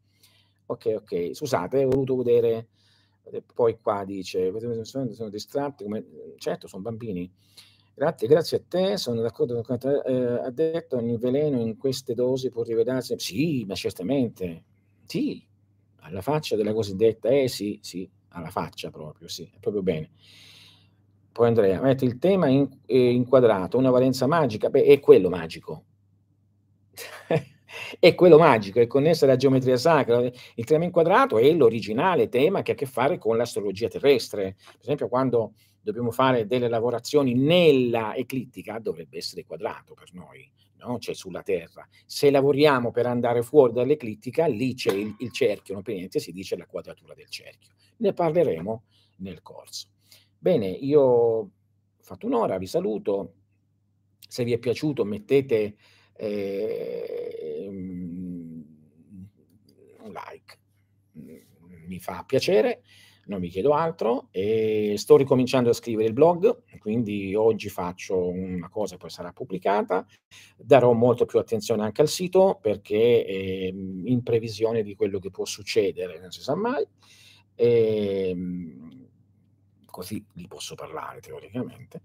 ok, 0.67 0.95
ok, 1.01 1.35
scusate, 1.35 1.83
ho 1.85 1.89
voluto 1.89 2.15
vedere, 2.15 2.69
poi 3.53 3.77
qua 3.83 4.05
dice, 4.05 4.53
sono 4.85 5.29
distratti, 5.29 5.83
come, 5.83 6.05
certo, 6.39 6.69
sono 6.69 6.83
bambini, 6.83 7.29
grazie, 7.93 8.29
grazie 8.29 8.59
a 8.59 8.63
te, 8.69 8.97
sono 8.97 9.21
d'accordo 9.23 9.61
con 9.63 9.79
te, 9.79 10.03
eh, 10.07 10.15
ha 10.45 10.51
detto, 10.51 10.99
ogni 10.99 11.17
veleno 11.19 11.59
in 11.61 11.77
queste 11.77 12.15
dosi 12.15 12.49
può 12.49 12.63
rivelarsi, 12.63 13.13
sì, 13.19 13.65
ma 13.67 13.75
certamente, 13.75 14.63
sì, 15.05 15.45
alla 16.03 16.21
faccia 16.23 16.55
della 16.55 16.73
cosiddetta, 16.73 17.29
eh 17.29 17.49
sì, 17.49 17.77
sì, 17.83 18.09
alla 18.29 18.51
faccia 18.51 18.91
proprio, 18.91 19.27
sì, 19.27 19.51
è 19.53 19.59
proprio 19.59 19.83
bene. 19.83 20.11
Poi 21.37 21.49
Andrea, 21.49 21.83
mette 21.83 22.07
il 22.07 22.19
tema 22.19 22.49
in, 22.49 22.67
eh, 22.87 23.11
inquadrato, 23.11 23.77
una 23.77 23.91
valenza 23.91 24.27
magica, 24.27 24.71
beh, 24.71 24.85
è 24.85 25.01
quello 25.01 25.29
magico. 25.29 25.85
è 28.01 28.15
quello 28.15 28.39
magico, 28.39 28.81
è 28.81 28.87
connesso 28.87 29.27
alla 29.27 29.37
geometria 29.37 29.77
sacra. 29.77 30.19
Il 30.55 30.65
tema 30.65 30.85
inquadrato 30.85 31.37
è 31.37 31.53
l'originale 31.53 32.31
tema 32.31 32.63
che 32.63 32.71
ha 32.71 32.75
a 32.75 32.79
che 32.79 32.87
fare 32.87 33.19
con 33.19 33.37
l'astrologia 33.37 33.87
terrestre. 33.87 34.57
Per 34.57 34.81
esempio, 34.81 35.09
quando 35.09 35.53
dobbiamo 35.83 36.11
fare 36.11 36.47
delle 36.47 36.69
lavorazioni 36.69 37.35
nella 37.35 38.17
eclittica, 38.17 38.79
dovrebbe 38.79 39.19
essere 39.19 39.45
quadrato 39.45 39.93
per 39.93 40.15
noi, 40.15 40.51
no? 40.77 40.99
cioè 40.99 41.15
sulla 41.15 41.43
Terra. 41.43 41.87
Se 42.07 42.31
lavoriamo 42.31 42.91
per 42.91 43.05
andare 43.05 43.43
fuori 43.43 43.75
dall'eclittica, 43.75 44.47
lì 44.47 44.73
c'è 44.73 44.95
il, 44.95 45.15
il 45.19 45.31
cerchio, 45.33 45.75
non 45.75 45.83
per 45.83 45.97
niente 45.97 46.19
si 46.19 46.33
dice 46.33 46.57
la 46.57 46.65
quadratura 46.65 47.13
del 47.13 47.29
cerchio. 47.29 47.75
Ne 47.99 48.15
parleremo 48.15 48.85
nel 49.17 49.43
corso. 49.43 49.89
Bene, 50.39 50.69
io 50.69 51.01
ho 51.01 51.51
fatto 52.01 52.27
un'ora, 52.27 52.59
vi 52.59 52.67
saluto. 52.67 53.35
Se 54.29 54.45
vi 54.45 54.53
è 54.53 54.59
piaciuto 54.59 55.05
mettete 55.05 55.77
eh, 56.17 57.67
un 57.69 58.65
like, 60.13 60.59
mi 61.87 61.99
fa 62.01 62.25
piacere, 62.27 62.83
non 63.27 63.41
mi 63.41 63.49
chiedo 63.49 63.73
altro. 63.73 64.29
E 64.31 64.95
sto 64.99 65.17
ricominciando 65.17 65.71
a 65.71 65.75
scrivere 65.75 66.09
il 66.09 66.15
blog, 66.15 66.63
quindi 66.79 67.35
oggi 67.35 67.69
faccio 67.69 68.29
una 68.29 68.69
cosa 68.69 68.97
poi 68.97 69.11
sarà 69.11 69.33
pubblicata. 69.33 70.07
Darò 70.57 70.93
molto 70.93 71.25
più 71.25 71.39
attenzione 71.39 71.83
anche 71.83 72.03
al 72.03 72.09
sito 72.09 72.59
perché 72.61 73.25
eh, 73.27 73.73
in 74.05 74.23
previsione 74.23 74.83
di 74.83 74.95
quello 74.95 75.19
che 75.19 75.31
può 75.31 75.45
succedere, 75.45 76.21
non 76.21 76.31
si 76.31 76.43
sa 76.43 76.55
mai. 76.55 76.87
E, 77.55 78.29
ehm, 78.31 78.96
così 79.97 80.23
li 80.35 80.47
posso 80.47 80.75
parlare 80.75 81.21
teoricamente. 81.21 82.03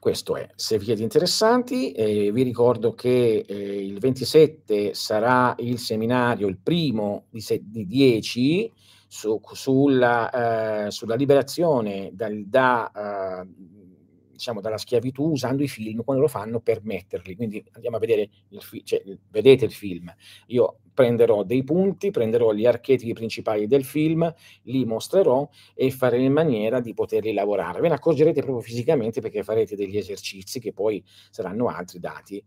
Questo 0.00 0.36
è, 0.36 0.48
se 0.56 0.78
vi 0.78 0.86
siete 0.86 1.02
interessanti, 1.02 1.92
eh, 1.92 2.32
vi 2.32 2.42
ricordo 2.42 2.94
che 2.94 3.44
eh, 3.46 3.84
il 3.84 3.98
27 3.98 4.94
sarà 4.94 5.54
il 5.58 5.78
seminario, 5.78 6.48
il 6.48 6.56
primo 6.56 7.26
di, 7.28 7.40
se- 7.40 7.60
di 7.62 7.86
10, 7.86 8.72
su, 9.06 9.38
sulla, 9.52 10.86
eh, 10.86 10.90
sulla, 10.90 11.14
liberazione 11.14 12.10
dal, 12.14 12.46
da, 12.46 13.44
uh, 13.44 14.32
diciamo, 14.32 14.62
dalla 14.62 14.78
schiavitù 14.78 15.24
usando 15.24 15.62
i 15.62 15.68
film 15.68 16.02
quando 16.02 16.22
lo 16.22 16.28
fanno 16.28 16.60
per 16.60 16.82
metterli. 16.82 17.36
Quindi 17.36 17.62
andiamo 17.72 17.98
a 17.98 18.00
vedere 18.00 18.30
il 18.48 18.62
film, 18.62 18.82
cioè, 18.84 19.02
vedete 19.28 19.66
il 19.66 19.72
film. 19.72 20.12
Io 20.46 20.78
prenderò 20.92 21.42
dei 21.42 21.64
punti, 21.64 22.10
prenderò 22.10 22.52
gli 22.52 22.66
archetipi 22.66 23.12
principali 23.12 23.66
del 23.66 23.84
film, 23.84 24.32
li 24.62 24.84
mostrerò 24.84 25.48
e 25.74 25.90
faremo 25.90 26.24
in 26.24 26.32
maniera 26.32 26.80
di 26.80 26.94
poterli 26.94 27.32
lavorare. 27.32 27.80
Ve 27.80 27.88
ne 27.88 27.94
accorgerete 27.94 28.42
proprio 28.42 28.62
fisicamente 28.62 29.20
perché 29.20 29.42
farete 29.42 29.76
degli 29.76 29.96
esercizi 29.96 30.60
che 30.60 30.72
poi 30.72 31.02
saranno 31.30 31.68
altri 31.68 31.98
dati 31.98 32.42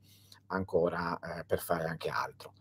ancora 0.47 1.17
eh, 1.17 1.43
per 1.45 1.59
fare 1.59 1.85
anche 1.85 2.09
altro 2.09 2.53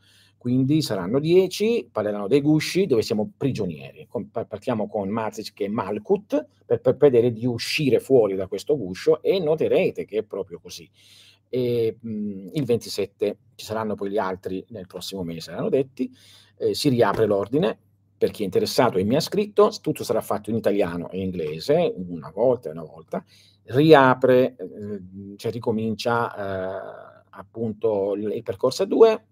quindi 0.44 0.82
saranno 0.82 1.20
10, 1.20 1.88
parleranno 1.90 2.28
dei 2.28 2.42
gusci 2.42 2.84
dove 2.84 3.00
siamo 3.00 3.32
prigionieri. 3.34 4.06
Partiamo 4.30 4.88
con 4.88 5.08
Matrix 5.08 5.54
che 5.54 5.64
è 5.64 5.68
Malkut 5.68 6.46
per, 6.66 6.82
per, 6.82 6.98
vedere 6.98 7.32
di 7.32 7.46
uscire 7.46 7.98
fuori 7.98 8.34
da 8.34 8.46
questo 8.46 8.76
guscio 8.76 9.22
e 9.22 9.38
noterete 9.38 10.04
che 10.04 10.18
è 10.18 10.22
proprio 10.22 10.60
così. 10.60 10.86
E, 11.54 11.96
mh, 12.00 12.48
il 12.54 12.64
27 12.64 13.38
ci 13.54 13.64
saranno 13.64 13.94
poi 13.94 14.10
gli 14.10 14.18
altri 14.18 14.64
nel 14.70 14.86
prossimo 14.88 15.22
mese, 15.22 15.52
erano 15.52 15.68
detti, 15.68 16.10
eh, 16.58 16.74
si 16.74 16.88
riapre 16.88 17.26
l'ordine, 17.26 17.78
per 18.16 18.30
chi 18.30 18.42
è 18.42 18.44
interessato 18.44 18.98
e 18.98 19.04
mi 19.04 19.14
ha 19.16 19.20
scritto, 19.20 19.70
tutto 19.80 20.02
sarà 20.02 20.20
fatto 20.20 20.50
in 20.50 20.56
italiano 20.56 21.10
e 21.10 21.20
inglese, 21.20 21.94
una 21.96 22.30
volta 22.30 22.68
e 22.68 22.72
una 22.72 22.82
volta, 22.82 23.24
riapre, 23.66 24.56
eh, 24.56 25.36
cioè 25.36 25.52
ricomincia 25.52 26.34
eh, 26.34 27.22
appunto 27.30 28.14
il, 28.14 28.32
il 28.32 28.42
percorso 28.42 28.82
a 28.82 28.86
due, 28.86 29.26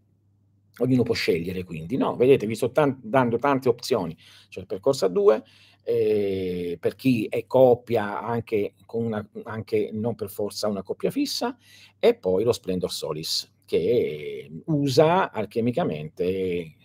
ognuno 0.78 1.02
può 1.02 1.14
scegliere 1.14 1.64
quindi, 1.64 1.96
no? 1.96 2.16
Vedete, 2.16 2.46
vi 2.46 2.54
sto 2.54 2.70
tan- 2.70 2.98
dando 3.02 3.38
tante 3.38 3.68
opzioni, 3.68 4.16
cioè 4.48 4.62
il 4.62 4.68
percorso 4.68 5.06
a 5.06 5.08
due, 5.08 5.42
eh, 5.84 6.76
per 6.80 6.94
chi 6.94 7.26
è 7.26 7.46
coppia 7.46 8.22
anche, 8.22 8.74
con 8.86 9.04
una, 9.04 9.26
anche 9.44 9.90
non 9.92 10.14
per 10.14 10.30
forza 10.30 10.68
una 10.68 10.82
coppia 10.82 11.10
fissa, 11.10 11.56
e 11.98 12.14
poi 12.14 12.44
lo 12.44 12.52
Splendor 12.52 12.90
Solis, 12.92 13.50
che 13.64 14.50
usa 14.66 15.30
alchemicamente 15.30 16.76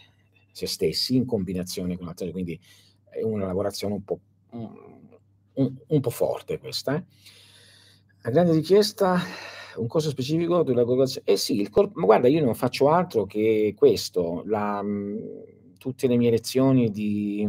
se 0.51 0.67
stessi 0.67 1.15
in 1.15 1.25
combinazione 1.25 1.97
con 1.97 2.07
altre, 2.07 2.31
quindi 2.31 2.59
è 3.09 3.21
una 3.21 3.45
lavorazione 3.45 3.93
un 3.93 4.03
po', 4.03 4.19
un, 4.51 5.75
un 5.87 5.99
po 5.99 6.09
forte 6.09 6.57
questa. 6.59 6.95
Eh. 6.95 7.03
A 8.23 8.29
grande 8.29 8.53
richiesta, 8.53 9.19
un 9.77 9.87
corso 9.87 10.09
specifico 10.09 10.63
della 10.63 10.83
collaborazione. 10.83 11.27
Eh 11.27 11.37
sì, 11.37 11.59
il 11.59 11.69
cor- 11.69 11.91
ma 11.93 12.05
guarda, 12.05 12.27
io 12.27 12.43
non 12.43 12.55
faccio 12.55 12.89
altro 12.89 13.25
che 13.25 13.73
questo. 13.77 14.43
La, 14.45 14.83
tutte 15.77 16.07
le 16.07 16.17
mie 16.17 16.31
lezioni 16.31 16.89
di 16.89 17.47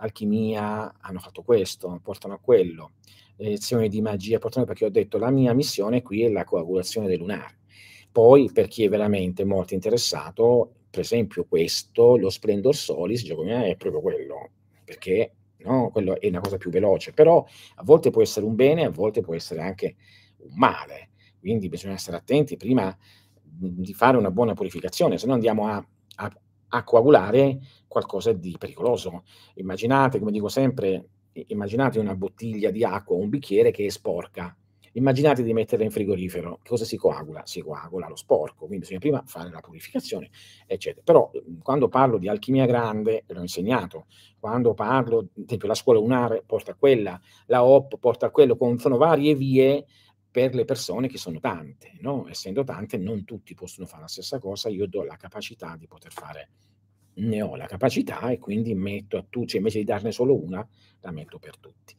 alchimia 0.00 0.92
hanno 1.00 1.18
fatto 1.18 1.42
questo, 1.42 2.00
portano 2.02 2.34
a 2.34 2.38
quello. 2.38 2.92
Le 3.36 3.50
lezioni 3.50 3.88
di 3.88 4.00
magia 4.00 4.38
portano 4.38 4.66
perché 4.66 4.84
ho 4.84 4.90
detto 4.90 5.18
la 5.18 5.30
mia 5.30 5.54
missione 5.54 6.02
qui 6.02 6.22
è 6.22 6.28
la 6.28 6.44
coagulazione 6.44 7.06
del 7.06 7.18
lunare. 7.18 7.58
Poi, 8.12 8.50
per 8.52 8.66
chi 8.66 8.84
è 8.84 8.88
veramente 8.88 9.44
molto 9.44 9.74
interessato, 9.74 10.72
per 10.90 11.00
esempio 11.00 11.44
questo, 11.44 12.16
lo 12.16 12.28
Splendor 12.28 12.74
Solis, 12.74 13.24
Giacomina, 13.24 13.64
è 13.64 13.76
proprio 13.76 14.00
quello, 14.00 14.50
perché 14.84 15.34
no? 15.58 15.90
quello 15.90 16.20
è 16.20 16.26
una 16.28 16.40
cosa 16.40 16.56
più 16.56 16.70
veloce, 16.70 17.12
però 17.12 17.44
a 17.76 17.82
volte 17.84 18.10
può 18.10 18.22
essere 18.22 18.46
un 18.46 18.54
bene, 18.54 18.84
a 18.84 18.90
volte 18.90 19.20
può 19.20 19.34
essere 19.34 19.60
anche 19.60 19.96
un 20.38 20.54
male, 20.56 21.10
quindi 21.38 21.68
bisogna 21.68 21.96
stare 21.96 22.16
attenti 22.16 22.56
prima 22.56 22.96
di 23.42 23.92
fare 23.94 24.16
una 24.16 24.30
buona 24.30 24.54
purificazione, 24.54 25.18
se 25.18 25.26
no 25.26 25.34
andiamo 25.34 25.68
a, 25.68 25.86
a, 26.16 26.40
a 26.70 26.84
coagulare 26.84 27.58
qualcosa 27.86 28.32
di 28.32 28.56
pericoloso. 28.58 29.24
Immaginate, 29.54 30.18
come 30.18 30.32
dico 30.32 30.48
sempre, 30.48 31.08
immaginate 31.32 31.98
una 31.98 32.16
bottiglia 32.16 32.70
di 32.70 32.84
acqua 32.84 33.16
o 33.16 33.20
un 33.20 33.28
bicchiere 33.28 33.70
che 33.70 33.86
è 33.86 33.90
sporca, 33.90 34.54
Immaginate 34.94 35.44
di 35.44 35.52
metterla 35.52 35.84
in 35.84 35.92
frigorifero, 35.92 36.58
che 36.62 36.68
cosa 36.68 36.84
si 36.84 36.96
coagula? 36.96 37.42
Si 37.44 37.60
coagula 37.60 38.08
lo 38.08 38.16
sporco, 38.16 38.66
quindi 38.66 38.78
bisogna 38.78 38.98
prima 38.98 39.22
fare 39.24 39.48
la 39.48 39.60
purificazione, 39.60 40.30
eccetera. 40.66 41.02
Però 41.04 41.30
quando 41.62 41.86
parlo 41.86 42.18
di 42.18 42.28
alchimia 42.28 42.66
grande, 42.66 43.22
l'ho 43.28 43.40
insegnato, 43.40 44.06
quando 44.40 44.74
parlo, 44.74 45.18
ad 45.18 45.44
esempio 45.46 45.68
la 45.68 45.74
scuola 45.74 46.00
lunare 46.00 46.42
porta 46.44 46.72
a 46.72 46.74
quella, 46.74 47.20
la 47.46 47.64
OP 47.64 47.98
porta 48.00 48.26
a 48.26 48.30
quello, 48.30 48.56
con, 48.56 48.78
sono 48.78 48.96
varie 48.96 49.36
vie 49.36 49.84
per 50.30 50.54
le 50.54 50.64
persone 50.64 51.08
che 51.08 51.18
sono 51.18 51.40
tante, 51.40 51.92
no? 52.00 52.28
essendo 52.28 52.62
tante 52.62 52.96
non 52.96 53.24
tutti 53.24 53.54
possono 53.54 53.86
fare 53.86 54.02
la 54.02 54.08
stessa 54.08 54.38
cosa, 54.38 54.68
io 54.68 54.86
do 54.86 55.02
la 55.02 55.16
capacità 55.16 55.76
di 55.76 55.86
poter 55.86 56.12
fare, 56.12 56.50
ne 57.14 57.42
ho 57.42 57.56
la 57.56 57.66
capacità 57.66 58.30
e 58.30 58.38
quindi 58.38 58.74
metto 58.74 59.16
a 59.16 59.24
tutti, 59.28 59.48
cioè 59.48 59.58
invece 59.58 59.78
di 59.78 59.84
darne 59.84 60.12
solo 60.12 60.34
una, 60.40 60.66
la 61.00 61.10
metto 61.10 61.38
per 61.38 61.58
tutti. 61.58 61.94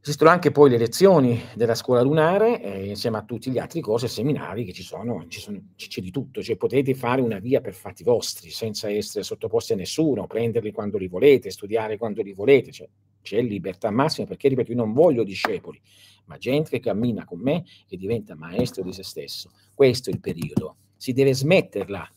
Esistono 0.00 0.30
anche 0.30 0.50
poi 0.50 0.70
le 0.70 0.78
lezioni 0.78 1.40
della 1.54 1.74
scuola 1.74 2.00
lunare, 2.00 2.62
eh, 2.62 2.86
insieme 2.86 3.18
a 3.18 3.24
tutti 3.24 3.50
gli 3.50 3.58
altri 3.58 3.80
corsi 3.80 4.06
e 4.06 4.08
seminari 4.08 4.64
che 4.64 4.72
ci 4.72 4.82
sono, 4.82 5.26
ci 5.28 5.38
sono, 5.38 5.60
c'è 5.76 6.00
di 6.00 6.10
tutto, 6.10 6.42
cioè 6.42 6.56
potete 6.56 6.94
fare 6.94 7.20
una 7.20 7.38
via 7.38 7.60
per 7.60 7.74
fatti 7.74 8.04
vostri, 8.04 8.50
senza 8.50 8.88
essere 8.88 9.22
sottoposti 9.22 9.74
a 9.74 9.76
nessuno, 9.76 10.26
prenderli 10.26 10.72
quando 10.72 10.98
li 10.98 11.08
volete, 11.08 11.50
studiare 11.50 11.98
quando 11.98 12.22
li 12.22 12.32
volete, 12.32 12.72
cioè, 12.72 12.88
c'è 13.28 13.42
libertà 13.42 13.90
massima, 13.90 14.26
perché 14.26 14.48
ripeto, 14.48 14.72
io 14.72 14.76
non 14.78 14.92
voglio 14.92 15.22
discepoli, 15.22 15.80
ma 16.24 16.38
gente 16.38 16.70
che 16.70 16.80
cammina 16.80 17.24
con 17.24 17.40
me 17.40 17.64
e 17.88 17.96
diventa 17.96 18.34
maestro 18.34 18.82
di 18.82 18.92
se 18.92 19.02
stesso. 19.02 19.50
Questo 19.74 20.10
è 20.10 20.12
il 20.12 20.20
periodo. 20.20 20.76
Si 20.96 21.12
deve 21.12 21.34
smetterla 21.34 22.10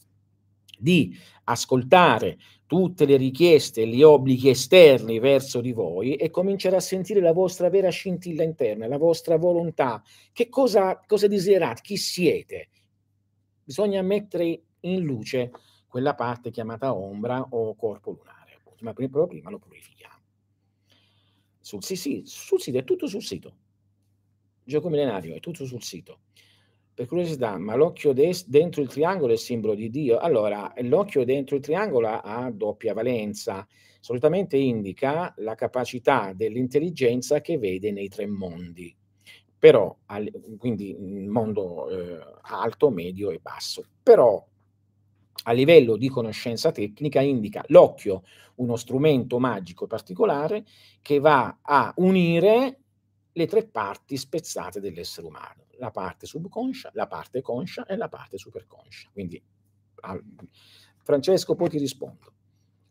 di 0.77 1.15
ascoltare 1.43 2.37
tutte 2.65 3.05
le 3.05 3.17
richieste 3.17 3.81
e 3.81 3.87
gli 3.87 4.01
obblighi 4.01 4.49
esterni 4.49 5.19
verso 5.19 5.59
di 5.59 5.73
voi 5.73 6.15
e 6.15 6.29
cominciare 6.29 6.77
a 6.77 6.79
sentire 6.79 7.19
la 7.19 7.33
vostra 7.33 7.69
vera 7.69 7.89
scintilla 7.89 8.43
interna, 8.43 8.87
la 8.87 8.97
vostra 8.97 9.35
volontà. 9.35 10.01
Che 10.31 10.47
cosa, 10.47 10.99
cosa 11.05 11.27
desiderate? 11.27 11.81
Chi 11.83 11.97
siete? 11.97 12.69
Bisogna 13.63 14.01
mettere 14.01 14.61
in 14.81 15.03
luce 15.03 15.51
quella 15.87 16.15
parte 16.15 16.51
chiamata 16.51 16.95
ombra 16.95 17.45
o 17.49 17.75
corpo 17.75 18.11
lunare, 18.11 18.61
ma 18.79 18.93
prima, 18.93 19.27
prima 19.27 19.49
lo 19.49 19.59
purifichiamo. 19.59 20.10
Sul, 21.61 21.83
sì, 21.83 21.95
sì, 21.95 22.23
sul 22.25 22.59
sito, 22.59 22.77
è 22.79 22.83
tutto 22.83 23.07
sul 23.07 23.23
sito. 23.23 23.55
Gioco 24.63 24.89
millenario, 24.89 25.35
è 25.35 25.39
tutto 25.39 25.65
sul 25.65 25.81
sito 25.81 26.19
per 26.93 27.07
curiosità, 27.07 27.57
ma 27.57 27.75
l'occhio 27.75 28.13
des- 28.13 28.47
dentro 28.47 28.81
il 28.81 28.89
triangolo 28.89 29.31
è 29.31 29.35
il 29.35 29.39
simbolo 29.39 29.73
di 29.73 29.89
Dio? 29.89 30.19
Allora, 30.19 30.71
l'occhio 30.81 31.23
dentro 31.23 31.55
il 31.55 31.61
triangolo 31.61 32.07
ha 32.07 32.51
doppia 32.51 32.93
valenza. 32.93 33.65
Solitamente 33.99 34.57
indica 34.57 35.33
la 35.37 35.55
capacità 35.55 36.33
dell'intelligenza 36.35 37.39
che 37.41 37.57
vede 37.57 37.91
nei 37.91 38.07
tre 38.07 38.27
mondi. 38.27 38.95
Però, 39.57 39.95
al, 40.07 40.29
quindi 40.57 40.95
mondo 41.27 41.89
eh, 41.89 42.19
alto, 42.41 42.89
medio 42.89 43.31
e 43.31 43.39
basso. 43.39 43.85
Però 44.03 44.43
a 45.43 45.51
livello 45.51 45.97
di 45.97 46.09
conoscenza 46.09 46.71
tecnica 46.71 47.21
indica 47.21 47.63
l'occhio, 47.67 48.23
uno 48.55 48.75
strumento 48.75 49.39
magico 49.39 49.87
particolare 49.87 50.65
che 51.01 51.19
va 51.19 51.59
a 51.61 51.93
unire 51.97 52.79
le 53.31 53.47
tre 53.47 53.65
parti 53.65 54.17
spezzate 54.17 54.79
dell'essere 54.79 55.25
umano 55.25 55.61
la 55.81 55.89
parte 55.89 56.27
subconscia, 56.27 56.91
la 56.93 57.07
parte 57.07 57.41
conscia 57.41 57.85
e 57.87 57.97
la 57.97 58.07
parte 58.07 58.37
superconscia. 58.37 59.09
Quindi, 59.11 59.43
Francesco, 61.03 61.55
poi 61.55 61.69
ti 61.69 61.79
rispondo. 61.79 62.33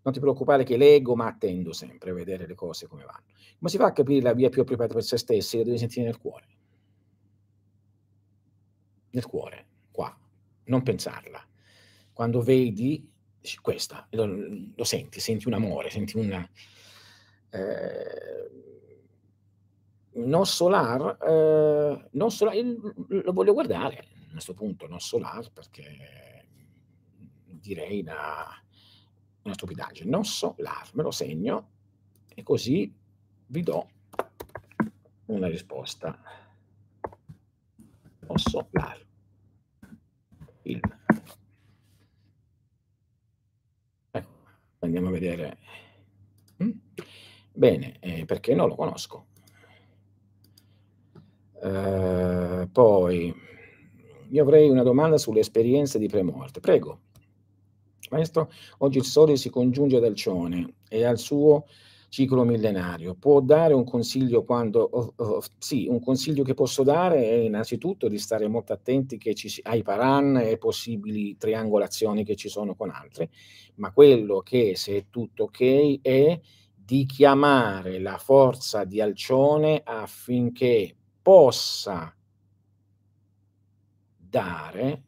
Non 0.02 0.12
ti 0.12 0.18
preoccupare 0.18 0.64
che 0.64 0.76
leggo, 0.76 1.14
ma 1.14 1.26
attendo 1.26 1.72
sempre 1.72 2.10
a 2.10 2.14
vedere 2.14 2.46
le 2.48 2.54
cose 2.54 2.88
come 2.88 3.04
vanno. 3.04 3.26
Come 3.58 3.70
si 3.70 3.76
fa 3.76 3.86
a 3.86 3.92
capire 3.92 4.22
la 4.22 4.32
via 4.32 4.48
più 4.48 4.62
appropriata 4.62 4.94
per 4.94 5.04
se 5.04 5.18
stessi? 5.18 5.58
La 5.58 5.64
devi 5.64 5.78
sentire 5.78 6.06
nel 6.06 6.18
cuore. 6.18 6.46
Nel 9.10 9.26
cuore, 9.26 9.66
qua. 9.92 10.18
Non 10.64 10.82
pensarla. 10.82 11.46
Quando 12.20 12.42
vedi, 12.42 13.10
questa, 13.62 14.06
lo, 14.10 14.26
lo 14.76 14.84
senti, 14.84 15.20
senti 15.20 15.46
un 15.46 15.54
amore, 15.54 15.88
senti 15.88 16.18
una... 16.18 16.46
Eh, 17.48 18.50
non 20.16 20.44
Solar, 20.44 21.16
eh, 21.18 22.08
non 22.10 22.30
Solar 22.30 22.56
lo 23.08 23.32
voglio 23.32 23.54
guardare 23.54 24.00
a 24.00 24.32
questo 24.32 24.52
punto, 24.52 24.86
non 24.86 25.00
Solar, 25.00 25.50
perché 25.50 26.46
direi 27.46 28.00
una, 28.00 28.48
una 29.44 29.54
stupidaggine. 29.54 30.10
Non 30.10 30.26
Solar, 30.26 30.90
me 30.92 31.02
lo 31.02 31.12
segno 31.12 31.70
e 32.34 32.42
così 32.42 32.94
vi 33.46 33.62
do 33.62 33.88
una 35.24 35.48
risposta. 35.48 36.20
Non 38.20 38.36
Solar. 38.36 39.06
Il. 40.64 40.80
Ecco, 44.12 44.28
andiamo 44.80 45.08
a 45.08 45.12
vedere. 45.12 45.58
Mm? 46.62 46.70
Bene, 47.52 47.96
eh, 48.00 48.24
perché 48.24 48.54
non 48.54 48.68
lo 48.68 48.74
conosco. 48.74 49.26
Eh, 51.62 52.68
poi 52.72 53.34
io 54.30 54.42
avrei 54.42 54.68
una 54.68 54.82
domanda 54.82 55.18
sulle 55.18 55.40
esperienze 55.40 55.98
di 55.98 56.08
premorte. 56.08 56.60
Prego. 56.60 57.00
Maestro, 58.10 58.50
oggi 58.78 58.98
il 58.98 59.04
Sole 59.04 59.36
si 59.36 59.50
congiunge 59.50 59.96
ad 59.96 60.04
Alcione 60.04 60.74
e 60.88 61.04
al 61.04 61.18
suo 61.18 61.66
ciclo 62.10 62.44
millenario. 62.44 63.14
Può 63.14 63.40
dare 63.40 63.72
un 63.72 63.84
consiglio 63.84 64.44
quando... 64.44 64.80
Oh, 64.82 65.12
oh, 65.16 65.42
sì, 65.56 65.86
un 65.88 66.00
consiglio 66.00 66.42
che 66.42 66.54
posso 66.54 66.82
dare 66.82 67.22
è 67.22 67.34
innanzitutto 67.34 68.08
di 68.08 68.18
stare 68.18 68.48
molto 68.48 68.74
attenti 68.74 69.18
ci, 69.34 69.60
ai 69.62 69.82
paran 69.82 70.36
e 70.36 70.58
possibili 70.58 71.36
triangolazioni 71.38 72.24
che 72.24 72.34
ci 72.34 72.48
sono 72.48 72.74
con 72.74 72.90
altre, 72.90 73.30
ma 73.76 73.92
quello 73.92 74.40
che, 74.40 74.74
se 74.76 74.96
è 74.96 75.06
tutto 75.08 75.44
ok, 75.44 76.00
è 76.02 76.40
di 76.74 77.06
chiamare 77.06 78.00
la 78.00 78.18
forza 78.18 78.84
di 78.84 79.00
Alcione 79.00 79.80
affinché 79.84 80.94
possa 81.22 82.12
dare 84.16 85.04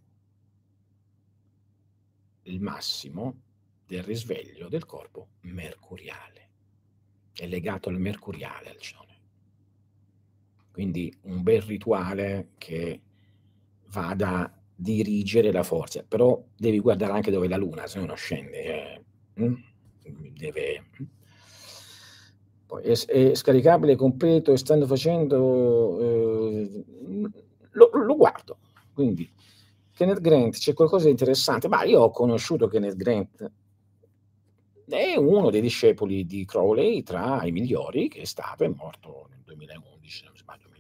il 2.44 2.60
massimo 2.60 3.40
del 3.84 4.04
risveglio 4.04 4.68
del 4.68 4.86
corpo 4.86 5.30
mercuriale. 5.40 6.41
È 7.34 7.46
legato 7.46 7.88
al 7.88 7.98
mercuriale 7.98 8.70
al 8.70 8.78
cione. 8.78 9.10
Quindi 10.72 11.14
un 11.22 11.42
bel 11.42 11.62
rituale 11.62 12.50
che 12.58 13.00
vada 13.88 14.40
a 14.40 14.52
dirigere 14.74 15.52
la 15.52 15.62
forza, 15.62 16.02
però 16.06 16.42
devi 16.56 16.80
guardare 16.80 17.12
anche 17.12 17.30
dove 17.30 17.46
è 17.46 17.48
la 17.48 17.56
luna, 17.56 17.86
se 17.86 18.00
no 18.00 18.06
non 18.06 18.16
scende. 18.16 18.64
Eh. 18.64 19.04
Mm? 19.40 19.54
Deve 20.34 20.84
poi 22.72 22.84
è, 22.84 22.94
è 22.94 23.34
scaricabile 23.34 23.96
completo 23.96 24.50
e 24.50 24.56
stanno 24.56 24.86
facendo, 24.86 26.00
eh, 26.00 26.84
lo, 27.72 27.90
lo, 27.92 28.16
guardo. 28.16 28.60
Quindi 28.94 29.30
Kenneth 29.94 30.22
Grant, 30.22 30.56
c'è 30.56 30.72
qualcosa 30.72 31.04
di 31.04 31.10
interessante. 31.10 31.68
Ma 31.68 31.84
io 31.84 32.00
ho 32.00 32.10
conosciuto 32.10 32.68
Kenneth 32.68 32.96
Grant, 32.96 33.50
è 34.92 35.16
uno 35.16 35.50
dei 35.50 35.60
discepoli 35.60 36.24
di 36.26 36.44
Crowley 36.44 37.02
tra 37.02 37.44
i 37.44 37.52
migliori, 37.52 38.08
che 38.08 38.22
è 38.22 38.24
stato, 38.24 38.64
è 38.64 38.68
morto 38.68 39.26
nel 39.30 39.42
2011, 39.44 40.24
non 40.24 40.32
mi 40.32 40.38
sbaglio, 40.38 40.70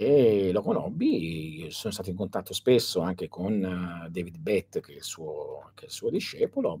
e 0.00 0.50
lo 0.50 0.62
conobbi, 0.62 1.66
sono 1.68 1.92
stato 1.92 2.08
in 2.08 2.16
contatto 2.16 2.54
spesso 2.54 3.00
anche 3.00 3.28
con 3.28 4.08
David 4.08 4.38
Bett, 4.38 4.80
che 4.80 4.92
è 4.92 4.96
il 4.96 5.02
suo, 5.02 5.72
è 5.78 5.84
il 5.84 5.90
suo 5.90 6.08
discepolo, 6.08 6.80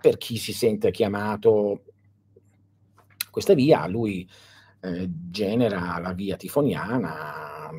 per 0.00 0.16
chi 0.16 0.38
si 0.38 0.54
sente 0.54 0.90
chiamato 0.90 1.82
questa 3.30 3.52
via, 3.52 3.86
lui 3.86 4.26
eh, 4.80 5.10
genera 5.28 5.98
la 5.98 6.14
via 6.14 6.36
tifoniana, 6.36 7.70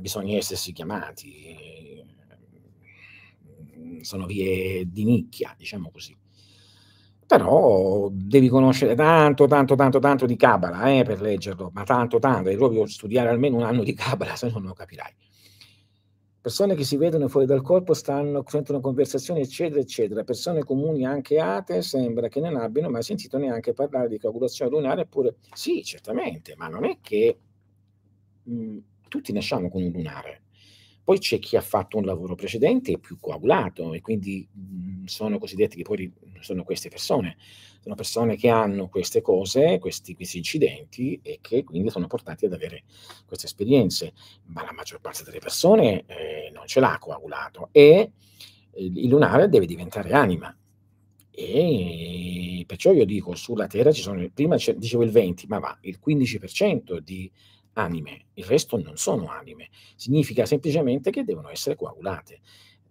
bisogna 0.00 0.36
essersi 0.36 0.72
chiamati, 0.72 2.04
sono 4.00 4.26
vie 4.26 4.90
di 4.90 5.04
nicchia, 5.04 5.54
diciamo 5.56 5.92
così. 5.92 6.21
Però 7.32 8.08
devi 8.12 8.48
conoscere 8.48 8.94
tanto, 8.94 9.46
tanto, 9.46 9.74
tanto, 9.74 9.98
tanto 9.98 10.26
di 10.26 10.36
Kabbalah 10.36 10.90
eh, 10.90 11.02
per 11.02 11.22
leggerlo, 11.22 11.70
ma 11.72 11.82
tanto, 11.82 12.18
tanto, 12.18 12.42
devi 12.42 12.56
proprio 12.56 12.84
studiare 12.86 13.30
almeno 13.30 13.56
un 13.56 13.62
anno 13.62 13.82
di 13.82 13.94
Kabbalah, 13.94 14.36
se 14.36 14.48
no 14.48 14.58
non 14.58 14.66
lo 14.66 14.74
capirai 14.74 15.14
persone 16.42 16.74
che 16.74 16.82
si 16.84 16.96
vedono 16.96 17.28
fuori 17.28 17.46
dal 17.46 17.62
corpo 17.62 17.94
stanno, 17.94 18.42
sentono 18.46 18.80
conversazioni, 18.80 19.40
eccetera, 19.40 19.80
eccetera. 19.80 20.24
Persone 20.24 20.64
comuni, 20.64 21.06
anche 21.06 21.38
ate, 21.38 21.82
sembra 21.82 22.28
che 22.28 22.40
non 22.40 22.56
abbiano 22.56 22.90
mai 22.90 23.02
sentito 23.04 23.38
neanche 23.38 23.72
parlare 23.72 24.08
di 24.08 24.18
coagulazione 24.18 24.70
lunare, 24.70 25.02
eppure 25.02 25.36
sì, 25.54 25.82
certamente, 25.84 26.54
ma 26.56 26.66
non 26.66 26.84
è 26.84 26.98
che 27.00 27.38
mh, 28.42 28.52
mhmm, 28.54 28.82
tutti 29.08 29.32
nasciamo 29.32 29.70
con 29.70 29.82
un 29.82 29.90
lunare. 29.90 30.41
Poi 31.12 31.20
c'è 31.20 31.38
chi 31.38 31.56
ha 31.56 31.60
fatto 31.60 31.98
un 31.98 32.06
lavoro 32.06 32.34
precedente 32.34 32.98
più 32.98 33.18
coagulato, 33.20 33.92
e 33.92 34.00
quindi 34.00 34.48
mh, 34.50 34.60
mhmm, 34.60 35.04
sono 35.04 35.38
cosiddetti 35.38 35.76
che 35.76 35.82
poi 35.82 36.10
sono 36.40 36.64
queste 36.64 36.88
persone 36.88 37.36
sono 37.82 37.94
persone 37.96 38.36
che 38.36 38.48
hanno 38.48 38.88
queste 38.88 39.20
cose, 39.20 39.78
questi, 39.78 40.14
questi 40.14 40.38
incidenti 40.38 41.18
e 41.20 41.40
che 41.42 41.64
quindi 41.64 41.90
sono 41.90 42.06
portati 42.06 42.46
ad 42.46 42.52
avere 42.52 42.84
queste 43.26 43.46
esperienze, 43.46 44.14
ma 44.44 44.62
la 44.62 44.72
maggior 44.72 45.00
parte 45.00 45.24
delle 45.24 45.40
persone 45.40 46.04
eh, 46.06 46.50
non 46.54 46.66
ce 46.66 46.78
l'ha 46.78 46.96
coagulato 46.98 47.68
e 47.72 48.12
il 48.76 49.08
lunare 49.08 49.48
deve 49.48 49.66
diventare 49.66 50.12
anima. 50.12 50.56
E 51.30 52.64
perciò 52.66 52.92
io 52.92 53.04
dico, 53.04 53.34
sulla 53.34 53.66
Terra 53.66 53.90
ci 53.90 54.00
sono, 54.00 54.26
prima 54.32 54.54
dicevo 54.54 55.02
il 55.02 55.10
20, 55.10 55.46
ma 55.48 55.58
va, 55.58 55.76
il 55.82 55.98
15% 56.02 56.98
di 56.98 57.30
anime, 57.74 58.26
il 58.34 58.44
resto 58.44 58.76
non 58.80 58.96
sono 58.96 59.28
anime, 59.28 59.68
significa 59.96 60.46
semplicemente 60.46 61.10
che 61.10 61.24
devono 61.24 61.48
essere 61.50 61.76
coagulate 61.76 62.40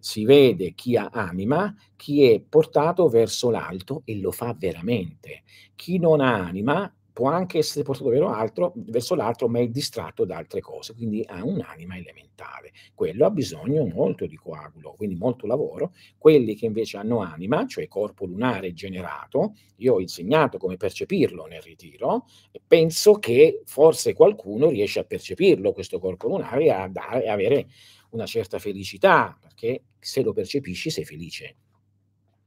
si 0.02 0.24
vede 0.24 0.74
chi 0.74 0.96
ha 0.96 1.10
anima, 1.12 1.72
chi 1.94 2.24
è 2.24 2.40
portato 2.40 3.08
verso 3.08 3.50
l'alto 3.50 4.02
e 4.04 4.18
lo 4.18 4.32
fa 4.32 4.52
veramente. 4.52 5.44
Chi 5.76 5.98
non 6.00 6.20
ha 6.20 6.34
anima 6.44 6.92
può 7.12 7.28
anche 7.28 7.58
essere 7.58 7.84
portato 7.84 8.26
altro, 8.28 8.72
verso 8.76 9.14
l'altro, 9.14 9.48
ma 9.48 9.60
è 9.60 9.68
distratto 9.68 10.24
da 10.24 10.36
altre 10.36 10.60
cose, 10.60 10.94
quindi 10.94 11.22
ha 11.26 11.44
un'anima 11.44 11.96
elementare. 11.96 12.72
Quello 12.94 13.26
ha 13.26 13.30
bisogno 13.30 13.86
molto 13.86 14.26
di 14.26 14.36
coagulo, 14.36 14.94
quindi 14.96 15.16
molto 15.16 15.46
lavoro. 15.46 15.92
Quelli 16.16 16.54
che 16.54 16.66
invece 16.66 16.96
hanno 16.96 17.20
anima, 17.20 17.66
cioè 17.66 17.86
corpo 17.88 18.24
lunare 18.24 18.72
generato, 18.72 19.54
io 19.76 19.94
ho 19.94 20.00
insegnato 20.00 20.58
come 20.58 20.76
percepirlo 20.76 21.46
nel 21.46 21.60
ritiro 21.60 22.24
e 22.50 22.60
penso 22.66 23.14
che 23.14 23.62
forse 23.66 24.14
qualcuno 24.14 24.68
riesce 24.70 25.00
a 25.00 25.04
percepirlo, 25.04 25.72
questo 25.72 25.98
corpo 25.98 26.28
lunare, 26.28 26.70
a, 26.70 26.88
dare, 26.88 27.28
a 27.28 27.32
avere 27.32 27.68
una 28.10 28.26
certa 28.26 28.58
felicità, 28.58 29.36
perché 29.38 29.84
se 29.98 30.22
lo 30.22 30.32
percepisci 30.32 30.90
sei 30.90 31.04
felice, 31.04 31.56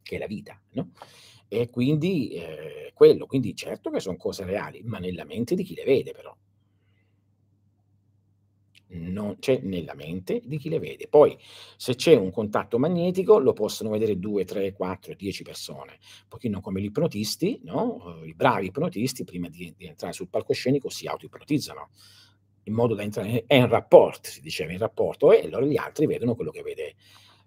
che 0.01 0.15
è 0.15 0.19
la 0.19 0.27
vita, 0.27 0.59
no? 0.71 0.91
E 1.47 1.69
quindi 1.69 2.29
eh, 2.29 2.91
quello, 2.93 3.25
quindi 3.25 3.55
certo 3.55 3.89
che 3.89 3.99
sono 3.99 4.17
cose 4.17 4.43
reali, 4.45 4.81
ma 4.83 4.99
nella 4.99 5.25
mente 5.25 5.55
di 5.55 5.63
chi 5.63 5.75
le 5.75 5.83
vede 5.83 6.11
però. 6.11 6.35
Non 8.87 9.37
c'è 9.39 9.59
nella 9.61 9.93
mente 9.95 10.41
di 10.45 10.57
chi 10.57 10.69
le 10.69 10.79
vede. 10.79 11.07
Poi, 11.07 11.37
se 11.75 11.95
c'è 11.95 12.15
un 12.15 12.31
contatto 12.31 12.77
magnetico, 12.77 13.39
lo 13.39 13.51
possono 13.51 13.89
vedere 13.89 14.19
2, 14.19 14.45
3, 14.45 14.73
4, 14.73 15.15
10 15.15 15.43
persone. 15.43 15.93
Un 16.21 16.27
pochino 16.29 16.61
come 16.61 16.81
gli 16.81 16.85
ipnotisti, 16.85 17.59
no? 17.63 18.21
I 18.23 18.33
bravi 18.33 18.67
ipnotisti, 18.67 19.23
prima 19.23 19.49
di, 19.49 19.73
di 19.75 19.85
entrare 19.85 20.13
sul 20.13 20.29
palcoscenico, 20.29 20.89
si 20.89 21.07
auto-ipnotizzano 21.07 21.89
in 22.65 22.73
modo 22.73 22.95
da 22.95 23.03
entrare 23.03 23.43
è 23.45 23.55
in 23.55 23.67
rapporto, 23.67 24.29
si 24.29 24.41
diceva 24.41 24.71
in 24.71 24.79
rapporto, 24.79 25.31
e 25.31 25.45
allora 25.45 25.65
gli 25.65 25.77
altri 25.77 26.05
vedono 26.05 26.35
quello 26.35 26.51
che 26.51 26.61
vede 26.61 26.95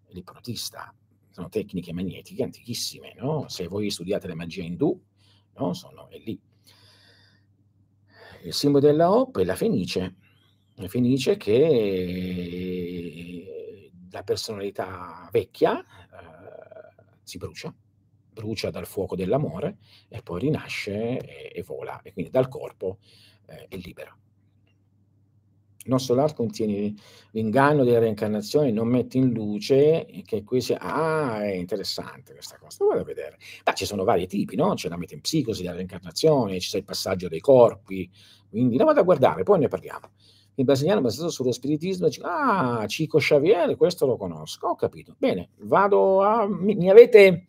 l'ipnotista. 0.08 0.94
Sono 1.38 1.50
tecniche 1.50 1.92
magnetiche 1.92 2.42
antichissime, 2.42 3.14
no? 3.14 3.48
Se 3.48 3.68
voi 3.68 3.92
studiate 3.92 4.26
la 4.26 4.34
magia 4.34 4.64
indù, 4.64 5.00
no? 5.54 5.72
Sono 5.72 6.08
è 6.10 6.18
lì. 6.18 6.36
Il 8.42 8.52
simbolo 8.52 8.84
della 8.84 9.12
Hop 9.12 9.38
è 9.38 9.44
la 9.44 9.54
Fenice, 9.54 10.16
la 10.74 10.88
Fenice 10.88 11.36
che 11.36 12.32
la 14.10 14.24
personalità 14.24 15.28
vecchia 15.30 15.78
eh, 15.80 15.86
si 17.22 17.38
brucia, 17.38 17.72
brucia 18.32 18.70
dal 18.70 18.86
fuoco 18.86 19.14
dell'amore 19.14 19.76
e 20.08 20.22
poi 20.22 20.40
rinasce 20.40 21.20
e, 21.20 21.52
e 21.54 21.62
vola, 21.62 22.02
e 22.02 22.12
quindi 22.12 22.32
dal 22.32 22.48
corpo 22.48 22.98
eh, 23.46 23.68
è 23.68 23.76
libera. 23.76 24.12
Il 25.88 25.94
nostro 25.94 26.20
art 26.20 26.36
contiene 26.36 26.92
l'inganno 27.30 27.82
delle 27.82 27.98
reincarnazioni, 27.98 28.72
non 28.72 28.88
mette 28.88 29.16
in 29.16 29.32
luce 29.32 30.06
che 30.26 30.44
qui 30.44 30.60
sia, 30.60 30.76
ah, 30.78 31.42
è 31.42 31.54
interessante 31.54 32.34
questa 32.34 32.58
cosa, 32.58 32.84
vado 32.84 33.00
a 33.00 33.04
vedere. 33.04 33.38
Ma 33.64 33.72
ci 33.72 33.86
sono 33.86 34.04
vari 34.04 34.26
tipi, 34.26 34.54
no? 34.54 34.74
C'è 34.74 34.90
la 34.90 34.98
metempsicosi 34.98 35.62
della 35.62 35.76
reincarnazione, 35.76 36.58
c'è 36.58 36.76
il 36.76 36.84
passaggio 36.84 37.28
dei 37.28 37.40
corpi, 37.40 38.06
quindi 38.50 38.76
la 38.76 38.84
vado 38.84 39.00
a 39.00 39.02
guardare, 39.02 39.44
poi 39.44 39.60
ne 39.60 39.68
parliamo. 39.68 40.10
Il 40.56 40.64
brasiliano 40.66 41.00
basato 41.00 41.30
sullo 41.30 41.52
spiritismo, 41.52 42.08
dice, 42.08 42.20
ah, 42.22 42.84
Cico 42.86 43.16
Xavier, 43.16 43.74
questo 43.76 44.04
lo 44.04 44.18
conosco, 44.18 44.68
ho 44.68 44.74
capito. 44.74 45.14
Bene, 45.16 45.52
vado 45.60 46.20
a... 46.20 46.46
mi, 46.46 46.74
mi 46.74 46.90
avete 46.90 47.46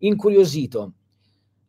incuriosito. 0.00 0.80
Ho 0.80 0.92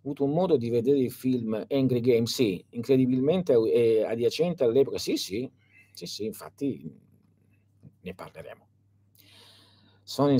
avuto 0.01 0.25
un 0.25 0.31
modo 0.31 0.57
di 0.57 0.69
vedere 0.69 0.97
il 0.97 1.11
film 1.11 1.53
Angry 1.69 2.01
Game, 2.01 2.25
sì, 2.25 2.61
incredibilmente 2.71 3.53
è 3.53 4.01
adiacente 4.01 4.65
all'epoca, 4.65 4.97
sì, 4.97 5.15
sì, 5.15 5.49
sì, 5.93 6.05
sì, 6.05 6.25
infatti 6.25 6.99
ne 8.01 8.13
parleremo. 8.13 8.67
Sono 10.03 10.31
in 10.31 10.39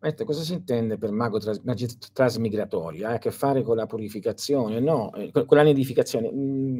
Aspetta, 0.00 0.24
cosa 0.24 0.42
si 0.42 0.52
intende 0.52 0.96
per 0.96 1.10
mago 1.10 1.38
tras- 1.38 1.60
magia 1.64 1.88
trasmigratoria? 2.12 3.08
Ha 3.08 3.12
a 3.14 3.18
che 3.18 3.32
fare 3.32 3.62
con 3.62 3.76
la 3.76 3.86
purificazione? 3.86 4.78
No, 4.78 5.12
eh, 5.14 5.32
con, 5.32 5.56
la 5.56 5.64
nidificazione. 5.64 6.30
Mm, 6.32 6.78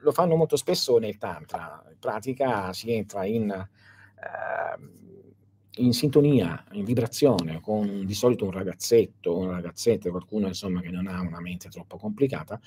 lo 0.00 0.12
fanno 0.12 0.34
molto 0.34 0.56
spesso 0.56 0.96
nel 0.98 1.18
Tantra. 1.18 1.84
In 1.90 1.98
pratica 1.98 2.72
si 2.72 2.92
entra 2.92 3.26
in, 3.26 3.50
eh, 3.50 5.82
in 5.82 5.92
sintonia, 5.92 6.64
in 6.72 6.84
vibrazione 6.84 7.60
con 7.60 8.06
di 8.06 8.14
solito 8.14 8.46
un 8.46 8.52
ragazzetto, 8.52 9.36
una 9.36 9.56
ragazzetta, 9.56 10.08
qualcuno 10.08 10.46
insomma 10.46 10.80
che 10.80 10.90
non 10.90 11.06
ha 11.06 11.20
una 11.20 11.40
mente 11.40 11.68
troppo 11.68 11.98
complicata 11.98 12.58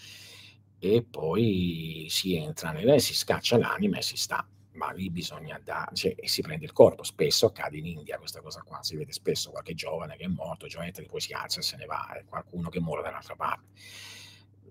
e 0.80 1.04
poi 1.10 2.08
si 2.10 2.36
entra 2.36 2.72
nella, 2.72 2.98
si 3.00 3.14
scaccia 3.14 3.58
l'anima 3.58 3.98
e 3.98 4.02
si 4.02 4.16
sta. 4.18 4.48
Ma 4.74 4.92
lì 4.92 5.10
bisogna 5.10 5.60
dare, 5.64 5.96
cioè, 5.96 6.14
e 6.16 6.28
si 6.28 6.42
prende 6.44 6.66
il 6.66 6.72
corpo. 6.72 7.02
Spesso 7.04 7.48
accade 7.48 7.78
in 7.78 7.88
India 7.88 8.20
questa 8.20 8.42
cosa 8.42 8.62
qua, 8.62 8.84
si 8.84 8.96
vede 8.96 9.12
spesso 9.12 9.50
qualche 9.50 9.74
giovane 9.74 10.16
che 10.18 10.26
è 10.26 10.28
morto, 10.28 10.68
giovane 10.68 10.92
che 10.92 11.04
poi 11.06 11.20
si 11.20 11.34
alza 11.34 11.60
e 11.60 11.64
se 11.64 11.78
ne 11.78 11.86
va, 11.86 12.14
e 12.14 12.26
qualcuno 12.26 12.70
che 12.70 12.80
muore 12.80 13.02
dall'altra 13.02 13.36
parte. 13.36 13.66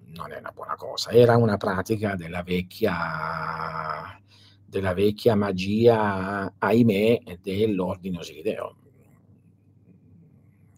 Non 0.07 0.31
è 0.31 0.39
una 0.39 0.53
buona 0.53 0.77
cosa. 0.77 1.11
Era 1.11 1.37
una 1.37 1.57
pratica 1.57 2.15
della 2.15 2.45
vecchia, 2.45 4.23
della 4.65 4.95
vecchia 4.95 5.35
magia, 5.35 6.55
ahimè, 6.57 7.39
dell'ordine 7.41 8.19
osirideo. 8.19 8.77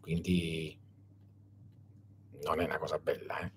Quindi 0.01 0.79
non 2.45 2.61
è 2.61 2.65
una 2.65 2.79
cosa 2.79 2.99
bella, 2.99 3.41
eh? 3.41 3.53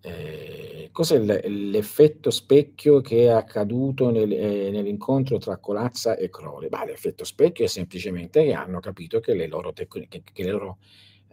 Eh, 0.00 0.90
cos'è 0.92 1.18
l'effetto 1.18 2.30
specchio 2.30 3.00
che 3.00 3.24
è 3.24 3.28
accaduto 3.28 4.10
nel, 4.10 4.32
eh, 4.32 4.70
nell'incontro 4.70 5.38
tra 5.38 5.58
Colazza 5.58 6.16
e 6.16 6.30
Crowley? 6.30 6.68
Bah, 6.68 6.84
l'effetto 6.84 7.24
specchio 7.24 7.64
è 7.64 7.68
semplicemente 7.68 8.44
che 8.44 8.52
hanno 8.52 8.80
capito 8.80 9.20
che 9.20 9.34
le 9.34 9.46
loro, 9.46 9.72
tecniche, 9.72 10.22
che 10.32 10.44
le 10.44 10.50
loro, 10.50 10.78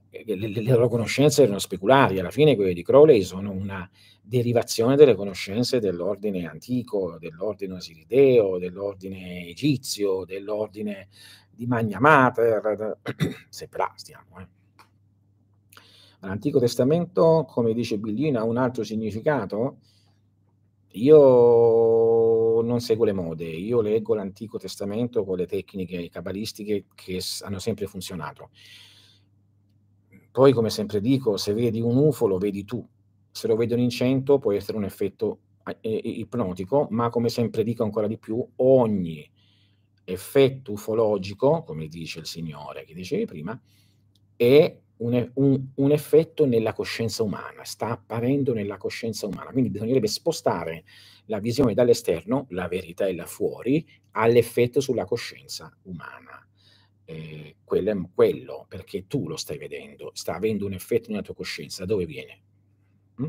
le, 0.09 0.35
le 0.35 0.61
loro 0.61 0.89
conoscenze 0.89 1.43
erano 1.43 1.59
speculari. 1.59 2.19
Alla 2.19 2.31
fine 2.31 2.55
quelle 2.55 2.73
di 2.73 2.83
Crowley 2.83 3.21
sono 3.21 3.51
una 3.51 3.89
derivazione 4.21 4.95
delle 4.95 5.15
conoscenze 5.15 5.79
dell'ordine 5.79 6.47
antico, 6.47 7.17
dell'ordine 7.19 7.75
osirideo, 7.75 8.57
dell'ordine 8.57 9.47
egizio, 9.47 10.25
dell'ordine 10.25 11.09
di 11.51 11.67
Magna 11.67 11.99
Mater, 11.99 12.97
sempre 13.49 13.77
là 13.77 13.91
stiamo. 13.95 14.39
Eh. 14.39 14.64
L'Antico 16.26 16.60
Testamento, 16.60 17.45
come 17.47 17.73
dice 17.73 17.99
Billino, 17.99 18.39
ha 18.39 18.43
un 18.43 18.57
altro 18.57 18.84
significato? 18.84 19.77
Io 20.93 22.61
non 22.61 22.80
seguo 22.80 23.06
le 23.06 23.14
mode, 23.14 23.45
io 23.45 23.80
leggo 23.81 24.15
l'Antico 24.15 24.57
Testamento 24.57 25.23
con 25.23 25.38
le 25.38 25.45
tecniche 25.45 26.10
cabalistiche 26.10 26.85
che 26.95 27.22
hanno 27.41 27.60
sempre 27.60 27.85
funzionato. 27.85 28.49
Poi, 30.31 30.52
come 30.52 30.69
sempre 30.72 30.99
dico, 30.99 31.38
se 31.38 31.53
vedi 31.53 31.80
un 31.80 31.95
UFO 31.95 32.26
lo 32.26 32.38
vedi 32.39 32.65
tu, 32.65 32.85
se 33.30 33.47
lo 33.47 33.56
vedono 33.56 33.81
in 33.81 33.89
cento 33.89 34.39
può 34.39 34.52
essere 34.52 34.77
un 34.77 34.85
effetto 34.85 35.39
ipnotico, 35.81 36.88
ma 36.89 37.10
come 37.10 37.30
sempre 37.30 37.64
dico 37.64 37.84
ancora 37.84 38.07
di 38.07 38.18
più, 38.18 38.43
ogni 38.57 39.30
effetto 40.03 40.72
ufologico, 40.72 41.64
come 41.64 41.88
dice 41.88 42.19
il 42.19 42.26
Signore 42.26 42.84
che 42.84 42.93
dicevi 42.93 43.26
prima, 43.26 43.60
è 44.35 44.80
un, 44.97 45.31
un, 45.34 45.67
un, 45.76 45.91
effetto 45.91 46.45
nella 46.45 46.73
coscienza 46.73 47.23
umana, 47.23 47.63
sta 47.63 47.89
apparendo 47.89 48.53
nella 48.53 48.77
coscienza 48.77 49.27
umana. 49.27 49.51
Quindi 49.51 49.69
bisognerebbe 49.69 50.07
spostare 50.07 50.85
la 51.26 51.39
visione 51.39 51.73
dall'esterno, 51.73 52.45
la 52.49 52.67
verità 52.67 53.07
è 53.07 53.13
là 53.13 53.26
fuori, 53.26 53.85
all'effetto 54.11 54.80
sulla 54.80 55.05
coscienza 55.05 55.76
umana. 55.84 56.47
Eh, 57.03 57.57
quello 57.63 57.91
è 57.91 57.95
quello, 58.13 58.65
perché 58.67 59.07
tu 59.07 59.27
lo 59.27 59.35
stai 59.35 59.57
vedendo, 59.57 60.11
sta 60.13 60.35
avendo 60.35 60.65
un 60.65 60.73
effetto 60.73 61.09
nella 61.09 61.22
tua 61.22 61.35
coscienza. 61.35 61.85
Da 61.85 61.93
dove 61.93 62.05
viene? 62.05 62.41
Mm? 63.22 63.27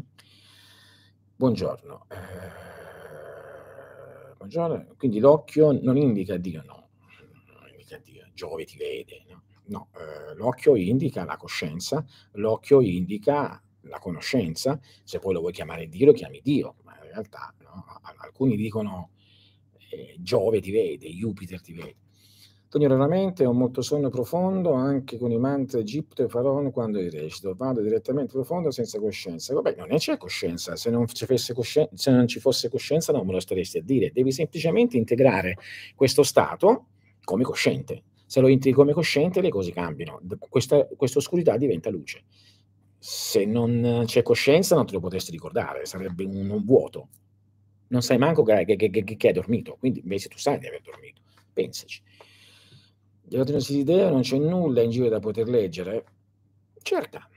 Buongiorno. 1.36 2.06
Eh, 2.08 2.16
buongiorno. 4.36 4.94
Quindi 4.96 5.18
l'occhio 5.18 5.72
non 5.72 5.96
indica 5.96 6.36
Dio, 6.36 6.62
no, 6.64 6.88
non 7.58 7.68
indica 7.70 7.98
Dio, 7.98 8.28
Giove 8.32 8.64
ti 8.64 8.76
vede, 8.76 9.24
no? 9.28 9.42
No, 9.68 9.88
eh, 9.94 10.34
l'occhio 10.34 10.76
indica 10.76 11.24
la 11.24 11.36
coscienza, 11.36 12.04
l'occhio 12.32 12.80
indica 12.80 13.60
la 13.82 13.98
conoscenza, 13.98 14.78
se 15.02 15.18
poi 15.18 15.32
lo 15.32 15.40
vuoi 15.40 15.52
chiamare 15.52 15.88
Dio, 15.88 16.06
lo 16.06 16.12
chiami 16.12 16.40
Dio, 16.42 16.76
ma 16.84 16.96
in 17.02 17.10
realtà 17.10 17.52
no? 17.62 17.84
alcuni 18.18 18.56
dicono 18.56 19.10
eh, 19.90 20.16
Giove 20.18 20.60
ti 20.60 20.70
vede, 20.70 21.08
Jupiter 21.08 21.60
ti 21.60 21.72
vede. 21.72 21.96
Sogno 22.68 22.88
raramente, 22.88 23.46
ho 23.46 23.52
molto 23.52 23.80
sonno 23.80 24.10
profondo, 24.10 24.72
anche 24.72 25.18
con 25.18 25.30
i 25.30 25.38
mantra 25.38 25.78
Egitto 25.78 26.24
e 26.24 26.28
Faraone 26.28 26.72
quando 26.72 26.98
li 26.98 27.08
recito. 27.08 27.54
Vado 27.54 27.80
direttamente 27.80 28.32
profondo 28.32 28.70
senza 28.70 28.98
coscienza. 28.98 29.54
Vabbè, 29.54 29.76
non 29.76 29.88
c'è 29.96 30.16
coscienza, 30.18 30.76
se 30.76 30.90
non, 30.90 31.06
ci 31.06 31.26
coscienza, 31.54 31.88
se 31.94 32.10
non 32.10 32.26
ci 32.26 32.40
fosse 32.40 32.68
coscienza 32.68 33.12
non 33.12 33.24
me 33.24 33.32
lo 33.32 33.40
staresti 33.40 33.78
a 33.78 33.82
dire. 33.82 34.10
Devi 34.12 34.32
semplicemente 34.32 34.96
integrare 34.96 35.56
questo 35.94 36.22
stato 36.24 36.88
come 37.22 37.44
cosciente 37.44 38.02
se 38.26 38.40
lo 38.40 38.48
integri 38.48 38.72
come 38.72 38.92
cosciente, 38.92 39.40
le 39.40 39.50
cose 39.50 39.70
cambiano. 39.70 40.20
Questa, 40.48 40.86
questa 40.96 41.18
oscurità 41.18 41.56
diventa 41.56 41.90
luce. 41.90 42.24
Se 42.98 43.44
non 43.44 44.02
c'è 44.06 44.22
coscienza, 44.22 44.74
non 44.74 44.84
te 44.84 44.92
lo 44.92 45.00
potresti 45.00 45.30
ricordare, 45.30 45.86
sarebbe 45.86 46.24
un, 46.24 46.50
un 46.50 46.64
vuoto. 46.64 47.08
Non 47.88 48.02
sai 48.02 48.18
manco 48.18 48.42
che, 48.42 48.64
che, 48.64 48.76
che, 48.76 49.04
che, 49.04 49.26
hai 49.28 49.32
dormito, 49.32 49.76
quindi 49.78 50.00
invece 50.00 50.28
tu 50.28 50.38
sai 50.38 50.58
di 50.58 50.66
aver 50.66 50.80
dormito. 50.80 51.22
Pensaci. 51.52 52.02
Di 53.22 53.36
non 53.36 53.60
si 53.60 53.78
idea, 53.78 54.10
non 54.10 54.22
c'è 54.22 54.38
nulla 54.38 54.82
in 54.82 54.90
giro 54.90 55.08
da 55.08 55.20
poter 55.20 55.48
leggere. 55.48 56.04
Cerca. 56.82 57.28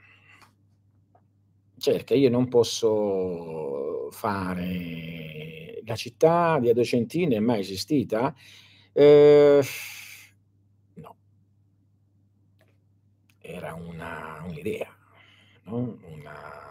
Cerca, 1.78 2.14
io 2.14 2.30
non 2.30 2.48
posso 2.48 4.08
fare 4.10 5.80
la 5.84 5.94
città 5.94 6.58
di 6.60 6.68
Adocentine, 6.68 7.36
è 7.36 7.40
mai 7.40 7.60
esistita. 7.60 8.34
Eh, 8.92 9.60
era 13.52 13.74
una, 13.74 14.42
un'idea, 14.46 14.94
no? 15.64 15.98
una, 16.02 16.70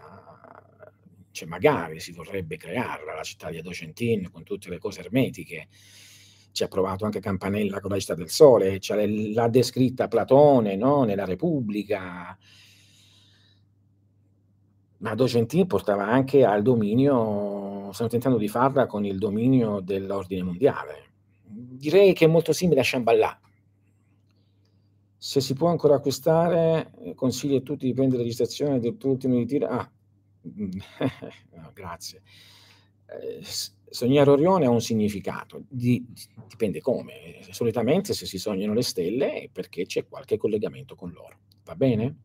cioè 1.30 1.48
magari 1.48 2.00
si 2.00 2.12
vorrebbe 2.12 2.56
crearla 2.56 3.14
la 3.14 3.22
città 3.22 3.50
di 3.50 3.58
Adocentin 3.58 4.30
con 4.30 4.42
tutte 4.42 4.68
le 4.68 4.78
cose 4.78 5.00
ermetiche. 5.00 5.68
Ci 6.52 6.64
ha 6.64 6.68
provato 6.68 7.04
anche 7.04 7.20
Campanella 7.20 7.80
con 7.80 7.90
la 7.90 7.98
città 7.98 8.14
del 8.14 8.28
sole, 8.28 8.80
cioè 8.80 9.06
l'ha 9.06 9.48
descritta 9.48 10.08
Platone 10.08 10.76
no? 10.76 11.04
nella 11.04 11.24
Repubblica. 11.24 12.36
Ma 14.98 15.14
Docentin 15.14 15.66
portava 15.66 16.06
anche 16.06 16.44
al 16.44 16.62
dominio, 16.62 17.90
stanno 17.92 18.10
tentando 18.10 18.36
di 18.36 18.48
farla 18.48 18.86
con 18.86 19.04
il 19.06 19.16
dominio 19.16 19.80
dell'ordine 19.80 20.42
mondiale. 20.42 21.04
Direi 21.42 22.12
che 22.12 22.26
è 22.26 22.28
molto 22.28 22.52
simile 22.52 22.80
a 22.80 22.84
Shambhala, 22.84 23.40
se 25.22 25.42
si 25.42 25.52
può 25.52 25.68
ancora 25.68 25.96
acquistare, 25.96 26.92
eh, 27.02 27.14
consiglio 27.14 27.58
a 27.58 27.60
tutti 27.60 27.84
di 27.84 27.92
prendere 27.92 28.22
registrazione 28.22 28.80
del 28.80 28.96
tuo 28.96 29.10
ultimo 29.10 29.36
ritiro. 29.36 29.66
Ah, 29.66 29.90
no, 30.40 31.70
grazie. 31.74 32.22
Eh, 33.04 33.42
sognare 33.90 34.30
Orione 34.30 34.64
ha 34.64 34.70
un 34.70 34.80
significato, 34.80 35.64
di, 35.68 36.02
dipende 36.48 36.80
come. 36.80 37.40
Solitamente 37.50 38.14
se 38.14 38.24
si 38.24 38.38
sognano 38.38 38.72
le 38.72 38.80
stelle 38.80 39.42
è 39.42 39.48
perché 39.52 39.84
c'è 39.84 40.08
qualche 40.08 40.38
collegamento 40.38 40.94
con 40.94 41.10
loro. 41.10 41.40
Va 41.64 41.74
bene? 41.74 42.16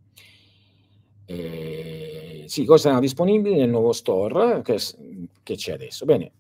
Eh, 1.26 2.46
sì, 2.48 2.64
cose 2.64 2.84
saranno 2.84 3.02
disponibili 3.02 3.58
nel 3.58 3.70
nuovo 3.70 3.92
store 3.92 4.62
che, 4.62 4.80
che 5.44 5.56
c'è 5.56 5.74
adesso. 5.74 6.06
Bene, 6.06 6.32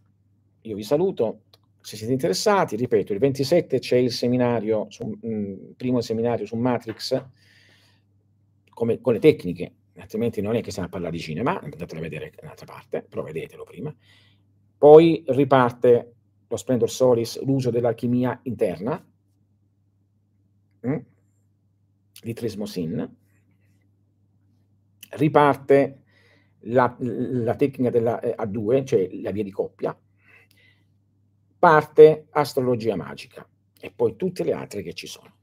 io 0.61 0.75
vi 0.75 0.83
saluto, 0.83 1.41
se 1.85 1.97
siete 1.97 2.13
interessati, 2.13 2.75
ripeto, 2.75 3.13
il 3.13 3.19
27 3.19 3.77
c'è 3.77 3.97
il 3.97 4.11
seminario, 4.11 4.87
su, 4.89 5.05
mh, 5.05 5.27
mm, 5.27 5.53
primo 5.77 6.01
seminario 6.01 6.47
su 6.47 6.55
Matrix, 6.55 7.23
come, 8.71 8.99
con 8.99 9.13
le 9.13 9.19
tecniche, 9.19 9.71
altrimenti 9.97 10.41
non 10.41 10.55
è 10.55 10.61
che 10.61 10.71
stiamo 10.71 10.87
a 10.87 10.91
parlare 10.91 11.15
di 11.15 11.21
cinema, 11.21 11.59
andatelo 11.61 11.99
a 11.99 12.01
vedere 12.01 12.31
da 12.33 12.41
un'altra 12.41 12.65
parte, 12.65 13.05
però 13.07 13.21
vedetelo 13.21 13.65
prima. 13.65 13.95
Poi 14.75 15.23
riparte 15.27 16.13
lo 16.47 16.57
Splendor 16.57 16.89
Solis, 16.89 17.39
l'uso 17.43 17.69
dell'alchimia 17.69 18.39
interna, 18.41 19.07
mm, 20.87 20.97
di 22.19 22.33
Trismosin, 22.33 23.15
riparte 25.11 25.99
la, 26.61 26.95
la 26.97 27.55
tecnica 27.55 27.91
della 27.91 28.19
eh, 28.19 28.33
A2, 28.35 28.85
cioè 28.85 29.07
la 29.21 29.29
via 29.29 29.43
di 29.43 29.51
coppia, 29.51 29.95
parte 31.65 32.27
astrologia 32.29 32.95
magica 32.95 33.43
e 33.79 33.91
poi 33.91 34.15
tutte 34.15 34.43
le 34.43 34.53
altre 34.53 34.83
che 34.83 34.93
ci 34.93 35.07
sono. 35.07 35.33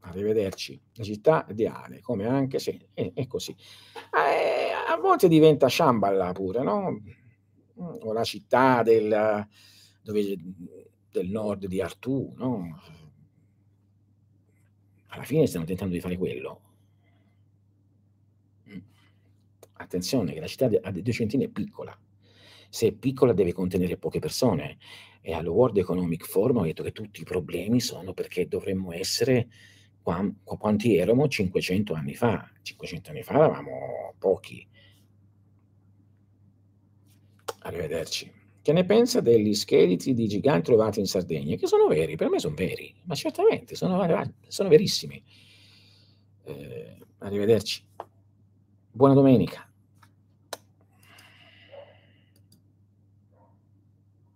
Arrivederci, 0.00 0.80
la 0.94 1.04
città 1.04 1.46
ideale, 1.48 2.00
come 2.00 2.26
anche 2.26 2.58
se 2.58 2.88
è, 2.92 3.12
è 3.14 3.28
così. 3.28 3.52
Eh, 3.52 4.92
a 4.92 4.96
volte 4.96 5.28
diventa 5.28 5.68
Shambhala 5.68 6.32
pure, 6.32 6.64
no? 6.64 7.00
O 7.76 8.12
la 8.12 8.24
città 8.24 8.82
del, 8.82 9.46
dove, 10.02 10.36
del 11.12 11.28
nord 11.28 11.66
di 11.66 11.80
Artù, 11.80 12.32
no? 12.34 12.82
Alla 15.10 15.22
fine 15.22 15.46
stiamo 15.46 15.64
tentando 15.64 15.94
di 15.94 16.00
fare 16.00 16.16
quello. 16.16 16.60
Mm. 18.68 18.78
Attenzione 19.74 20.32
che 20.32 20.40
la 20.40 20.48
città 20.48 20.68
a 20.82 20.90
due 20.90 21.12
centine 21.12 21.44
è 21.44 21.48
piccola. 21.48 21.96
Se 22.68 22.88
è 22.88 22.92
piccola 22.92 23.32
deve 23.32 23.52
contenere 23.52 23.96
poche 23.96 24.18
persone 24.18 24.78
e 25.22 25.32
allo 25.32 25.52
World 25.52 25.78
Economic 25.78 26.26
Forum 26.26 26.58
ho 26.58 26.64
detto 26.64 26.82
che 26.82 26.90
tutti 26.90 27.20
i 27.20 27.24
problemi 27.24 27.80
sono 27.80 28.12
perché 28.12 28.48
dovremmo 28.48 28.92
essere 28.92 29.48
qua, 30.02 30.28
quanti 30.42 30.96
eravamo 30.96 31.28
500 31.28 31.94
anni 31.94 32.14
fa. 32.14 32.50
500 32.60 33.10
anni 33.10 33.22
fa 33.22 33.34
eravamo 33.34 34.14
pochi. 34.18 34.66
Arrivederci. 37.60 38.40
Che 38.60 38.72
ne 38.72 38.84
pensa 38.84 39.20
degli 39.20 39.54
scheletri 39.54 40.12
di 40.12 40.26
giganti 40.26 40.66
trovati 40.66 40.98
in 40.98 41.06
Sardegna? 41.06 41.56
Che 41.56 41.66
sono 41.66 41.86
veri, 41.86 42.16
per 42.16 42.28
me 42.28 42.40
sono 42.40 42.54
veri, 42.54 42.92
ma 43.04 43.14
certamente 43.14 43.76
sono, 43.76 44.04
sono 44.48 44.68
verissimi. 44.68 45.22
Eh, 46.44 46.96
arrivederci. 47.18 47.84
Buona 48.90 49.14
domenica. 49.14 49.71